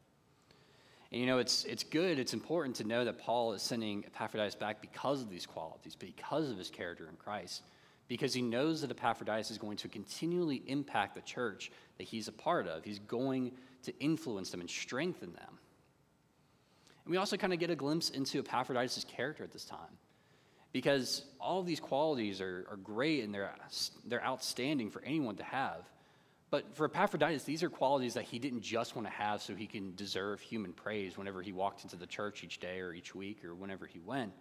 And 1.13 1.21
you 1.21 1.27
know, 1.27 1.39
it's, 1.39 1.65
it's 1.65 1.85
good, 1.85 2.19
it's 2.19 2.33
important 2.33 2.77
to 2.77 2.85
know 2.85 3.05
that 3.05 3.19
Paul 3.19 3.53
is 3.53 3.61
sending 3.61 4.03
Epaphroditus 4.07 4.55
back 4.55 4.81
because 4.81 5.21
of 5.21 5.29
these 5.29 5.45
qualities, 5.45 5.95
because 5.95 6.51
of 6.51 6.57
his 6.57 6.71
character 6.71 7.07
in 7.07 7.17
Christ, 7.17 7.63
because 8.09 8.33
he 8.33 8.41
knows 8.41 8.81
that 8.81 8.91
Epaphroditus 8.91 9.51
is 9.51 9.59
going 9.59 9.77
to 9.77 9.89
continually 9.89 10.63
impact 10.67 11.15
the 11.15 11.21
church 11.21 11.71
that 11.99 12.05
he's 12.05 12.29
a 12.29 12.33
part 12.33 12.67
of. 12.67 12.83
He's 12.83 12.99
going 12.99 13.53
to 13.83 13.99
influence 14.01 14.51
them 14.51 14.63
and 14.63 14.71
strengthen 14.71 15.35
them. 15.35 15.59
And 17.05 17.11
we 17.11 17.19
also 17.19 17.37
kind 17.37 17.53
of 17.53 17.59
get 17.59 17.69
a 17.69 17.77
glimpse 17.77 18.09
into 18.11 18.39
Epaphroditus' 18.39 19.05
character 19.05 19.45
at 19.45 19.53
this 19.53 19.65
time. 19.67 19.99
Because 20.73 21.27
all 21.39 21.61
of 21.61 21.67
these 21.67 21.81
qualities 21.81 22.41
are, 22.41 22.67
are 22.71 22.79
great 22.79 23.23
and 23.23 23.35
they're, 23.35 23.53
they're 24.07 24.25
outstanding 24.25 24.91
for 24.91 25.03
anyone 25.03 25.37
to 25.37 25.45
have. 25.45 25.85
But 26.53 26.77
for 26.77 26.85
Epaphroditus, 26.85 27.45
these 27.45 27.63
are 27.63 27.71
qualities 27.71 28.13
that 28.13 28.25
he 28.25 28.39
didn't 28.39 28.61
just 28.61 28.95
want 28.95 29.09
to 29.09 29.13
have 29.15 29.41
so 29.41 29.55
he 29.55 29.67
can 29.67 29.95
deserve 29.95 30.39
human 30.39 30.75
praise 30.75 31.17
whenever 31.17 31.41
he 31.41 31.51
walked 31.51 31.83
into 31.83 31.97
the 31.97 32.07
church 32.07 32.45
each 32.45 32.61
day 32.61 32.81
or 32.81 32.93
each 32.93 33.15
week 33.15 33.43
or 33.43 33.55
whenever 33.55 33.87
he 33.87 34.01
went. 34.01 34.35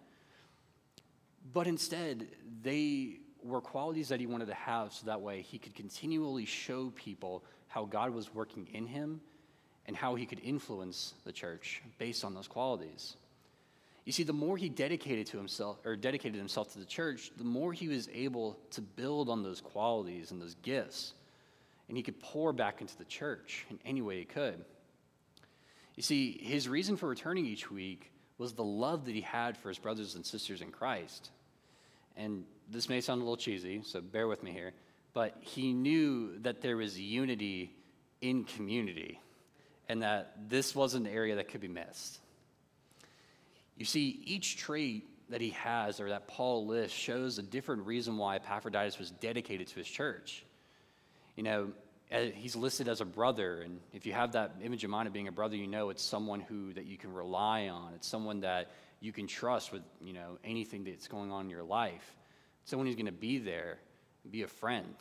But 1.54 1.66
instead, 1.66 2.28
they 2.60 3.20
were 3.42 3.62
qualities 3.62 4.10
that 4.10 4.20
he 4.20 4.26
wanted 4.26 4.48
to 4.48 4.54
have 4.54 4.92
so 4.92 5.06
that 5.06 5.22
way 5.22 5.40
he 5.40 5.56
could 5.56 5.74
continually 5.74 6.44
show 6.44 6.90
people 6.90 7.44
how 7.68 7.86
God 7.86 8.10
was 8.10 8.34
working 8.34 8.68
in 8.74 8.86
him 8.86 9.22
and 9.86 9.96
how 9.96 10.14
he 10.14 10.26
could 10.26 10.40
influence 10.40 11.14
the 11.24 11.32
church 11.32 11.80
based 11.96 12.26
on 12.26 12.34
those 12.34 12.46
qualities. 12.46 13.16
You 14.04 14.12
see, 14.12 14.24
the 14.24 14.34
more 14.34 14.58
he 14.58 14.68
dedicated 14.68 15.28
to 15.28 15.38
himself 15.38 15.78
or 15.82 15.96
dedicated 15.96 16.36
himself 16.36 16.74
to 16.74 16.78
the 16.78 16.84
church, 16.84 17.30
the 17.38 17.44
more 17.44 17.72
he 17.72 17.88
was 17.88 18.10
able 18.12 18.58
to 18.72 18.82
build 18.82 19.30
on 19.30 19.42
those 19.42 19.62
qualities 19.62 20.30
and 20.30 20.42
those 20.42 20.56
gifts. 20.56 21.14
And 21.92 21.96
he 21.98 22.02
could 22.02 22.20
pour 22.20 22.54
back 22.54 22.80
into 22.80 22.96
the 22.96 23.04
church 23.04 23.66
in 23.68 23.78
any 23.84 24.00
way 24.00 24.20
he 24.20 24.24
could. 24.24 24.64
You 25.94 26.02
see, 26.02 26.38
his 26.42 26.66
reason 26.66 26.96
for 26.96 27.06
returning 27.06 27.44
each 27.44 27.70
week 27.70 28.10
was 28.38 28.54
the 28.54 28.64
love 28.64 29.04
that 29.04 29.14
he 29.14 29.20
had 29.20 29.58
for 29.58 29.68
his 29.68 29.76
brothers 29.76 30.14
and 30.14 30.24
sisters 30.24 30.62
in 30.62 30.70
Christ. 30.70 31.28
And 32.16 32.46
this 32.70 32.88
may 32.88 33.02
sound 33.02 33.20
a 33.20 33.24
little 33.24 33.36
cheesy, 33.36 33.82
so 33.84 34.00
bear 34.00 34.26
with 34.26 34.42
me 34.42 34.52
here, 34.52 34.72
but 35.12 35.36
he 35.42 35.74
knew 35.74 36.38
that 36.38 36.62
there 36.62 36.78
was 36.78 36.98
unity 36.98 37.74
in 38.22 38.44
community 38.44 39.20
and 39.86 40.00
that 40.00 40.48
this 40.48 40.74
was 40.74 40.94
an 40.94 41.06
area 41.06 41.36
that 41.36 41.50
could 41.50 41.60
be 41.60 41.68
missed. 41.68 42.18
You 43.76 43.84
see, 43.84 44.22
each 44.24 44.56
trait 44.56 45.04
that 45.28 45.42
he 45.42 45.50
has 45.50 46.00
or 46.00 46.08
that 46.08 46.26
Paul 46.26 46.66
lists 46.66 46.96
shows 46.96 47.36
a 47.36 47.42
different 47.42 47.84
reason 47.84 48.16
why 48.16 48.36
Epaphroditus 48.36 48.98
was 48.98 49.10
dedicated 49.10 49.66
to 49.66 49.74
his 49.74 49.88
church. 49.88 50.46
You 51.36 51.42
know, 51.42 51.72
he's 52.34 52.56
listed 52.56 52.88
as 52.88 53.00
a 53.00 53.04
brother, 53.04 53.62
and 53.62 53.80
if 53.92 54.06
you 54.06 54.12
have 54.12 54.32
that 54.32 54.56
image 54.62 54.84
in 54.84 54.90
mind 54.90 55.06
of 55.06 55.12
being 55.12 55.28
a 55.28 55.32
brother, 55.32 55.56
you 55.56 55.66
know 55.66 55.90
it's 55.90 56.02
someone 56.02 56.40
who 56.40 56.72
that 56.74 56.86
you 56.86 56.98
can 56.98 57.12
rely 57.12 57.68
on. 57.68 57.94
It's 57.94 58.06
someone 58.06 58.40
that 58.40 58.70
you 59.00 59.12
can 59.12 59.26
trust 59.26 59.72
with, 59.72 59.82
you 60.00 60.12
know, 60.12 60.38
anything 60.44 60.84
that's 60.84 61.08
going 61.08 61.32
on 61.32 61.44
in 61.44 61.50
your 61.50 61.62
life. 61.62 62.16
Someone 62.64 62.86
who's 62.86 62.96
going 62.96 63.06
to 63.06 63.12
be 63.12 63.38
there, 63.38 63.78
be 64.30 64.42
a 64.42 64.48
friend. 64.48 64.94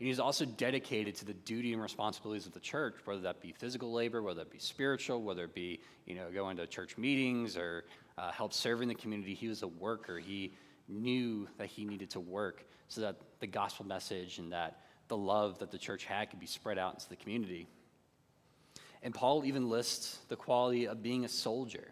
And 0.00 0.08
he's 0.08 0.18
also 0.18 0.44
dedicated 0.44 1.14
to 1.16 1.24
the 1.24 1.34
duty 1.34 1.72
and 1.72 1.80
responsibilities 1.80 2.46
of 2.46 2.52
the 2.52 2.60
church, 2.60 2.96
whether 3.04 3.20
that 3.20 3.40
be 3.40 3.52
physical 3.52 3.92
labor, 3.92 4.22
whether 4.22 4.42
it 4.42 4.50
be 4.50 4.58
spiritual, 4.58 5.22
whether 5.22 5.44
it 5.44 5.54
be, 5.54 5.80
you 6.06 6.16
know, 6.16 6.30
going 6.32 6.56
to 6.56 6.66
church 6.66 6.98
meetings 6.98 7.56
or 7.56 7.84
uh, 8.18 8.32
help 8.32 8.52
serving 8.52 8.88
the 8.88 8.94
community. 8.94 9.34
He 9.34 9.46
was 9.46 9.62
a 9.62 9.68
worker. 9.68 10.18
He 10.18 10.52
knew 10.88 11.48
that 11.58 11.68
he 11.68 11.84
needed 11.84 12.10
to 12.10 12.20
work 12.20 12.64
so 12.88 13.02
that 13.02 13.16
the 13.40 13.46
gospel 13.46 13.86
message 13.86 14.38
and 14.38 14.52
that 14.52 14.80
the 15.08 15.16
love 15.16 15.58
that 15.58 15.70
the 15.70 15.78
church 15.78 16.04
had 16.04 16.30
could 16.30 16.40
be 16.40 16.46
spread 16.46 16.78
out 16.78 16.94
into 16.94 17.08
the 17.08 17.16
community. 17.16 17.68
And 19.02 19.14
Paul 19.14 19.44
even 19.44 19.68
lists 19.68 20.18
the 20.28 20.36
quality 20.36 20.86
of 20.86 21.02
being 21.02 21.24
a 21.24 21.28
soldier. 21.28 21.88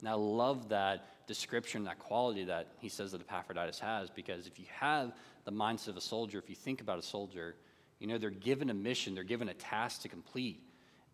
And 0.00 0.08
I 0.08 0.14
love 0.14 0.70
that 0.70 1.26
description, 1.26 1.84
that 1.84 1.98
quality 1.98 2.44
that 2.44 2.68
he 2.78 2.88
says 2.88 3.12
that 3.12 3.20
Epaphroditus 3.20 3.78
has, 3.78 4.10
because 4.10 4.46
if 4.46 4.58
you 4.58 4.66
have 4.72 5.12
the 5.44 5.52
mindset 5.52 5.88
of 5.88 5.96
a 5.96 6.00
soldier, 6.00 6.38
if 6.38 6.48
you 6.50 6.56
think 6.56 6.80
about 6.80 6.98
a 6.98 7.02
soldier, 7.02 7.54
you 7.98 8.06
know, 8.06 8.18
they're 8.18 8.30
given 8.30 8.68
a 8.70 8.74
mission, 8.74 9.14
they're 9.14 9.24
given 9.24 9.48
a 9.48 9.54
task 9.54 10.02
to 10.02 10.08
complete, 10.08 10.60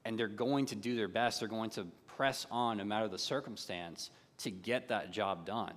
and 0.04 0.18
they're 0.18 0.26
going 0.26 0.66
to 0.66 0.74
do 0.74 0.96
their 0.96 1.08
best. 1.08 1.40
They're 1.40 1.48
going 1.48 1.70
to 1.70 1.86
press 2.06 2.46
on 2.50 2.78
no 2.78 2.84
matter 2.84 3.08
the 3.08 3.18
circumstance 3.18 4.10
to 4.38 4.50
get 4.50 4.88
that 4.88 5.12
job 5.12 5.46
done. 5.46 5.74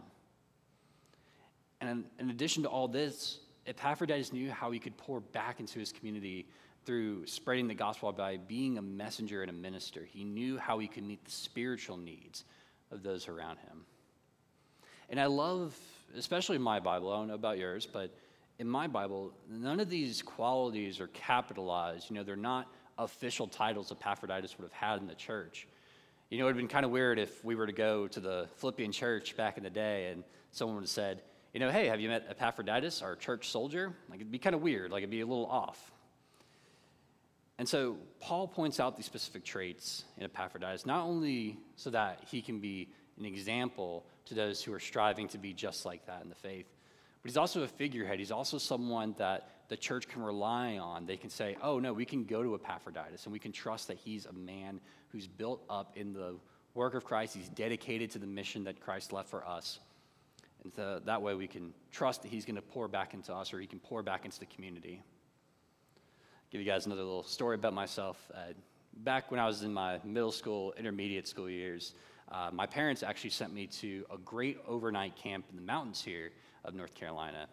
And 1.82 2.06
in 2.20 2.30
addition 2.30 2.64
to 2.64 2.70
all 2.70 2.88
this, 2.88 3.40
Epaphroditus 3.68 4.32
knew 4.32 4.52
how 4.52 4.72
he 4.72 4.80
could 4.80 4.96
pour 4.98 5.20
back 5.20 5.60
into 5.60 5.80
his 5.80 5.92
community 5.92 6.48
through 6.86 7.26
spreading 7.26 7.68
the 7.68 7.74
gospel 7.74 8.12
by 8.12 8.38
being 8.38 8.78
a 8.78 8.82
messenger 8.82 9.42
and 9.42 9.50
a 9.50 9.54
minister. 9.54 10.06
He 10.06 10.24
knew 10.24 10.58
how 10.58 10.78
he 10.80 10.88
could 10.88 11.04
meet 11.04 11.24
the 11.26 11.32
spiritual 11.32 11.98
needs 11.98 12.44
of 12.92 13.02
those 13.02 13.28
around 13.28 13.58
him. 13.58 13.86
And 15.10 15.20
I 15.20 15.26
love, 15.26 15.76
especially 16.16 16.58
in 16.58 16.62
my 16.62 16.80
Bible, 16.80 17.12
I 17.12 17.18
don't 17.18 17.28
know 17.28 17.34
about 17.34 17.58
yours, 17.58 17.88
but 17.92 18.16
in 18.60 18.68
my 18.70 18.88
Bible, 18.88 19.34
none 19.50 19.80
of 19.80 19.90
these 19.90 20.22
qualities 20.22 21.00
are 21.00 21.08
capitalized. 21.08 22.10
You 22.10 22.16
know, 22.16 22.24
they're 22.24 22.36
not 22.36 22.68
official 22.98 23.48
titles 23.48 23.92
Epaphroditus 23.92 24.58
would 24.58 24.64
have 24.64 24.72
had 24.72 25.00
in 25.00 25.08
the 25.08 25.16
church. 25.16 25.68
You 26.30 26.38
know, 26.38 26.46
it 26.46 26.48
would 26.48 26.56
have 26.56 26.58
been 26.58 26.68
kind 26.68 26.86
of 26.86 26.92
weird 26.92 27.20
if 27.20 27.44
we 27.44 27.56
were 27.56 27.68
to 27.68 27.74
go 27.74 28.08
to 28.08 28.20
the 28.20 28.48
Philippian 28.56 28.92
church 28.92 29.36
back 29.36 29.58
in 29.58 29.64
the 29.64 29.70
day 29.70 30.12
and 30.12 30.24
someone 30.52 30.76
would 30.76 30.84
have 30.84 30.90
said, 30.90 31.22
you 31.56 31.62
know, 31.62 31.72
hey, 31.72 31.88
have 31.88 32.02
you 32.02 32.10
met 32.10 32.26
Epaphroditus, 32.30 33.02
our 33.02 33.16
church 33.16 33.50
soldier? 33.50 33.94
Like, 34.10 34.20
it'd 34.20 34.30
be 34.30 34.40
kind 34.40 34.54
of 34.54 34.62
weird, 34.62 34.92
like, 34.92 35.04
it'd 35.04 35.10
be 35.10 35.22
a 35.22 35.26
little 35.26 35.46
off. 35.46 35.94
And 37.58 37.66
so 37.66 37.96
Paul 38.20 38.50
points 38.50 38.82
out 38.82 38.98
these 38.98 39.06
specific 39.06 39.46
traits 39.46 40.04
in 40.18 40.26
Epaphroditus, 40.26 40.86
not 40.86 41.06
only 41.06 41.58
so 41.78 41.92
that 41.92 42.20
he 42.30 42.42
can 42.42 42.60
be 42.60 42.90
an 43.18 43.24
example 43.24 44.06
to 44.26 44.34
those 44.34 44.62
who 44.62 44.74
are 44.74 44.82
striving 44.82 45.30
to 45.30 45.38
be 45.38 45.54
just 45.54 45.86
like 45.86 46.06
that 46.08 46.22
in 46.24 46.28
the 46.28 46.36
faith, 46.36 46.66
but 47.24 47.32
he's 47.32 47.38
also 47.38 47.64
a 47.64 47.70
figurehead. 47.70 48.20
He's 48.20 48.32
also 48.32 48.58
someone 48.58 49.16
that 49.18 49.48
the 49.70 49.78
church 49.78 50.10
can 50.10 50.24
rely 50.24 50.78
on. 50.78 51.06
They 51.06 51.16
can 51.16 51.30
say, 51.30 51.56
oh, 51.62 51.80
no, 51.80 51.94
we 51.94 52.04
can 52.04 52.26
go 52.26 52.44
to 52.44 52.54
Epaphroditus 52.56 53.24
and 53.24 53.32
we 53.32 53.40
can 53.40 53.54
trust 53.54 53.88
that 53.88 53.96
he's 53.96 54.26
a 54.26 54.34
man 54.34 54.82
who's 55.08 55.26
built 55.26 55.64
up 55.70 55.96
in 55.96 56.12
the 56.12 56.36
work 56.74 56.96
of 56.96 57.06
Christ. 57.06 57.34
He's 57.34 57.48
dedicated 57.48 58.12
to 58.12 58.20
the 58.20 58.28
mission 58.28 58.66
that 58.66 58.82
Christ 58.82 59.14
left 59.14 59.30
for 59.30 59.48
us. 59.48 59.80
And 60.66 60.74
so 60.74 61.00
that 61.06 61.22
way 61.22 61.36
we 61.36 61.46
can 61.46 61.76
trust 61.92 62.24
that 62.24 62.30
he's 62.30 62.44
going 62.44 62.56
to 62.56 62.62
pour 62.62 62.88
back 62.88 63.14
into 63.14 63.32
us 63.32 63.54
or 63.54 63.60
he 63.60 63.68
can 63.68 63.78
pour 63.78 64.02
back 64.02 64.26
into 64.26 64.40
the 64.40 64.48
community. 64.48 65.04
I'll 65.96 66.52
give 66.52 66.60
you 66.60 66.66
guys 66.66 66.88
another 66.88 67.04
little 67.04 67.22
story 67.22 67.54
about 67.54 67.74
myself. 67.74 68.18
Uh, 68.34 68.54
back 69.04 69.30
when 69.30 69.40
I 69.40 69.46
was 69.46 69.62
in 69.62 69.72
my 69.72 70.00
middle 70.04 70.32
school, 70.32 70.74
intermediate 70.76 71.28
school 71.28 71.48
years, 71.48 71.94
uh, 72.32 72.50
my 72.52 72.66
parents 72.66 73.04
actually 73.04 73.30
sent 73.30 73.54
me 73.54 73.68
to 73.68 74.06
a 74.12 74.18
great 74.18 74.58
overnight 74.68 75.16
camp 75.16 75.46
in 75.52 75.56
the 75.56 75.62
mountains 75.62 76.02
here 76.02 76.32
of 76.64 76.74
North 76.74 76.96
Carolina. 76.96 77.46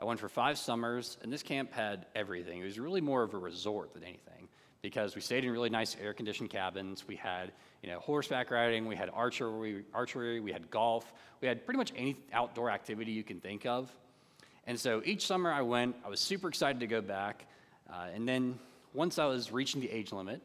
I 0.00 0.04
went 0.04 0.18
for 0.18 0.28
five 0.28 0.58
summers, 0.58 1.16
and 1.22 1.32
this 1.32 1.44
camp 1.44 1.72
had 1.72 2.06
everything. 2.16 2.60
It 2.60 2.64
was 2.64 2.80
really 2.80 3.00
more 3.00 3.22
of 3.22 3.34
a 3.34 3.38
resort 3.38 3.94
than 3.94 4.02
anything 4.02 4.48
because 4.82 5.14
we 5.14 5.20
stayed 5.20 5.44
in 5.44 5.50
really 5.50 5.70
nice 5.70 5.96
air-conditioned 6.00 6.50
cabins. 6.50 7.06
We 7.06 7.16
had, 7.16 7.52
you 7.82 7.90
know, 7.90 7.98
horseback 7.98 8.50
riding, 8.50 8.86
we 8.86 8.96
had 8.96 9.10
archery, 9.12 9.84
archery, 9.92 10.40
we 10.40 10.52
had 10.52 10.70
golf, 10.70 11.12
we 11.40 11.48
had 11.48 11.64
pretty 11.64 11.78
much 11.78 11.92
any 11.96 12.16
outdoor 12.32 12.70
activity 12.70 13.12
you 13.12 13.24
can 13.24 13.40
think 13.40 13.66
of. 13.66 13.92
And 14.66 14.78
so 14.78 15.02
each 15.04 15.26
summer 15.26 15.50
I 15.50 15.62
went, 15.62 15.96
I 16.04 16.08
was 16.08 16.20
super 16.20 16.48
excited 16.48 16.80
to 16.80 16.86
go 16.86 17.00
back. 17.00 17.46
Uh, 17.90 18.06
and 18.14 18.28
then 18.28 18.58
once 18.92 19.18
I 19.18 19.24
was 19.24 19.50
reaching 19.50 19.80
the 19.80 19.90
age 19.90 20.12
limit, 20.12 20.42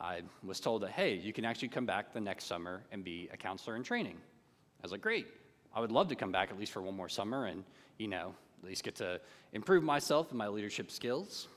I 0.00 0.22
was 0.42 0.60
told 0.60 0.82
that, 0.82 0.90
hey, 0.90 1.14
you 1.14 1.32
can 1.32 1.44
actually 1.44 1.68
come 1.68 1.86
back 1.86 2.12
the 2.12 2.20
next 2.20 2.46
summer 2.46 2.82
and 2.90 3.04
be 3.04 3.28
a 3.32 3.36
counselor 3.36 3.76
in 3.76 3.82
training. 3.82 4.16
I 4.16 4.82
was 4.82 4.92
like, 4.92 5.02
great. 5.02 5.26
I 5.74 5.80
would 5.80 5.92
love 5.92 6.08
to 6.08 6.16
come 6.16 6.32
back 6.32 6.50
at 6.50 6.58
least 6.58 6.72
for 6.72 6.82
one 6.82 6.96
more 6.96 7.08
summer 7.08 7.46
and, 7.46 7.64
you 7.98 8.08
know, 8.08 8.34
at 8.62 8.68
least 8.68 8.82
get 8.82 8.96
to 8.96 9.20
improve 9.52 9.84
myself 9.84 10.30
and 10.30 10.38
my 10.38 10.48
leadership 10.48 10.90
skills. 10.90 11.48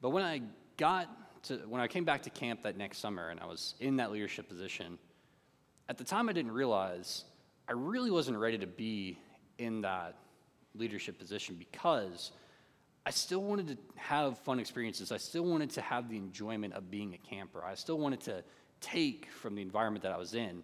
But 0.00 0.10
when 0.10 0.22
I 0.22 0.42
got 0.78 1.08
to, 1.44 1.56
when 1.68 1.82
I 1.82 1.86
came 1.86 2.04
back 2.04 2.22
to 2.22 2.30
camp 2.30 2.62
that 2.62 2.78
next 2.78 2.98
summer 2.98 3.28
and 3.28 3.38
I 3.38 3.46
was 3.46 3.74
in 3.80 3.96
that 3.96 4.10
leadership 4.10 4.48
position, 4.48 4.98
at 5.88 5.98
the 5.98 6.04
time 6.04 6.30
I 6.30 6.32
didn't 6.32 6.52
realize 6.52 7.24
I 7.68 7.72
really 7.72 8.10
wasn't 8.10 8.38
ready 8.38 8.56
to 8.58 8.66
be 8.66 9.18
in 9.58 9.82
that 9.82 10.16
leadership 10.74 11.18
position 11.18 11.56
because 11.58 12.30
I 13.04 13.10
still 13.10 13.42
wanted 13.42 13.68
to 13.68 13.76
have 13.96 14.38
fun 14.38 14.58
experiences. 14.58 15.12
I 15.12 15.16
still 15.16 15.44
wanted 15.44 15.70
to 15.70 15.80
have 15.80 16.08
the 16.08 16.16
enjoyment 16.16 16.74
of 16.74 16.90
being 16.90 17.14
a 17.14 17.18
camper. 17.18 17.62
I 17.64 17.74
still 17.74 17.98
wanted 17.98 18.20
to 18.22 18.42
take 18.80 19.28
from 19.30 19.54
the 19.54 19.62
environment 19.62 20.02
that 20.04 20.12
I 20.12 20.18
was 20.18 20.34
in 20.34 20.62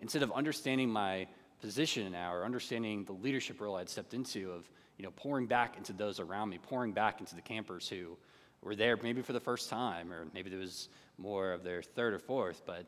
instead 0.00 0.22
of 0.22 0.30
understanding 0.32 0.90
my 0.90 1.26
position 1.60 2.12
now 2.12 2.32
or 2.34 2.44
understanding 2.44 3.04
the 3.04 3.12
leadership 3.12 3.60
role 3.60 3.76
I'd 3.76 3.88
stepped 3.88 4.14
into 4.14 4.52
of, 4.52 4.68
you 4.98 5.04
know, 5.04 5.10
pouring 5.16 5.46
back 5.46 5.76
into 5.76 5.92
those 5.92 6.20
around 6.20 6.50
me, 6.50 6.58
pouring 6.58 6.92
back 6.92 7.20
into 7.20 7.34
the 7.34 7.40
campers 7.40 7.88
who 7.88 8.18
were 8.66 8.74
there 8.74 8.98
maybe 9.00 9.22
for 9.22 9.32
the 9.32 9.40
first 9.40 9.70
time, 9.70 10.12
or 10.12 10.26
maybe 10.34 10.50
there 10.50 10.58
was 10.58 10.88
more 11.18 11.52
of 11.52 11.62
their 11.62 11.82
third 11.82 12.12
or 12.12 12.18
fourth. 12.18 12.62
But, 12.66 12.84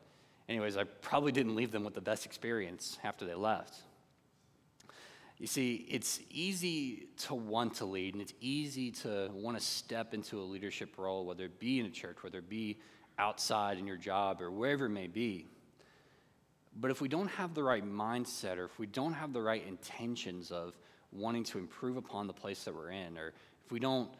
anyways, 0.48 0.76
I 0.76 0.84
probably 0.84 1.30
didn't 1.30 1.54
leave 1.54 1.70
them 1.70 1.84
with 1.84 1.94
the 1.94 2.00
best 2.00 2.26
experience 2.26 2.98
after 3.04 3.24
they 3.24 3.34
left. 3.34 3.76
You 5.38 5.46
see, 5.46 5.86
it's 5.88 6.18
easy 6.30 7.06
to 7.18 7.34
want 7.36 7.74
to 7.74 7.84
lead, 7.84 8.14
and 8.14 8.20
it's 8.20 8.34
easy 8.40 8.90
to 8.90 9.30
want 9.32 9.56
to 9.56 9.62
step 9.62 10.12
into 10.12 10.40
a 10.40 10.42
leadership 10.42 10.98
role, 10.98 11.24
whether 11.24 11.44
it 11.44 11.60
be 11.60 11.78
in 11.78 11.86
a 11.86 11.90
church, 11.90 12.24
whether 12.24 12.38
it 12.38 12.48
be 12.48 12.78
outside 13.16 13.78
in 13.78 13.86
your 13.86 13.96
job, 13.96 14.42
or 14.42 14.50
wherever 14.50 14.86
it 14.86 14.90
may 14.90 15.06
be. 15.06 15.46
But 16.74 16.90
if 16.90 17.00
we 17.00 17.08
don't 17.08 17.28
have 17.28 17.54
the 17.54 17.62
right 17.62 17.84
mindset, 17.84 18.56
or 18.56 18.64
if 18.64 18.78
we 18.80 18.86
don't 18.86 19.12
have 19.12 19.32
the 19.32 19.40
right 19.40 19.64
intentions 19.64 20.50
of 20.50 20.76
wanting 21.12 21.44
to 21.44 21.58
improve 21.58 21.96
upon 21.96 22.26
the 22.26 22.32
place 22.32 22.64
that 22.64 22.74
we're 22.74 22.90
in, 22.90 23.16
or 23.16 23.32
if 23.64 23.70
we 23.70 23.78
don't, 23.78 24.10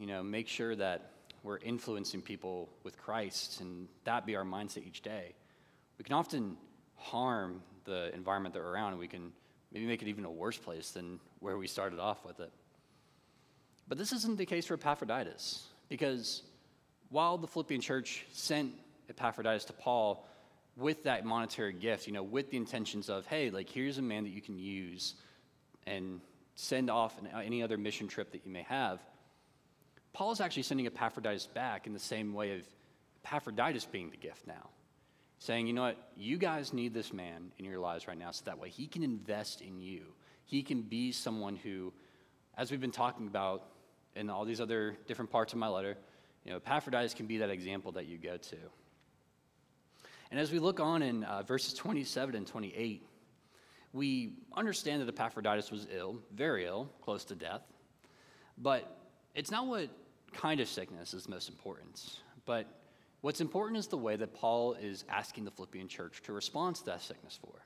you 0.00 0.06
know, 0.06 0.22
make 0.22 0.48
sure 0.48 0.74
that 0.74 1.10
we're 1.42 1.58
influencing 1.58 2.22
people 2.22 2.70
with 2.82 2.96
Christ 2.96 3.60
and 3.60 3.86
that 4.04 4.24
be 4.24 4.34
our 4.34 4.44
mindset 4.44 4.86
each 4.86 5.02
day, 5.02 5.34
we 5.98 6.04
can 6.04 6.14
often 6.14 6.56
harm 6.96 7.62
the 7.84 8.12
environment 8.14 8.54
that 8.54 8.62
we're 8.62 8.72
around, 8.72 8.92
and 8.92 8.98
we 8.98 9.08
can 9.08 9.30
maybe 9.72 9.86
make 9.86 10.00
it 10.00 10.08
even 10.08 10.24
a 10.24 10.30
worse 10.30 10.56
place 10.56 10.90
than 10.90 11.20
where 11.40 11.58
we 11.58 11.66
started 11.66 11.98
off 11.98 12.24
with 12.24 12.40
it. 12.40 12.50
But 13.88 13.98
this 13.98 14.12
isn't 14.12 14.38
the 14.38 14.46
case 14.46 14.66
for 14.66 14.74
Epaphroditus, 14.74 15.66
because 15.88 16.42
while 17.10 17.36
the 17.36 17.46
Philippian 17.46 17.80
church 17.80 18.26
sent 18.32 18.72
Epaphroditus 19.10 19.66
to 19.66 19.72
Paul 19.74 20.26
with 20.76 21.02
that 21.02 21.26
monetary 21.26 21.72
gift, 21.72 22.06
you 22.06 22.12
know, 22.12 22.22
with 22.22 22.50
the 22.50 22.56
intentions 22.56 23.10
of, 23.10 23.26
hey, 23.26 23.50
like 23.50 23.68
here's 23.68 23.98
a 23.98 24.02
man 24.02 24.24
that 24.24 24.30
you 24.30 24.40
can 24.40 24.58
use 24.58 25.14
and 25.86 26.20
send 26.54 26.88
off 26.88 27.14
any 27.34 27.62
other 27.62 27.76
mission 27.76 28.08
trip 28.08 28.32
that 28.32 28.46
you 28.46 28.50
may 28.50 28.62
have. 28.62 29.00
Paul 30.12 30.32
is 30.32 30.40
actually 30.40 30.64
sending 30.64 30.86
Epaphroditus 30.86 31.46
back 31.46 31.86
in 31.86 31.92
the 31.92 31.98
same 31.98 32.34
way 32.34 32.58
of 32.58 32.64
Epaphroditus 33.24 33.84
being 33.84 34.10
the 34.10 34.16
gift 34.16 34.46
now. 34.46 34.68
Saying, 35.38 35.66
you 35.66 35.72
know 35.72 35.82
what, 35.82 35.96
you 36.16 36.36
guys 36.36 36.72
need 36.72 36.92
this 36.92 37.12
man 37.12 37.50
in 37.58 37.64
your 37.64 37.78
lives 37.78 38.06
right 38.06 38.18
now 38.18 38.30
so 38.30 38.44
that 38.44 38.58
way 38.58 38.68
he 38.68 38.86
can 38.86 39.02
invest 39.02 39.62
in 39.62 39.80
you. 39.80 40.02
He 40.44 40.62
can 40.62 40.82
be 40.82 41.12
someone 41.12 41.56
who, 41.56 41.92
as 42.58 42.70
we've 42.70 42.80
been 42.80 42.90
talking 42.90 43.26
about 43.26 43.62
in 44.16 44.28
all 44.28 44.44
these 44.44 44.60
other 44.60 44.96
different 45.06 45.30
parts 45.30 45.52
of 45.52 45.58
my 45.58 45.68
letter, 45.68 45.96
you 46.44 46.50
know, 46.50 46.56
Epaphroditus 46.56 47.14
can 47.14 47.26
be 47.26 47.38
that 47.38 47.50
example 47.50 47.92
that 47.92 48.06
you 48.06 48.18
go 48.18 48.36
to. 48.36 48.56
And 50.30 50.38
as 50.38 50.52
we 50.52 50.58
look 50.58 50.80
on 50.80 51.02
in 51.02 51.24
uh, 51.24 51.42
verses 51.42 51.74
27 51.74 52.34
and 52.34 52.46
28, 52.46 53.06
we 53.92 54.34
understand 54.56 55.02
that 55.02 55.08
Epaphroditus 55.08 55.70
was 55.70 55.86
ill, 55.94 56.18
very 56.32 56.66
ill, 56.66 56.88
close 57.02 57.24
to 57.26 57.34
death. 57.34 57.62
But 58.56 58.96
it's 59.34 59.50
not 59.50 59.66
what 59.66 59.88
kind 60.32 60.60
of 60.60 60.68
sickness 60.68 61.14
is 61.14 61.28
most 61.28 61.48
important, 61.48 62.20
but 62.46 62.66
what's 63.20 63.40
important 63.40 63.78
is 63.78 63.86
the 63.86 63.96
way 63.96 64.16
that 64.16 64.34
Paul 64.34 64.74
is 64.74 65.04
asking 65.08 65.44
the 65.44 65.50
Philippian 65.50 65.88
church 65.88 66.22
to 66.24 66.32
respond 66.32 66.76
to 66.76 66.84
that 66.86 67.02
sickness 67.02 67.38
for. 67.40 67.64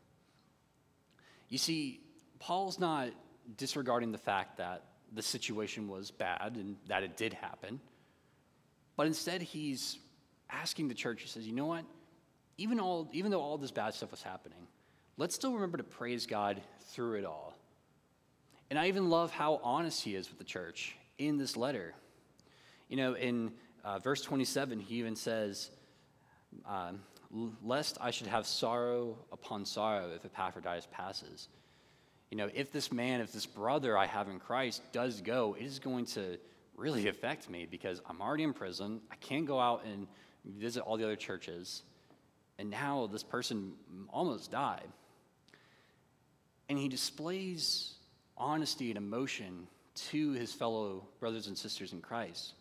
You 1.48 1.59
see, 1.59 2.00
Paul's 2.38 2.79
not 2.79 3.09
disregarding 3.57 4.12
the 4.12 4.18
fact 4.18 4.59
that 4.59 4.83
the 5.12 5.22
situation 5.22 5.88
was 5.88 6.11
bad 6.11 6.57
and 6.57 6.77
that 6.88 7.03
it 7.03 7.16
did 7.16 7.33
happen, 7.33 7.81
but 8.96 9.07
instead 9.07 9.42
he's 9.42 9.98
asking 10.50 10.88
the 10.88 10.94
church, 10.94 11.22
he 11.22 11.29
says, 11.29 11.46
you 11.46 11.53
know 11.53 11.66
what? 11.66 11.85
Even, 12.57 12.79
all, 12.79 13.09
even 13.12 13.31
though 13.31 13.40
all 13.40 13.59
this 13.59 13.70
bad 13.70 13.94
stuff 13.94 14.11
was 14.11 14.22
happening, 14.22 14.66
let's 15.16 15.35
still 15.35 15.55
remember 15.55 15.77
to 15.79 15.85
praise 15.85 16.27
God 16.27 16.61
through 16.88 17.18
it 17.18 17.24
all. 17.24 17.57
And 18.70 18.79
I 18.79 18.88
even 18.88 19.11
love 19.11 19.31
how 19.31 19.61
honest 19.62 20.03
he 20.03 20.14
is 20.14 20.29
with 20.29 20.38
the 20.38 20.44
church 20.44 20.96
in 21.18 21.38
this 21.38 21.57
letter. 21.57 21.94
You 22.88 22.96
know, 22.96 23.14
in 23.14 23.53
uh, 23.85 23.98
verse 23.98 24.22
27, 24.22 24.81
he 24.81 24.96
even 24.96 25.16
says, 25.16 25.70
um, 26.66 27.00
Lest 27.64 27.98
I 28.00 28.12
should 28.12 28.29
have 28.29 28.46
sorrow 28.46 29.18
upon 29.33 29.64
sorrow 29.64 30.11
if 30.14 30.24
Epaphroditus 30.24 30.87
passes. 30.92 31.48
You 32.31 32.38
know, 32.38 32.48
if 32.55 32.70
this 32.70 32.92
man, 32.92 33.20
if 33.20 33.33
this 33.33 33.46
brother 33.46 33.98
I 33.98 34.07
have 34.07 34.29
in 34.29 34.38
Christ 34.38 34.83
does 34.92 35.20
go, 35.20 35.57
it 35.59 35.64
is 35.64 35.81
going 35.81 36.07
to 36.07 36.38
really 36.77 37.09
affect 37.09 37.50
me 37.50 37.66
because 37.68 38.00
I'm 38.09 38.20
already 38.20 38.44
in 38.44 38.53
prison. 38.53 39.00
I 39.11 39.16
can't 39.16 39.46
go 39.46 39.59
out 39.59 39.85
and 39.85 40.07
visit 40.44 40.83
all 40.83 40.96
the 40.96 41.05
other 41.05 41.16
churches. 41.16 41.83
And 42.59 42.70
now 42.70 43.09
this 43.11 43.22
person 43.22 43.72
almost 44.11 44.53
died. 44.53 44.88
And 46.68 46.79
he 46.79 46.88
displays 46.88 47.94
honesty 48.37 48.90
and 48.90 48.98
emotion 48.98 49.66
to 49.94 50.33
his 50.33 50.52
fellow 50.52 51.07
brothers 51.20 51.46
and 51.46 51.57
sisters 51.57 51.92
in 51.92 52.00
Christ. 52.00 52.54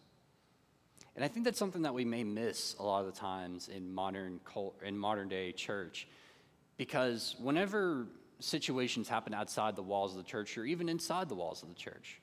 And 1.15 1.23
I 1.23 1.27
think 1.27 1.45
that's 1.45 1.59
something 1.59 1.83
that 1.83 1.93
we 1.93 2.05
may 2.05 2.23
miss 2.23 2.75
a 2.79 2.83
lot 2.83 3.05
of 3.05 3.13
the 3.13 3.19
times 3.19 3.67
in 3.67 3.93
modern 3.93 4.39
in 4.83 4.97
modern 4.97 5.29
day 5.29 5.51
church 5.51 6.07
because 6.77 7.35
whenever 7.39 8.07
situations 8.39 9.07
happen 9.07 9.33
outside 9.33 9.75
the 9.75 9.83
walls 9.83 10.11
of 10.11 10.17
the 10.17 10.29
church 10.29 10.57
or 10.57 10.65
even 10.65 10.89
inside 10.89 11.29
the 11.29 11.35
walls 11.35 11.61
of 11.61 11.69
the 11.69 11.75
church, 11.75 12.19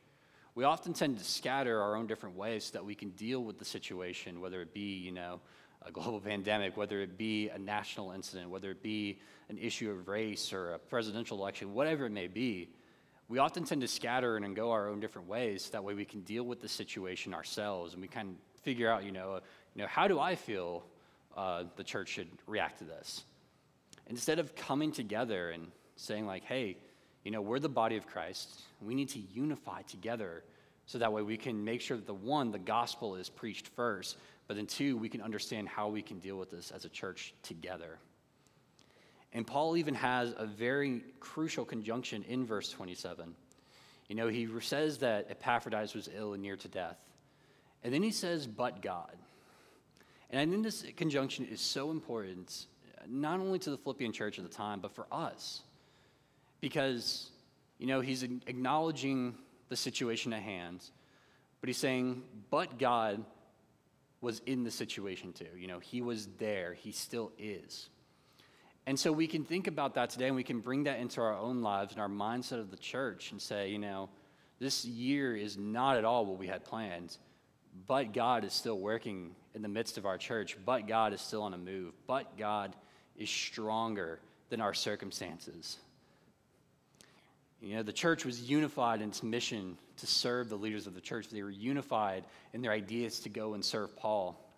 we 0.55 0.65
often 0.65 0.93
tend 0.93 1.19
to 1.19 1.25
scatter 1.25 1.81
our 1.81 1.97
own 1.97 2.07
different 2.07 2.37
ways 2.37 2.65
so 2.65 2.73
that 2.73 2.85
we 2.85 2.95
can 2.95 3.11
deal 3.11 3.45
with 3.45 3.59
the 3.59 3.65
situation, 3.65 4.41
whether 4.41 4.61
it 4.61 4.75
be, 4.75 4.97
you 4.99 5.13
know, 5.13 5.41
a 5.87 5.93
global 5.93 6.21
pandemic, 6.33 6.77
whether 6.77 7.01
it 7.01 7.17
be 7.17 7.49
a 7.49 7.59
national 7.59 8.11
incident, 8.11 8.51
whether 8.51 8.73
it 8.73 8.83
be 8.83 9.21
an 9.49 9.57
issue 9.59 9.91
of 9.91 10.09
race 10.09 10.53
or 10.53 10.75
a 10.75 10.79
presidential 10.79 11.39
election, 11.39 11.73
whatever 11.73 12.07
it 12.07 12.13
may 12.13 12.27
be 12.27 12.69
we 13.31 13.39
often 13.39 13.63
tend 13.63 13.81
to 13.81 13.89
scatter 13.89 14.37
and 14.37 14.57
go 14.57 14.73
our 14.73 14.89
own 14.89 14.99
different 14.99 15.29
ways. 15.29 15.71
That 15.71 15.85
way 15.85 15.95
we 15.95 16.05
can 16.05 16.23
deal 16.23 16.43
with 16.43 16.61
the 16.61 16.69
situation 16.69 17.33
ourselves 17.33 17.93
and 17.93 18.03
we 18.03 18.09
kind 18.09 18.31
of 18.31 18.63
figure 18.63 18.91
out, 18.91 19.05
you 19.05 19.13
know, 19.13 19.35
uh, 19.35 19.41
you 19.75 19.83
know 19.83 19.89
how 19.89 20.09
do 20.09 20.19
I 20.19 20.35
feel 20.35 20.85
uh, 21.37 21.63
the 21.77 21.85
church 21.85 22.09
should 22.09 22.29
react 22.49 22.79
to 22.79 22.85
this? 22.85 23.23
Instead 24.09 24.41
of 24.41 24.57
coming 24.57 24.91
together 24.91 25.51
and 25.51 25.69
saying, 25.95 26.27
like, 26.27 26.43
hey, 26.43 26.77
you 27.23 27.31
know, 27.31 27.41
we're 27.41 27.61
the 27.61 27.69
body 27.69 27.97
of 27.97 28.05
Christ. 28.05 28.63
We 28.83 28.97
need 28.97 29.11
to 29.11 29.21
unify 29.33 29.83
together 29.83 30.43
so 30.87 30.99
that 30.99 31.13
way 31.13 31.23
we 31.23 31.37
can 31.37 31.65
make 31.65 31.81
sure 31.81 31.97
that 31.97 32.07
the 32.09 32.15
one, 32.15 32.51
the 32.51 32.59
gospel 32.59 33.15
is 33.15 33.29
preached 33.29 33.69
first, 33.69 34.17
but 34.49 34.57
then 34.57 34.67
two, 34.67 34.97
we 34.97 35.09
can 35.09 35.23
understand 35.23 35.69
how 35.69 35.87
we 35.87 36.03
can 36.03 36.19
deal 36.19 36.37
with 36.37 36.51
this 36.51 36.73
as 36.73 36.85
a 36.85 36.89
church 36.89 37.33
together. 37.45 38.01
And 39.33 39.47
Paul 39.47 39.77
even 39.77 39.95
has 39.95 40.35
a 40.37 40.47
very 40.47 41.05
crucial 41.21 41.65
conjunction 41.65 42.25
in 42.25 42.45
verse 42.45 42.71
27. 42.71 43.35
You 44.09 44.17
know, 44.17 44.29
he 44.29 44.49
says 44.61 44.99
that 44.99 45.29
Epaphroditus 45.31 45.95
was 45.95 46.09
ill 46.13 46.33
and 46.33 46.43
near 46.43 46.57
to 46.57 46.69
death. 46.69 46.99
And 47.85 47.95
then 47.95 48.03
he 48.03 48.11
says, 48.11 48.47
but 48.47 48.83
God. 48.83 49.15
And 50.31 50.41
I 50.41 50.47
think 50.51 50.65
this 50.65 50.85
conjunction 50.97 51.47
is 51.47 51.61
so 51.61 51.91
important, 51.91 52.67
not 53.09 53.41
only 53.41 53.59
to 53.61 53.71
the 53.71 53.79
Philippian 53.79 54.13
church 54.13 54.39
at 54.39 54.45
the 54.45 54.51
time, 54.51 54.81
but 54.81 54.95
for 54.95 55.07
us. 55.13 55.63
Because, 56.61 57.31
you 57.79 57.87
know, 57.87 58.01
he's 58.01 58.23
acknowledging 58.23 59.37
the 59.69 59.77
situation 59.77 60.33
at 60.33 60.43
hand, 60.43 60.83
but 61.61 61.69
he's 61.69 61.79
saying, 61.79 62.23
but 62.51 62.79
God 62.79 63.25
was 64.21 64.41
in 64.45 64.65
the 64.65 64.71
situation 64.71 65.33
too. 65.33 65.47
You 65.57 65.69
know, 65.69 65.79
he 65.79 66.03
was 66.03 66.29
there, 66.39 66.75
he 66.75 66.93
still 66.93 67.33
is. 67.39 67.89
And 68.91 68.99
so 68.99 69.13
we 69.13 69.29
can 69.29 69.45
think 69.45 69.69
about 69.69 69.95
that 69.95 70.11
today 70.11 70.27
and 70.27 70.35
we 70.35 70.43
can 70.43 70.59
bring 70.59 70.83
that 70.83 70.99
into 70.99 71.21
our 71.21 71.39
own 71.39 71.63
lives 71.63 71.93
and 71.93 72.01
our 72.01 72.09
mindset 72.09 72.59
of 72.59 72.73
the 72.73 72.77
church 72.77 73.31
and 73.31 73.41
say, 73.41 73.71
you 73.71 73.79
know, 73.79 74.09
this 74.59 74.85
year 74.85 75.37
is 75.37 75.57
not 75.57 75.97
at 75.97 76.05
all 76.05 76.27
what 76.27 76.41
we 76.41 76.49
had 76.49 76.65
planned, 76.65 77.17
but 77.87 78.13
God 78.13 78.45
is 78.45 78.53
still 78.53 78.81
working 78.81 79.37
in 79.55 79.63
the 79.63 79.69
midst 79.69 79.97
of 79.97 80.07
our 80.07 80.19
church, 80.19 80.57
but 80.67 80.89
God 80.89 81.13
is 81.13 81.21
still 81.21 81.43
on 81.43 81.55
a 81.55 81.57
move, 81.57 81.93
but 82.09 82.37
God 82.37 82.75
is 83.17 83.31
stronger 83.31 84.19
than 84.49 84.61
our 84.61 84.75
circumstances. 84.75 85.77
You 87.61 87.77
know, 87.77 87.85
the 87.85 87.93
church 87.93 88.25
was 88.25 88.51
unified 88.51 89.03
in 89.03 89.11
its 89.11 89.23
mission 89.23 89.79
to 89.99 90.07
serve 90.09 90.49
the 90.49 90.59
leaders 90.59 90.89
of 90.89 90.97
the 90.97 91.01
church. 91.01 91.29
They 91.29 91.45
were 91.45 91.51
unified 91.51 92.25
in 92.53 92.61
their 92.61 92.73
ideas 92.73 93.21
to 93.21 93.29
go 93.29 93.55
and 93.55 93.65
serve 93.65 93.97
Paul. 93.97 94.50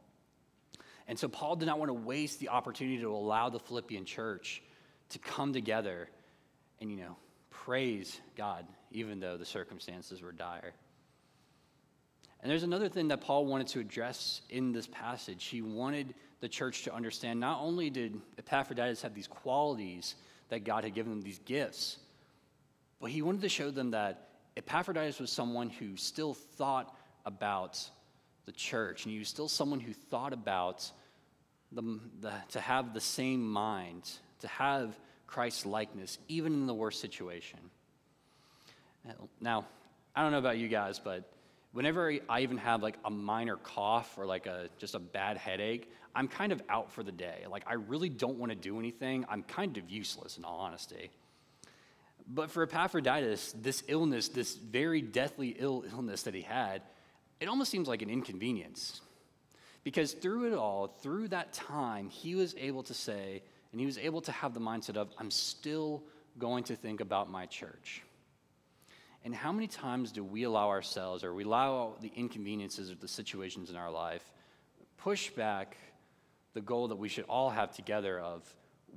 And 1.08 1.18
so 1.18 1.28
Paul 1.28 1.56
did 1.56 1.66
not 1.66 1.78
want 1.78 1.88
to 1.88 1.94
waste 1.94 2.40
the 2.40 2.48
opportunity 2.50 2.98
to 3.00 3.08
allow 3.08 3.48
the 3.48 3.58
Philippian 3.58 4.04
church 4.04 4.62
to 5.10 5.18
come 5.18 5.52
together 5.52 6.08
and, 6.80 6.90
you 6.90 6.96
know, 6.96 7.16
praise 7.50 8.20
God, 8.36 8.66
even 8.90 9.20
though 9.20 9.36
the 9.36 9.44
circumstances 9.44 10.22
were 10.22 10.32
dire. 10.32 10.72
And 12.40 12.50
there's 12.50 12.64
another 12.64 12.88
thing 12.88 13.08
that 13.08 13.20
Paul 13.20 13.46
wanted 13.46 13.68
to 13.68 13.80
address 13.80 14.42
in 14.50 14.72
this 14.72 14.88
passage. 14.88 15.44
He 15.44 15.62
wanted 15.62 16.14
the 16.40 16.48
church 16.48 16.82
to 16.84 16.94
understand 16.94 17.38
not 17.38 17.60
only 17.60 17.88
did 17.88 18.20
Epaphroditus 18.36 19.02
have 19.02 19.14
these 19.14 19.28
qualities 19.28 20.16
that 20.48 20.64
God 20.64 20.82
had 20.82 20.92
given 20.92 21.12
them, 21.12 21.22
these 21.22 21.38
gifts, 21.40 21.98
but 23.00 23.10
he 23.10 23.22
wanted 23.22 23.42
to 23.42 23.48
show 23.48 23.70
them 23.70 23.92
that 23.92 24.28
Epaphroditus 24.56 25.20
was 25.20 25.30
someone 25.30 25.70
who 25.70 25.96
still 25.96 26.34
thought 26.34 26.96
about 27.24 27.88
the 28.44 28.52
church, 28.52 29.04
and 29.04 29.18
was 29.18 29.28
still 29.28 29.48
someone 29.48 29.80
who 29.80 29.92
thought 29.92 30.32
about 30.32 30.90
the, 31.70 31.82
the, 32.20 32.32
to 32.50 32.60
have 32.60 32.94
the 32.94 33.00
same 33.00 33.50
mind, 33.50 34.10
to 34.40 34.48
have 34.48 34.98
Christ's 35.26 35.64
likeness, 35.64 36.18
even 36.28 36.52
in 36.52 36.66
the 36.66 36.74
worst 36.74 37.00
situation. 37.00 37.58
Now, 39.40 39.66
I 40.14 40.22
don't 40.22 40.32
know 40.32 40.38
about 40.38 40.58
you 40.58 40.68
guys, 40.68 40.98
but 40.98 41.30
whenever 41.72 42.12
I 42.28 42.40
even 42.40 42.58
have 42.58 42.82
like 42.82 42.98
a 43.04 43.10
minor 43.10 43.56
cough 43.56 44.16
or 44.18 44.26
like 44.26 44.46
a 44.46 44.68
just 44.78 44.94
a 44.94 44.98
bad 44.98 45.36
headache, 45.36 45.90
I'm 46.14 46.28
kind 46.28 46.52
of 46.52 46.62
out 46.68 46.92
for 46.92 47.02
the 47.02 47.12
day. 47.12 47.44
Like 47.50 47.64
I 47.66 47.74
really 47.74 48.08
don't 48.08 48.38
want 48.38 48.50
to 48.52 48.56
do 48.56 48.78
anything. 48.78 49.24
I'm 49.28 49.42
kind 49.42 49.76
of 49.78 49.90
useless 49.90 50.36
in 50.36 50.44
all 50.44 50.58
honesty. 50.58 51.10
But 52.28 52.50
for 52.50 52.62
Epaphroditus, 52.62 53.54
this 53.60 53.82
illness, 53.88 54.28
this 54.28 54.54
very 54.54 55.02
deathly 55.02 55.56
ill 55.58 55.84
illness 55.90 56.22
that 56.22 56.34
he 56.34 56.42
had, 56.42 56.82
it 57.42 57.48
almost 57.48 57.72
seems 57.72 57.88
like 57.88 58.02
an 58.02 58.10
inconvenience. 58.10 59.00
Because 59.82 60.12
through 60.12 60.52
it 60.52 60.54
all, 60.56 60.86
through 60.86 61.28
that 61.28 61.52
time, 61.52 62.08
he 62.08 62.36
was 62.36 62.54
able 62.56 62.84
to 62.84 62.94
say, 62.94 63.42
and 63.72 63.80
he 63.80 63.86
was 63.86 63.98
able 63.98 64.20
to 64.20 64.30
have 64.30 64.54
the 64.54 64.60
mindset 64.60 64.96
of, 64.96 65.10
I'm 65.18 65.30
still 65.30 66.04
going 66.38 66.62
to 66.64 66.76
think 66.76 67.00
about 67.00 67.28
my 67.28 67.46
church. 67.46 68.02
And 69.24 69.34
how 69.34 69.50
many 69.50 69.66
times 69.66 70.12
do 70.12 70.22
we 70.22 70.44
allow 70.44 70.68
ourselves, 70.68 71.24
or 71.24 71.34
we 71.34 71.42
allow 71.42 71.96
the 72.00 72.12
inconveniences 72.14 72.90
of 72.90 73.00
the 73.00 73.08
situations 73.08 73.70
in 73.70 73.76
our 73.76 73.90
life, 73.90 74.22
push 74.96 75.30
back 75.30 75.76
the 76.54 76.60
goal 76.60 76.86
that 76.88 76.96
we 76.96 77.08
should 77.08 77.24
all 77.24 77.50
have 77.50 77.74
together 77.74 78.20
of 78.20 78.48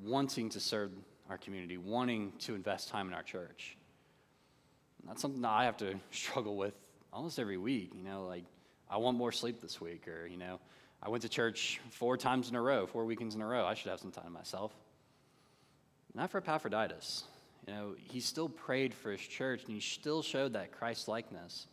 wanting 0.04 0.50
to 0.50 0.60
serve 0.60 0.92
our 1.32 1.40
community, 1.40 1.78
wanting 1.78 2.32
to 2.40 2.54
invest 2.54 2.90
time 2.90 3.08
in 3.08 3.16
our 3.16 3.24
church? 3.24 3.76
That's 5.08 5.22
something 5.22 5.42
that 5.42 5.52
I 5.52 5.66
have 5.66 5.78
to 5.78 5.96
struggle 6.12 6.58
with 6.58 6.76
almost 7.16 7.40
every 7.40 7.58
week. 7.58 7.94
You 7.96 8.04
know, 8.04 8.26
like 8.26 8.44
I 8.90 8.98
want 8.98 9.18
more 9.18 9.32
sleep 9.32 9.62
this 9.62 9.80
week, 9.80 10.08
or 10.08 10.28
you 10.28 10.38
know, 10.38 10.60
I 11.02 11.10
went 11.10 11.24
to 11.24 11.30
church 11.30 11.80
four 11.90 12.18
times 12.18 12.50
in 12.50 12.56
a 12.56 12.62
row, 12.62 12.86
four 12.86 13.06
weekends 13.06 13.34
in 13.34 13.42
a 13.42 13.48
row. 13.48 13.66
I 13.66 13.74
should 13.74 13.90
have 13.90 14.00
some 14.00 14.12
time 14.12 14.26
to 14.26 14.30
myself. 14.30 14.74
Not 16.14 16.30
for 16.30 16.38
Epaphroditus. 16.38 17.24
You 17.66 17.74
know, 17.74 17.96
he 17.98 18.20
still 18.20 18.50
prayed 18.50 18.94
for 18.94 19.12
his 19.12 19.22
church 19.22 19.64
and 19.64 19.74
he 19.74 19.80
still 19.80 20.22
showed 20.22 20.54
that 20.54 20.72
Christ 20.72 21.08
likeness. 21.08 21.68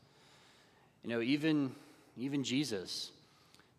You 1.03 1.11
know, 1.11 1.21
even, 1.21 1.75
even 2.17 2.45
Jesus, 2.45 3.11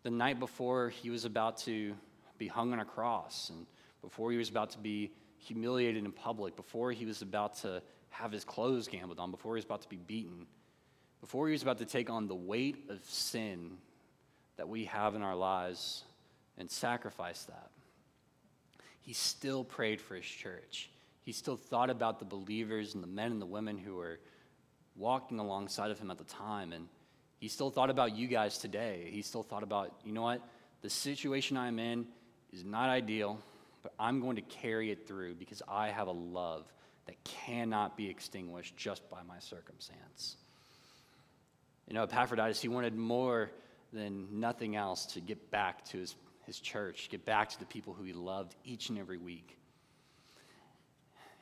the 0.04 0.10
night 0.10 0.38
before 0.38 0.90
he 0.90 1.10
was 1.10 1.24
about 1.24 1.58
to 1.58 1.94
be 2.38 2.46
hung 2.46 2.72
on 2.72 2.78
a 2.78 2.84
cross 2.84 3.50
and 3.50 3.66
before 4.00 4.30
he 4.30 4.38
was 4.38 4.48
about 4.48 4.70
to 4.70 4.78
be 4.78 5.10
humiliated 5.38 6.04
in 6.04 6.12
public, 6.12 6.56
before 6.56 6.92
he 6.92 7.04
was 7.04 7.20
about 7.20 7.56
to 7.58 7.82
have 8.10 8.30
his 8.30 8.44
clothes 8.44 8.86
gambled 8.86 9.18
on, 9.18 9.30
before 9.30 9.54
he 9.54 9.58
was 9.58 9.64
about 9.64 9.82
to 9.82 9.88
be 9.88 9.96
beaten, 9.96 10.46
before 11.24 11.48
he 11.48 11.52
was 11.52 11.62
about 11.62 11.78
to 11.78 11.86
take 11.86 12.10
on 12.10 12.28
the 12.28 12.34
weight 12.34 12.76
of 12.90 13.02
sin 13.06 13.78
that 14.58 14.68
we 14.68 14.84
have 14.84 15.14
in 15.14 15.22
our 15.22 15.34
lives 15.34 16.04
and 16.58 16.70
sacrifice 16.70 17.44
that, 17.44 17.70
he 19.00 19.14
still 19.14 19.64
prayed 19.64 20.02
for 20.02 20.16
his 20.16 20.26
church. 20.26 20.90
He 21.22 21.32
still 21.32 21.56
thought 21.56 21.88
about 21.88 22.18
the 22.18 22.26
believers 22.26 22.92
and 22.92 23.02
the 23.02 23.08
men 23.08 23.32
and 23.32 23.40
the 23.40 23.46
women 23.46 23.78
who 23.78 23.94
were 23.94 24.20
walking 24.96 25.38
alongside 25.38 25.90
of 25.90 25.98
him 25.98 26.10
at 26.10 26.18
the 26.18 26.24
time. 26.24 26.74
And 26.74 26.88
he 27.40 27.48
still 27.48 27.70
thought 27.70 27.88
about 27.88 28.14
you 28.14 28.26
guys 28.26 28.58
today. 28.58 29.08
He 29.10 29.22
still 29.22 29.42
thought 29.42 29.62
about, 29.62 29.94
you 30.04 30.12
know 30.12 30.20
what? 30.24 30.46
The 30.82 30.90
situation 30.90 31.56
I'm 31.56 31.78
in 31.78 32.06
is 32.52 32.66
not 32.66 32.90
ideal, 32.90 33.38
but 33.82 33.94
I'm 33.98 34.20
going 34.20 34.36
to 34.36 34.42
carry 34.42 34.90
it 34.90 35.08
through 35.08 35.36
because 35.36 35.62
I 35.66 35.88
have 35.88 36.06
a 36.06 36.12
love 36.12 36.70
that 37.06 37.16
cannot 37.24 37.96
be 37.96 38.10
extinguished 38.10 38.76
just 38.76 39.08
by 39.08 39.22
my 39.26 39.38
circumstance. 39.38 40.36
You 41.88 41.94
know, 41.94 42.02
Epaphroditus, 42.04 42.60
he 42.60 42.68
wanted 42.68 42.96
more 42.96 43.50
than 43.92 44.40
nothing 44.40 44.76
else 44.76 45.06
to 45.06 45.20
get 45.20 45.50
back 45.50 45.84
to 45.86 45.98
his, 45.98 46.16
his 46.46 46.58
church, 46.58 47.08
get 47.10 47.24
back 47.24 47.50
to 47.50 47.58
the 47.58 47.66
people 47.66 47.92
who 47.92 48.04
he 48.04 48.12
loved 48.12 48.54
each 48.64 48.88
and 48.88 48.98
every 48.98 49.18
week. 49.18 49.56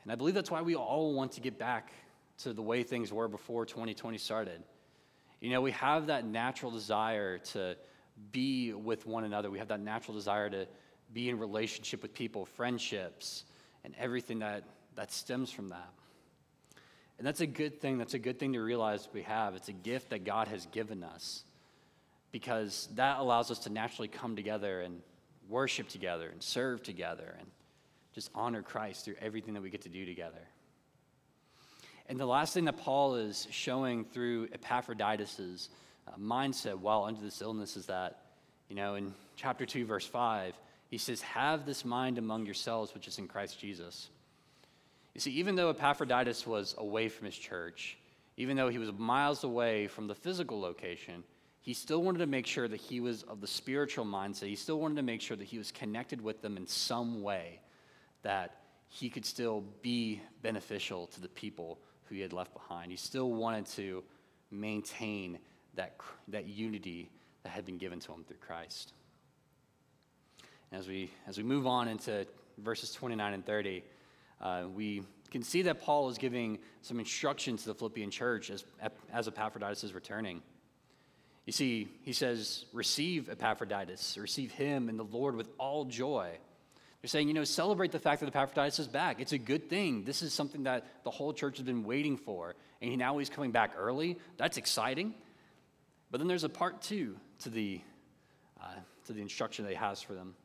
And 0.02 0.12
I 0.12 0.16
believe 0.16 0.35
that's 0.35 0.50
why 0.50 0.62
we 0.62 0.74
all 0.74 1.14
want 1.14 1.33
to 1.33 1.40
get 1.40 1.59
back 1.59 1.92
to 2.38 2.52
the 2.52 2.62
way 2.62 2.83
things 2.83 3.12
were 3.12 3.28
before 3.28 3.64
2020 3.64 4.18
started. 4.18 4.62
You 5.40 5.50
know, 5.50 5.61
we 5.61 5.70
have 5.72 6.09
that 6.09 6.26
natural 6.26 6.70
desire 6.70 7.38
to 7.38 7.76
be 8.31 8.72
with 8.72 9.07
one 9.07 9.24
another. 9.24 9.50
We 9.50 9.59
have 9.59 9.68
that 9.68 9.81
natural 9.81 10.16
desire 10.16 10.50
to 10.50 10.66
be 11.12 11.28
in 11.28 11.38
relationship 11.38 12.02
with 12.02 12.14
people, 12.14 12.44
friendships, 12.44 13.44
and 13.85 13.94
everything 13.98 14.40
that, 14.40 14.64
that 14.94 15.12
stems 15.12 15.50
from 15.50 15.68
that. 15.68 15.88
And 17.18 17.27
that's 17.27 17.40
a 17.40 17.46
good 17.46 17.81
thing. 17.81 17.98
That's 17.98 18.14
a 18.14 18.18
good 18.18 18.38
thing 18.38 18.55
to 18.55 18.61
realize 18.61 19.09
we 19.12 19.22
have. 19.22 19.55
It's 19.55 19.68
a 19.68 19.72
gift 19.72 20.11
that 20.11 20.25
God 20.25 20.48
has 20.48 20.66
given 20.66 21.05
us 21.05 21.44
because 22.33 22.88
that 22.94 23.18
allows 23.18 23.51
us 23.51 23.61
to 23.61 23.70
naturally 23.70 24.09
come 24.09 24.35
together 24.35 24.81
and 24.81 25.01
worship 25.48 25.88
together 25.88 26.29
and 26.29 26.42
serve 26.42 26.83
together 26.83 27.37
and 27.38 27.48
just 28.14 28.31
honor 28.35 28.62
Christ 28.62 29.05
through 29.05 29.16
everything 29.20 29.55
that 29.55 29.62
we 29.62 29.70
get 29.70 29.83
to 29.83 29.88
do 29.88 30.05
together. 30.05 30.40
And 32.09 32.18
the 32.18 32.27
last 32.27 32.53
thing 32.55 32.64
that 32.64 32.79
Paul 32.79 33.14
is 33.14 33.46
showing 33.51 34.05
through 34.05 34.48
Epaphroditus' 34.53 35.68
uh, 36.09 36.12
mindset 36.18 36.79
while 36.79 37.05
under 37.05 37.20
this 37.20 37.40
illness 37.40 37.77
is 37.77 37.87
that, 37.87 38.22
you 38.68 38.77
know, 38.77 38.96
in 38.96 39.14
chapter 39.37 39.64
2, 39.64 39.87
verse 39.87 40.07
5, 40.07 40.55
he 40.88 40.98
says, 40.98 41.22
Have 41.22 41.64
this 41.64 41.85
mind 41.85 42.18
among 42.18 42.44
yourselves, 42.44 42.92
which 42.92 43.07
is 43.07 43.18
in 43.18 43.29
Christ 43.29 43.59
Jesus. 43.59 44.11
You 45.14 45.20
see, 45.20 45.33
even 45.33 45.57
though 45.57 45.70
Epaphroditus 45.70 46.46
was 46.46 46.75
away 46.79 47.09
from 47.09 47.27
his 47.27 47.37
church, 47.37 47.98
even 48.37 48.57
though 48.57 48.68
he 48.68 48.79
was 48.79 48.92
miles 48.92 49.44
away 49.44 49.87
from 49.87 50.07
the 50.07 50.14
physical 50.14 50.61
location, 50.61 51.22
he 51.61 51.75
still 51.75 52.03
wanted 52.03 52.18
to 52.18 52.27
make 52.27 52.46
sure 52.46 52.66
that 52.66 52.81
he 52.81 53.01
was 53.01 53.22
of 53.25 53.40
the 53.40 53.46
spiritual 53.46 54.05
mindset. 54.05 54.48
He 54.48 54.57
still 54.57 54.81
wanted 54.81 54.96
to 54.96 55.03
make 55.03 55.20
sure 55.20 55.37
that 55.37 55.44
he 55.44 55.59
was 55.59 55.70
connected 55.70 56.20
with 56.20 56.42
them 56.42 56.57
in 56.57 56.66
some 56.66 57.22
way, 57.22 57.61
that 58.22 58.57
he 58.88 59.09
could 59.09 59.25
still 59.25 59.64
be 59.81 60.20
beneficial 60.42 61.07
to 61.09 61.20
the 61.20 61.29
people 61.29 61.79
who 62.05 62.16
he 62.16 62.20
had 62.20 62.33
left 62.33 62.53
behind. 62.53 62.90
He 62.90 62.96
still 62.96 63.31
wanted 63.33 63.66
to 63.66 64.03
maintain 64.51 65.38
that, 65.75 65.96
that 66.29 66.46
unity 66.46 67.11
that 67.42 67.51
had 67.51 67.64
been 67.64 67.79
given 67.79 68.01
to 68.01 68.12
him 68.12 68.25
through 68.25 68.38
Christ. 68.38 68.92
As 70.72 70.88
we, 70.88 71.11
as 71.27 71.37
we 71.38 71.44
move 71.44 71.66
on 71.66 71.87
into 71.88 72.27
verses 72.59 72.92
29 72.92 73.35
and 73.35 73.46
30, 73.46 73.85
uh, 74.42 74.64
we 74.74 75.02
can 75.31 75.42
see 75.42 75.62
that 75.62 75.81
Paul 75.81 76.09
is 76.09 76.18
giving 76.18 76.59
some 76.83 76.98
instruction 76.98 77.57
to 77.57 77.66
the 77.66 77.74
Philippian 77.74 78.11
church 78.11 78.50
as, 78.50 78.64
as 79.12 79.28
Epaphroditus 79.28 79.85
is 79.85 79.94
returning. 79.94 80.42
You 81.46 81.52
see, 81.52 81.88
he 82.02 82.12
says, 82.12 82.66
Receive 82.72 83.28
Epaphroditus, 83.28 84.18
receive 84.18 84.52
him 84.52 84.88
and 84.88 84.98
the 84.98 85.05
Lord 85.05 85.35
with 85.35 85.48
all 85.59 85.85
joy. 85.85 86.31
They're 87.00 87.09
saying, 87.09 87.26
you 87.26 87.35
know, 87.35 87.42
celebrate 87.42 87.90
the 87.90 87.98
fact 87.98 88.20
that 88.20 88.28
Epaphroditus 88.28 88.78
is 88.78 88.87
back. 88.87 89.20
It's 89.20 89.33
a 89.33 89.38
good 89.38 89.68
thing. 89.68 90.05
This 90.05 90.22
is 90.22 90.33
something 90.33 90.64
that 90.64 90.87
the 91.02 91.11
whole 91.11 91.33
church 91.33 91.57
has 91.57 91.66
been 91.66 91.83
waiting 91.83 92.16
for. 92.16 92.55
And 92.81 92.96
now 92.96 93.18
he's 93.18 93.28
coming 93.28 93.50
back 93.50 93.72
early. 93.76 94.18
That's 94.37 94.57
exciting. 94.57 95.14
But 96.12 96.18
then 96.18 96.28
there's 96.28 96.44
a 96.44 96.48
part 96.48 96.81
two 96.81 97.16
to 97.40 97.50
the, 97.50 97.81
uh, 98.61 98.66
to 99.07 99.12
the 99.12 99.20
instruction 99.20 99.64
that 99.64 99.72
he 99.72 99.76
has 99.76 100.00
for 100.00 100.14
them. 100.14 100.37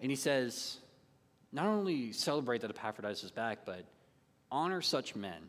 And 0.00 0.10
he 0.10 0.16
says, 0.16 0.78
not 1.52 1.66
only 1.66 2.12
celebrate 2.12 2.62
that 2.62 2.70
Epaphroditus 2.70 3.24
is 3.24 3.30
back, 3.30 3.60
but 3.64 3.84
honor 4.50 4.80
such 4.80 5.14
men. 5.14 5.48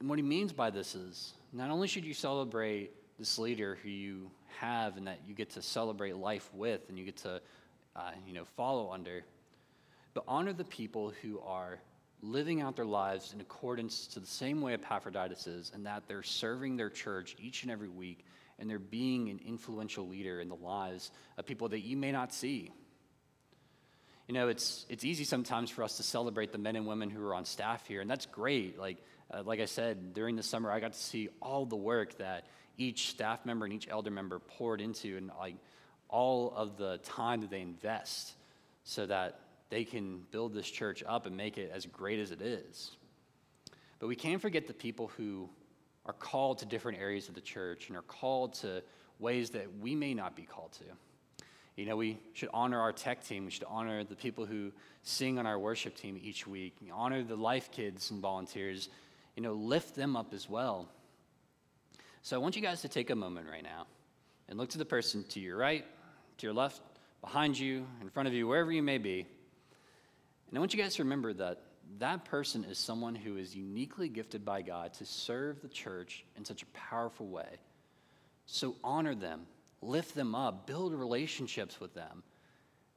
And 0.00 0.08
what 0.08 0.18
he 0.18 0.22
means 0.22 0.52
by 0.52 0.70
this 0.70 0.94
is 0.94 1.34
not 1.52 1.70
only 1.70 1.88
should 1.88 2.04
you 2.04 2.14
celebrate 2.14 2.92
this 3.18 3.38
leader 3.38 3.78
who 3.82 3.88
you 3.88 4.30
have 4.58 4.96
and 4.96 5.06
that 5.06 5.20
you 5.26 5.34
get 5.34 5.50
to 5.50 5.62
celebrate 5.62 6.16
life 6.16 6.48
with 6.54 6.88
and 6.88 6.98
you 6.98 7.04
get 7.04 7.18
to 7.18 7.40
uh, 7.96 8.10
you 8.26 8.32
know 8.32 8.44
follow 8.56 8.92
under 8.92 9.22
but 10.14 10.24
honor 10.26 10.52
the 10.52 10.64
people 10.64 11.12
who 11.22 11.40
are 11.40 11.78
living 12.22 12.60
out 12.60 12.76
their 12.76 12.84
lives 12.84 13.32
in 13.32 13.40
accordance 13.40 14.06
to 14.06 14.20
the 14.20 14.26
same 14.26 14.60
way 14.60 14.74
epaphroditus 14.74 15.46
is 15.46 15.70
and 15.74 15.86
that 15.86 16.02
they're 16.06 16.22
serving 16.22 16.76
their 16.76 16.90
church 16.90 17.36
each 17.40 17.62
and 17.62 17.70
every 17.70 17.88
week 17.88 18.24
and 18.60 18.68
they're 18.68 18.78
being 18.78 19.30
an 19.30 19.40
influential 19.44 20.06
leader 20.06 20.40
in 20.40 20.48
the 20.48 20.54
lives 20.54 21.10
of 21.38 21.46
people 21.46 21.68
that 21.70 21.80
you 21.80 21.96
may 21.96 22.12
not 22.12 22.32
see. 22.32 22.70
You 24.30 24.34
know, 24.34 24.46
it's, 24.46 24.86
it's 24.88 25.04
easy 25.04 25.24
sometimes 25.24 25.70
for 25.70 25.82
us 25.82 25.96
to 25.96 26.04
celebrate 26.04 26.52
the 26.52 26.58
men 26.58 26.76
and 26.76 26.86
women 26.86 27.10
who 27.10 27.20
are 27.20 27.34
on 27.34 27.44
staff 27.44 27.84
here, 27.88 28.00
and 28.00 28.08
that's 28.08 28.26
great. 28.26 28.78
Like, 28.78 28.98
uh, 29.28 29.42
like 29.42 29.58
I 29.58 29.64
said, 29.64 30.14
during 30.14 30.36
the 30.36 30.42
summer, 30.44 30.70
I 30.70 30.78
got 30.78 30.92
to 30.92 30.98
see 31.00 31.30
all 31.42 31.66
the 31.66 31.74
work 31.74 32.16
that 32.18 32.46
each 32.78 33.08
staff 33.08 33.44
member 33.44 33.64
and 33.64 33.74
each 33.74 33.88
elder 33.88 34.12
member 34.12 34.38
poured 34.38 34.80
into, 34.80 35.16
and 35.16 35.32
like 35.36 35.56
all 36.08 36.52
of 36.54 36.76
the 36.76 36.98
time 36.98 37.40
that 37.40 37.50
they 37.50 37.60
invest 37.60 38.34
so 38.84 39.04
that 39.06 39.40
they 39.68 39.82
can 39.82 40.20
build 40.30 40.54
this 40.54 40.70
church 40.70 41.02
up 41.08 41.26
and 41.26 41.36
make 41.36 41.58
it 41.58 41.72
as 41.74 41.84
great 41.86 42.20
as 42.20 42.30
it 42.30 42.40
is. 42.40 42.92
But 43.98 44.06
we 44.06 44.14
can't 44.14 44.40
forget 44.40 44.68
the 44.68 44.74
people 44.74 45.10
who 45.16 45.50
are 46.06 46.12
called 46.12 46.58
to 46.58 46.66
different 46.66 47.00
areas 47.00 47.28
of 47.28 47.34
the 47.34 47.40
church 47.40 47.88
and 47.88 47.96
are 47.96 48.02
called 48.02 48.54
to 48.60 48.84
ways 49.18 49.50
that 49.50 49.66
we 49.80 49.96
may 49.96 50.14
not 50.14 50.36
be 50.36 50.42
called 50.42 50.70
to. 50.74 50.84
You 51.76 51.86
know, 51.86 51.96
we 51.96 52.18
should 52.34 52.50
honor 52.52 52.80
our 52.80 52.92
tech 52.92 53.26
team. 53.26 53.44
We 53.44 53.50
should 53.50 53.64
honor 53.68 54.04
the 54.04 54.16
people 54.16 54.44
who 54.44 54.72
sing 55.02 55.38
on 55.38 55.46
our 55.46 55.58
worship 55.58 55.96
team 55.96 56.20
each 56.22 56.46
week. 56.46 56.76
Honor 56.92 57.22
the 57.22 57.36
life 57.36 57.70
kids 57.70 58.10
and 58.10 58.20
volunteers. 58.20 58.88
You 59.36 59.42
know, 59.42 59.54
lift 59.54 59.94
them 59.94 60.16
up 60.16 60.34
as 60.34 60.48
well. 60.48 60.88
So 62.22 62.36
I 62.36 62.38
want 62.38 62.56
you 62.56 62.62
guys 62.62 62.82
to 62.82 62.88
take 62.88 63.10
a 63.10 63.16
moment 63.16 63.46
right 63.50 63.62
now 63.62 63.86
and 64.48 64.58
look 64.58 64.70
to 64.70 64.78
the 64.78 64.84
person 64.84 65.24
to 65.30 65.40
your 65.40 65.56
right, 65.56 65.84
to 66.38 66.46
your 66.46 66.52
left, 66.52 66.82
behind 67.22 67.58
you, 67.58 67.86
in 68.00 68.10
front 68.10 68.28
of 68.28 68.34
you, 68.34 68.46
wherever 68.46 68.70
you 68.70 68.82
may 68.82 68.98
be. 68.98 69.26
And 70.48 70.56
I 70.56 70.60
want 70.60 70.74
you 70.74 70.82
guys 70.82 70.96
to 70.96 71.04
remember 71.04 71.32
that 71.34 71.62
that 71.98 72.24
person 72.24 72.64
is 72.64 72.78
someone 72.78 73.14
who 73.14 73.36
is 73.36 73.54
uniquely 73.54 74.08
gifted 74.08 74.44
by 74.44 74.62
God 74.62 74.92
to 74.94 75.06
serve 75.06 75.62
the 75.62 75.68
church 75.68 76.24
in 76.36 76.44
such 76.44 76.62
a 76.62 76.66
powerful 76.66 77.26
way. 77.26 77.58
So 78.46 78.76
honor 78.82 79.14
them, 79.14 79.46
lift 79.82 80.14
them 80.14 80.34
up, 80.34 80.66
build 80.66 80.94
relationships 80.94 81.80
with 81.80 81.94
them. 81.94 82.22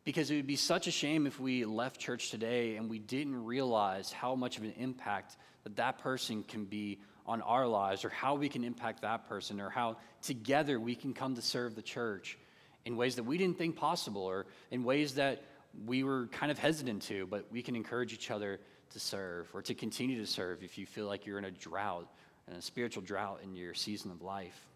Because 0.03 0.29
it 0.29 0.35
would 0.35 0.47
be 0.47 0.57
such 0.57 0.87
a 0.87 0.91
shame 0.91 1.25
if 1.25 1.39
we 1.39 1.63
left 1.63 1.99
church 1.99 2.29
today 2.29 2.75
and 2.75 2.89
we 2.89 2.99
didn't 2.99 3.45
realize 3.45 4.11
how 4.11 4.35
much 4.35 4.57
of 4.57 4.63
an 4.63 4.73
impact 4.77 5.37
that 5.63 5.77
that 5.77 5.99
person 5.99 6.43
can 6.43 6.65
be 6.65 6.99
on 7.25 7.41
our 7.41 7.65
lives, 7.65 8.03
or 8.03 8.09
how 8.09 8.35
we 8.35 8.49
can 8.49 8.65
impact 8.65 9.01
that 9.03 9.29
person, 9.29 9.61
or 9.61 9.69
how 9.69 9.95
together 10.21 10.77
we 10.77 10.93
can 10.93 11.13
come 11.13 11.35
to 11.35 11.41
serve 11.41 11.73
the 11.73 11.81
church 11.81 12.37
in 12.85 12.97
ways 12.97 13.15
that 13.15 13.23
we 13.23 13.37
didn't 13.37 13.57
think 13.57 13.77
possible, 13.77 14.23
or 14.23 14.45
in 14.71 14.83
ways 14.83 15.15
that 15.15 15.41
we 15.85 16.03
were 16.03 16.27
kind 16.27 16.51
of 16.51 16.59
hesitant 16.59 17.01
to, 17.03 17.25
but 17.27 17.45
we 17.49 17.61
can 17.61 17.77
encourage 17.77 18.11
each 18.11 18.29
other 18.29 18.59
to 18.89 18.99
serve 18.99 19.49
or 19.53 19.61
to 19.61 19.73
continue 19.73 20.19
to 20.19 20.27
serve 20.27 20.63
if 20.63 20.77
you 20.77 20.85
feel 20.85 21.07
like 21.07 21.25
you're 21.25 21.37
in 21.37 21.45
a 21.45 21.51
drought, 21.51 22.07
in 22.49 22.55
a 22.55 22.61
spiritual 22.61 23.01
drought 23.01 23.39
in 23.41 23.55
your 23.55 23.73
season 23.73 24.11
of 24.11 24.21
life. 24.21 24.67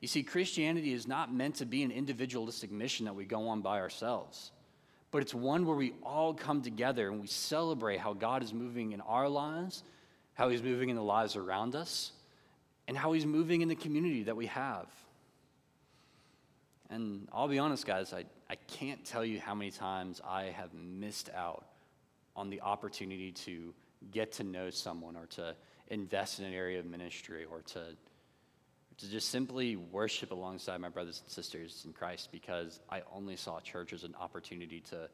You 0.00 0.08
see, 0.08 0.22
Christianity 0.22 0.92
is 0.92 1.08
not 1.08 1.32
meant 1.32 1.56
to 1.56 1.66
be 1.66 1.82
an 1.82 1.90
individualistic 1.90 2.70
mission 2.70 3.06
that 3.06 3.14
we 3.14 3.24
go 3.24 3.48
on 3.48 3.62
by 3.62 3.80
ourselves, 3.80 4.52
but 5.10 5.22
it's 5.22 5.34
one 5.34 5.66
where 5.66 5.76
we 5.76 5.94
all 6.02 6.34
come 6.34 6.62
together 6.62 7.08
and 7.08 7.20
we 7.20 7.26
celebrate 7.26 7.98
how 7.98 8.12
God 8.12 8.42
is 8.42 8.52
moving 8.52 8.92
in 8.92 9.00
our 9.00 9.28
lives, 9.28 9.82
how 10.34 10.50
He's 10.50 10.62
moving 10.62 10.88
in 10.88 10.96
the 10.96 11.02
lives 11.02 11.34
around 11.34 11.74
us, 11.74 12.12
and 12.86 12.96
how 12.96 13.12
He's 13.12 13.26
moving 13.26 13.60
in 13.60 13.68
the 13.68 13.74
community 13.74 14.24
that 14.24 14.36
we 14.36 14.46
have. 14.46 14.86
And 16.90 17.28
I'll 17.32 17.48
be 17.48 17.58
honest, 17.58 17.86
guys, 17.86 18.12
I, 18.12 18.24
I 18.48 18.54
can't 18.54 19.04
tell 19.04 19.24
you 19.24 19.40
how 19.40 19.54
many 19.54 19.70
times 19.70 20.20
I 20.26 20.44
have 20.44 20.72
missed 20.72 21.28
out 21.34 21.66
on 22.34 22.50
the 22.50 22.60
opportunity 22.60 23.32
to 23.32 23.74
get 24.12 24.32
to 24.32 24.44
know 24.44 24.70
someone 24.70 25.16
or 25.16 25.26
to 25.26 25.54
invest 25.88 26.38
in 26.38 26.44
an 26.46 26.54
area 26.54 26.78
of 26.78 26.86
ministry 26.86 27.44
or 27.50 27.62
to, 27.62 27.80
to 28.98 29.08
just 29.08 29.28
simply 29.28 29.76
worship 29.76 30.32
alongside 30.32 30.80
my 30.80 30.88
brothers 30.88 31.20
and 31.22 31.30
sisters 31.30 31.82
in 31.86 31.92
Christ 31.92 32.30
because 32.32 32.80
I 32.90 33.02
only 33.12 33.36
saw 33.36 33.60
church 33.60 33.92
as 33.92 34.02
an 34.02 34.14
opportunity 34.20 34.80
to 34.90 35.08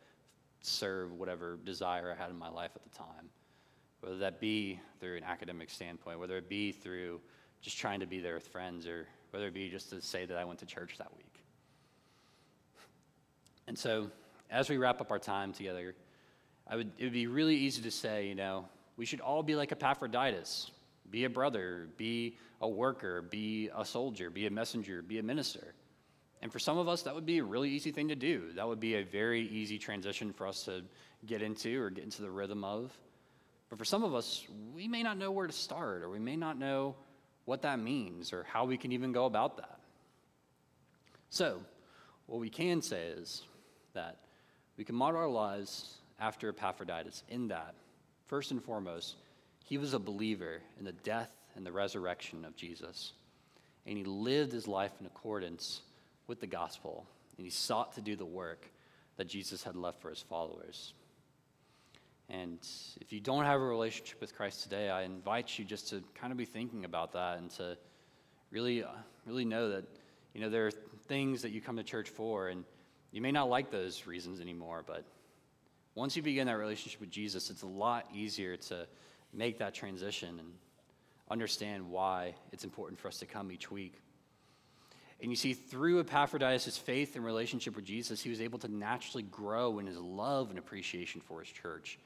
serve 0.62 1.12
whatever 1.12 1.58
desire 1.64 2.10
I 2.10 2.20
had 2.20 2.30
in 2.30 2.38
my 2.38 2.48
life 2.48 2.70
at 2.74 2.82
the 2.82 2.96
time. 2.96 3.28
Whether 4.00 4.18
that 4.18 4.40
be 4.40 4.80
through 5.00 5.18
an 5.18 5.24
academic 5.24 5.70
standpoint, 5.70 6.18
whether 6.18 6.36
it 6.38 6.48
be 6.48 6.72
through 6.72 7.20
just 7.60 7.78
trying 7.78 8.00
to 8.00 8.06
be 8.06 8.20
there 8.20 8.34
with 8.34 8.46
friends, 8.46 8.86
or 8.86 9.06
whether 9.30 9.46
it 9.46 9.54
be 9.54 9.68
just 9.70 9.90
to 9.90 10.00
say 10.00 10.26
that 10.26 10.36
I 10.36 10.44
went 10.44 10.58
to 10.60 10.66
church 10.66 10.96
that 10.98 11.14
week. 11.16 11.42
And 13.66 13.78
so, 13.78 14.10
as 14.50 14.68
we 14.68 14.76
wrap 14.76 15.00
up 15.00 15.10
our 15.10 15.18
time 15.18 15.52
together, 15.52 15.94
I 16.66 16.76
would, 16.76 16.92
it 16.98 17.04
would 17.04 17.12
be 17.14 17.26
really 17.26 17.56
easy 17.56 17.80
to 17.82 17.90
say, 17.90 18.26
you 18.26 18.34
know, 18.34 18.66
we 18.96 19.06
should 19.06 19.20
all 19.20 19.42
be 19.42 19.56
like 19.56 19.72
Epaphroditus 19.72 20.70
be 21.10 21.24
a 21.24 21.30
brother, 21.30 21.88
be 21.96 22.36
a 22.60 22.68
worker, 22.68 23.22
be 23.22 23.70
a 23.76 23.84
soldier, 23.84 24.30
be 24.30 24.46
a 24.46 24.50
messenger, 24.50 25.02
be 25.02 25.18
a 25.18 25.22
minister. 25.22 25.74
And 26.42 26.52
for 26.52 26.58
some 26.58 26.76
of 26.76 26.88
us, 26.88 27.02
that 27.02 27.14
would 27.14 27.26
be 27.26 27.38
a 27.38 27.44
really 27.44 27.70
easy 27.70 27.90
thing 27.90 28.08
to 28.08 28.14
do. 28.14 28.52
That 28.56 28.68
would 28.68 28.80
be 28.80 28.96
a 28.96 29.02
very 29.02 29.42
easy 29.48 29.78
transition 29.78 30.32
for 30.32 30.46
us 30.46 30.64
to 30.64 30.82
get 31.24 31.40
into 31.40 31.80
or 31.80 31.90
get 31.90 32.04
into 32.04 32.22
the 32.22 32.30
rhythm 32.30 32.64
of. 32.64 32.92
But 33.70 33.78
for 33.78 33.84
some 33.84 34.04
of 34.04 34.14
us, 34.14 34.46
we 34.74 34.86
may 34.86 35.02
not 35.02 35.16
know 35.16 35.30
where 35.30 35.46
to 35.46 35.52
start, 35.52 36.02
or 36.02 36.10
we 36.10 36.18
may 36.18 36.36
not 36.36 36.58
know 36.58 36.96
what 37.44 37.62
that 37.62 37.78
means, 37.78 38.32
or 38.32 38.44
how 38.44 38.64
we 38.64 38.76
can 38.76 38.92
even 38.92 39.12
go 39.12 39.24
about 39.26 39.56
that. 39.56 39.80
So, 41.30 41.60
what 42.26 42.40
we 42.40 42.50
can 42.50 42.82
say 42.82 43.06
is 43.08 43.42
that 43.94 44.18
we 44.76 44.84
can 44.84 44.94
model 44.94 45.20
our 45.20 45.28
lives 45.28 45.98
after 46.20 46.48
Epaphroditus 46.48 47.22
in 47.28 47.48
that, 47.48 47.74
first 48.26 48.50
and 48.50 48.62
foremost, 48.62 49.16
he 49.64 49.78
was 49.78 49.94
a 49.94 49.98
believer 49.98 50.60
in 50.78 50.84
the 50.84 50.92
death 50.92 51.30
and 51.56 51.66
the 51.66 51.72
resurrection 51.72 52.44
of 52.44 52.54
Jesus. 52.54 53.12
And 53.86 53.98
he 53.98 54.04
lived 54.04 54.52
his 54.52 54.68
life 54.68 54.92
in 55.00 55.06
accordance 55.06 55.80
with 56.26 56.40
the 56.40 56.46
gospel, 56.46 57.06
and 57.36 57.44
he 57.44 57.50
sought 57.50 57.94
to 57.94 58.00
do 58.00 58.16
the 58.16 58.24
work 58.24 58.70
that 59.16 59.26
Jesus 59.26 59.62
had 59.62 59.76
left 59.76 60.00
for 60.00 60.10
his 60.10 60.20
followers. 60.20 60.92
And 62.30 62.58
if 63.00 63.12
you 63.12 63.20
don't 63.20 63.44
have 63.44 63.60
a 63.60 63.64
relationship 63.64 64.20
with 64.20 64.34
Christ 64.34 64.62
today, 64.62 64.88
I 64.88 65.02
invite 65.02 65.58
you 65.58 65.64
just 65.64 65.88
to 65.90 66.02
kind 66.14 66.32
of 66.32 66.38
be 66.38 66.46
thinking 66.46 66.84
about 66.84 67.12
that 67.12 67.38
and 67.38 67.50
to 67.52 67.76
really, 68.50 68.82
uh, 68.82 68.88
really 69.26 69.44
know 69.44 69.70
that, 69.70 69.84
you 70.32 70.40
know, 70.40 70.48
there 70.48 70.66
are 70.66 70.70
things 71.06 71.42
that 71.42 71.50
you 71.50 71.60
come 71.60 71.76
to 71.76 71.82
church 71.82 72.08
for, 72.08 72.48
and 72.48 72.64
you 73.12 73.20
may 73.20 73.32
not 73.32 73.48
like 73.48 73.70
those 73.70 74.06
reasons 74.06 74.40
anymore, 74.40 74.82
but 74.86 75.04
once 75.94 76.16
you 76.16 76.22
begin 76.22 76.46
that 76.46 76.56
relationship 76.56 77.00
with 77.00 77.10
Jesus, 77.10 77.50
it's 77.50 77.62
a 77.62 77.66
lot 77.66 78.06
easier 78.12 78.56
to 78.56 78.86
make 79.34 79.58
that 79.58 79.74
transition 79.74 80.38
and 80.38 80.52
understand 81.30 81.90
why 81.90 82.34
it's 82.52 82.64
important 82.64 82.98
for 82.98 83.08
us 83.08 83.18
to 83.18 83.26
come 83.26 83.50
each 83.50 83.70
week. 83.70 84.00
And 85.20 85.30
you 85.30 85.36
see, 85.36 85.54
through 85.54 86.00
Epaphroditus' 86.00 86.76
faith 86.76 87.16
and 87.16 87.24
relationship 87.24 87.76
with 87.76 87.84
Jesus, 87.84 88.20
he 88.20 88.30
was 88.30 88.40
able 88.40 88.58
to 88.58 88.68
naturally 88.68 89.22
grow 89.22 89.78
in 89.78 89.86
his 89.86 89.98
love 89.98 90.50
and 90.50 90.58
appreciation 90.58 91.20
for 91.20 91.40
his 91.40 91.48
church 91.48 91.98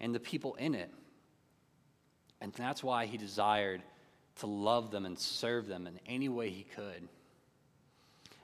and 0.00 0.14
the 0.14 0.20
people 0.20 0.54
in 0.54 0.74
it. 0.74 0.90
And 2.40 2.52
that's 2.52 2.82
why 2.82 3.06
he 3.06 3.16
desired 3.16 3.82
to 4.36 4.46
love 4.46 4.90
them 4.90 5.06
and 5.06 5.18
serve 5.18 5.66
them 5.66 5.86
in 5.86 5.98
any 6.06 6.28
way 6.28 6.50
he 6.50 6.64
could. 6.64 7.08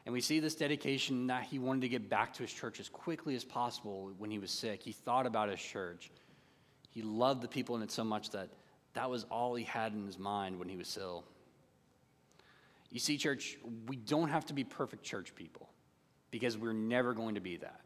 And 0.07 0.13
we 0.13 0.21
see 0.21 0.41
this 0.41 0.55
dedication 0.55 1.27
that 1.27 1.45
he 1.45 1.59
wanted 1.59 1.83
to 1.83 1.89
get 1.89 2.09
back 2.09 2.35
to 2.35 2.43
his 2.43 2.53
church 2.53 2.81
as 2.81 2.89
quickly 2.89 3.35
as 3.35 3.45
possible 3.45 4.11
when 4.19 4.31
he 4.31 4.39
was 4.39 4.51
sick. 4.51 4.83
He 4.83 4.93
thought 4.93 5.27
about 5.27 5.51
his 5.51 5.61
church. 5.61 6.11
He 6.91 7.03
loved 7.03 7.43
the 7.43 7.49
people 7.49 7.77
in 7.77 7.83
it 7.83 7.91
so 7.91 8.05
much 8.05 8.31
that 8.31 8.51
that 8.95 9.09
was 9.09 9.25
all 9.31 9.55
he 9.55 9.65
had 9.65 9.93
in 9.93 10.05
his 10.05 10.19
mind 10.19 10.59
when 10.59 10.69
he 10.69 10.77
was 10.77 10.97
ill. 11.01 11.25
You 12.91 12.99
see, 12.99 13.17
church, 13.17 13.57
we 13.87 13.97
don't 13.97 14.29
have 14.29 14.47
to 14.47 14.53
be 14.53 14.65
perfect 14.65 15.05
church 15.05 15.35
people 15.35 15.69
because 16.31 16.59
we're 16.59 16.73
never 16.73 17.15
going 17.15 17.37
to 17.37 17.41
be 17.41 17.57
that. 17.59 17.81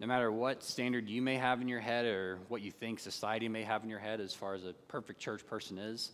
No 0.00 0.06
matter 0.06 0.30
what 0.30 0.62
standard 0.62 1.08
you 1.08 1.22
may 1.22 1.36
have 1.36 1.60
in 1.60 1.66
your 1.66 1.80
head 1.80 2.04
or 2.04 2.38
what 2.48 2.60
you 2.60 2.70
think 2.70 3.00
society 3.00 3.48
may 3.48 3.62
have 3.62 3.82
in 3.82 3.90
your 3.90 3.98
head 3.98 4.20
as 4.20 4.32
far 4.32 4.54
as 4.54 4.64
a 4.64 4.74
perfect 4.86 5.18
church 5.18 5.44
person 5.46 5.78
is, 5.78 6.12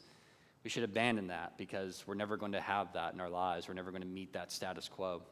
we 0.62 0.70
should 0.70 0.84
abandon 0.84 1.26
that 1.26 1.58
because 1.58 2.02
we're 2.06 2.14
never 2.14 2.38
going 2.38 2.52
to 2.52 2.60
have 2.60 2.94
that 2.94 3.12
in 3.12 3.20
our 3.20 3.28
lives. 3.28 3.68
We're 3.68 3.74
never 3.74 3.90
going 3.90 4.02
to 4.02 4.08
meet 4.08 4.32
that 4.32 4.52
status 4.52 4.88
quo. 4.88 5.22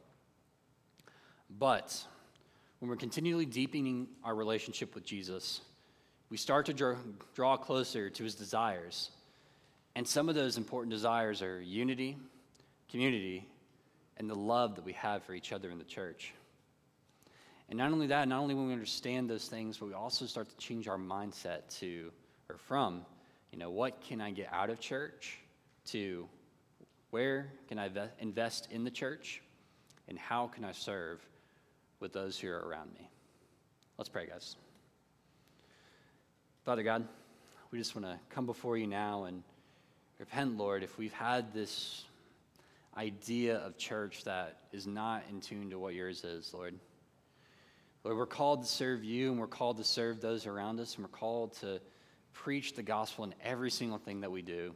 But 1.49 2.05
when 2.79 2.89
we're 2.89 2.97
continually 2.97 3.47
deepening 3.47 4.07
our 4.23 4.35
relationship 4.35 4.93
with 4.93 5.03
Jesus, 5.03 5.61
we 6.33 6.37
start 6.37 6.65
to 6.65 6.73
draw, 6.73 6.95
draw 7.35 7.55
closer 7.55 8.09
to 8.09 8.23
his 8.23 8.33
desires. 8.33 9.11
And 9.93 10.07
some 10.07 10.29
of 10.29 10.33
those 10.33 10.57
important 10.57 10.91
desires 10.91 11.43
are 11.43 11.61
unity, 11.61 12.17
community, 12.89 13.47
and 14.17 14.27
the 14.27 14.33
love 14.33 14.73
that 14.77 14.83
we 14.83 14.93
have 14.93 15.21
for 15.25 15.35
each 15.35 15.53
other 15.53 15.69
in 15.69 15.77
the 15.77 15.83
church. 15.83 16.33
And 17.69 17.77
not 17.77 17.91
only 17.91 18.07
that, 18.07 18.27
not 18.27 18.39
only 18.39 18.55
when 18.55 18.65
we 18.65 18.73
understand 18.73 19.29
those 19.29 19.47
things, 19.47 19.77
but 19.77 19.85
we 19.85 19.93
also 19.93 20.25
start 20.25 20.49
to 20.49 20.57
change 20.57 20.87
our 20.87 20.97
mindset 20.97 21.69
to, 21.81 22.11
or 22.49 22.57
from, 22.57 23.05
you 23.51 23.59
know, 23.59 23.69
what 23.69 24.01
can 24.01 24.19
I 24.19 24.31
get 24.31 24.49
out 24.51 24.71
of 24.71 24.79
church 24.79 25.37
to 25.89 26.27
where 27.11 27.51
can 27.67 27.77
I 27.77 27.91
invest 28.17 28.69
in 28.71 28.83
the 28.83 28.89
church 28.89 29.43
and 30.07 30.17
how 30.17 30.47
can 30.47 30.65
I 30.65 30.71
serve 30.71 31.23
with 31.99 32.11
those 32.11 32.39
who 32.39 32.49
are 32.49 32.67
around 32.67 32.91
me? 32.95 33.07
Let's 33.99 34.09
pray, 34.09 34.25
guys. 34.25 34.55
Father 36.63 36.83
God, 36.83 37.05
we 37.71 37.77
just 37.77 37.93
want 37.93 38.05
to 38.05 38.17
come 38.33 38.45
before 38.45 38.77
you 38.77 38.87
now 38.87 39.25
and 39.25 39.43
repent, 40.17 40.57
Lord, 40.57 40.81
if 40.81 40.97
we've 40.97 41.11
had 41.11 41.53
this 41.53 42.05
idea 42.95 43.57
of 43.57 43.77
church 43.77 44.23
that 44.23 44.59
is 44.71 44.87
not 44.87 45.23
in 45.29 45.41
tune 45.41 45.71
to 45.71 45.77
what 45.77 45.93
yours 45.93 46.23
is, 46.23 46.53
Lord. 46.53 46.79
Lord, 48.05 48.15
we're 48.15 48.25
called 48.25 48.61
to 48.61 48.69
serve 48.69 49.03
you 49.03 49.31
and 49.31 49.41
we're 49.41 49.47
called 49.47 49.75
to 49.75 49.83
serve 49.83 50.21
those 50.21 50.47
around 50.47 50.79
us 50.79 50.95
and 50.95 51.03
we're 51.03 51.09
called 51.09 51.51
to 51.57 51.81
preach 52.31 52.75
the 52.75 52.83
gospel 52.83 53.25
in 53.25 53.35
every 53.43 53.69
single 53.69 53.97
thing 53.97 54.21
that 54.21 54.31
we 54.31 54.41
do. 54.41 54.73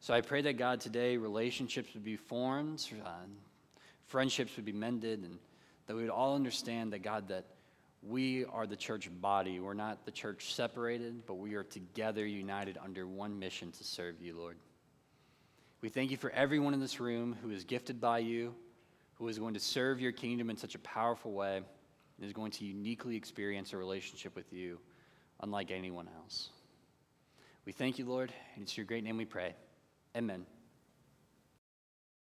So 0.00 0.14
I 0.14 0.22
pray 0.22 0.40
that 0.40 0.56
God 0.56 0.80
today 0.80 1.18
relationships 1.18 1.92
would 1.92 2.04
be 2.04 2.16
formed, 2.16 2.82
uh, 3.04 3.10
friendships 4.06 4.56
would 4.56 4.64
be 4.64 4.72
mended, 4.72 5.24
and 5.24 5.40
that 5.86 5.94
we 5.94 6.00
would 6.00 6.10
all 6.10 6.34
understand 6.34 6.94
that 6.94 7.02
God, 7.02 7.28
that 7.28 7.44
we 8.02 8.44
are 8.46 8.66
the 8.66 8.76
church 8.76 9.10
body. 9.20 9.60
We're 9.60 9.74
not 9.74 10.04
the 10.04 10.10
church 10.10 10.54
separated, 10.54 11.26
but 11.26 11.34
we 11.34 11.54
are 11.54 11.62
together 11.62 12.26
united 12.26 12.78
under 12.82 13.06
one 13.06 13.38
mission 13.38 13.72
to 13.72 13.84
serve 13.84 14.20
you, 14.20 14.36
Lord. 14.36 14.56
We 15.82 15.88
thank 15.88 16.10
you 16.10 16.16
for 16.16 16.30
everyone 16.30 16.74
in 16.74 16.80
this 16.80 17.00
room 17.00 17.36
who 17.42 17.50
is 17.50 17.64
gifted 17.64 18.00
by 18.00 18.18
you, 18.18 18.54
who 19.14 19.28
is 19.28 19.38
going 19.38 19.54
to 19.54 19.60
serve 19.60 20.00
your 20.00 20.12
kingdom 20.12 20.50
in 20.50 20.56
such 20.56 20.74
a 20.74 20.78
powerful 20.78 21.32
way, 21.32 21.56
and 21.56 22.26
is 22.26 22.32
going 22.32 22.52
to 22.52 22.64
uniquely 22.64 23.16
experience 23.16 23.72
a 23.72 23.76
relationship 23.76 24.34
with 24.34 24.52
you 24.52 24.78
unlike 25.40 25.70
anyone 25.70 26.08
else. 26.16 26.50
We 27.64 27.72
thank 27.72 27.98
you, 27.98 28.06
Lord, 28.06 28.32
and 28.54 28.62
it's 28.62 28.76
your 28.76 28.86
great 28.86 29.04
name 29.04 29.16
we 29.16 29.24
pray. 29.24 29.54
Amen. 30.16 30.44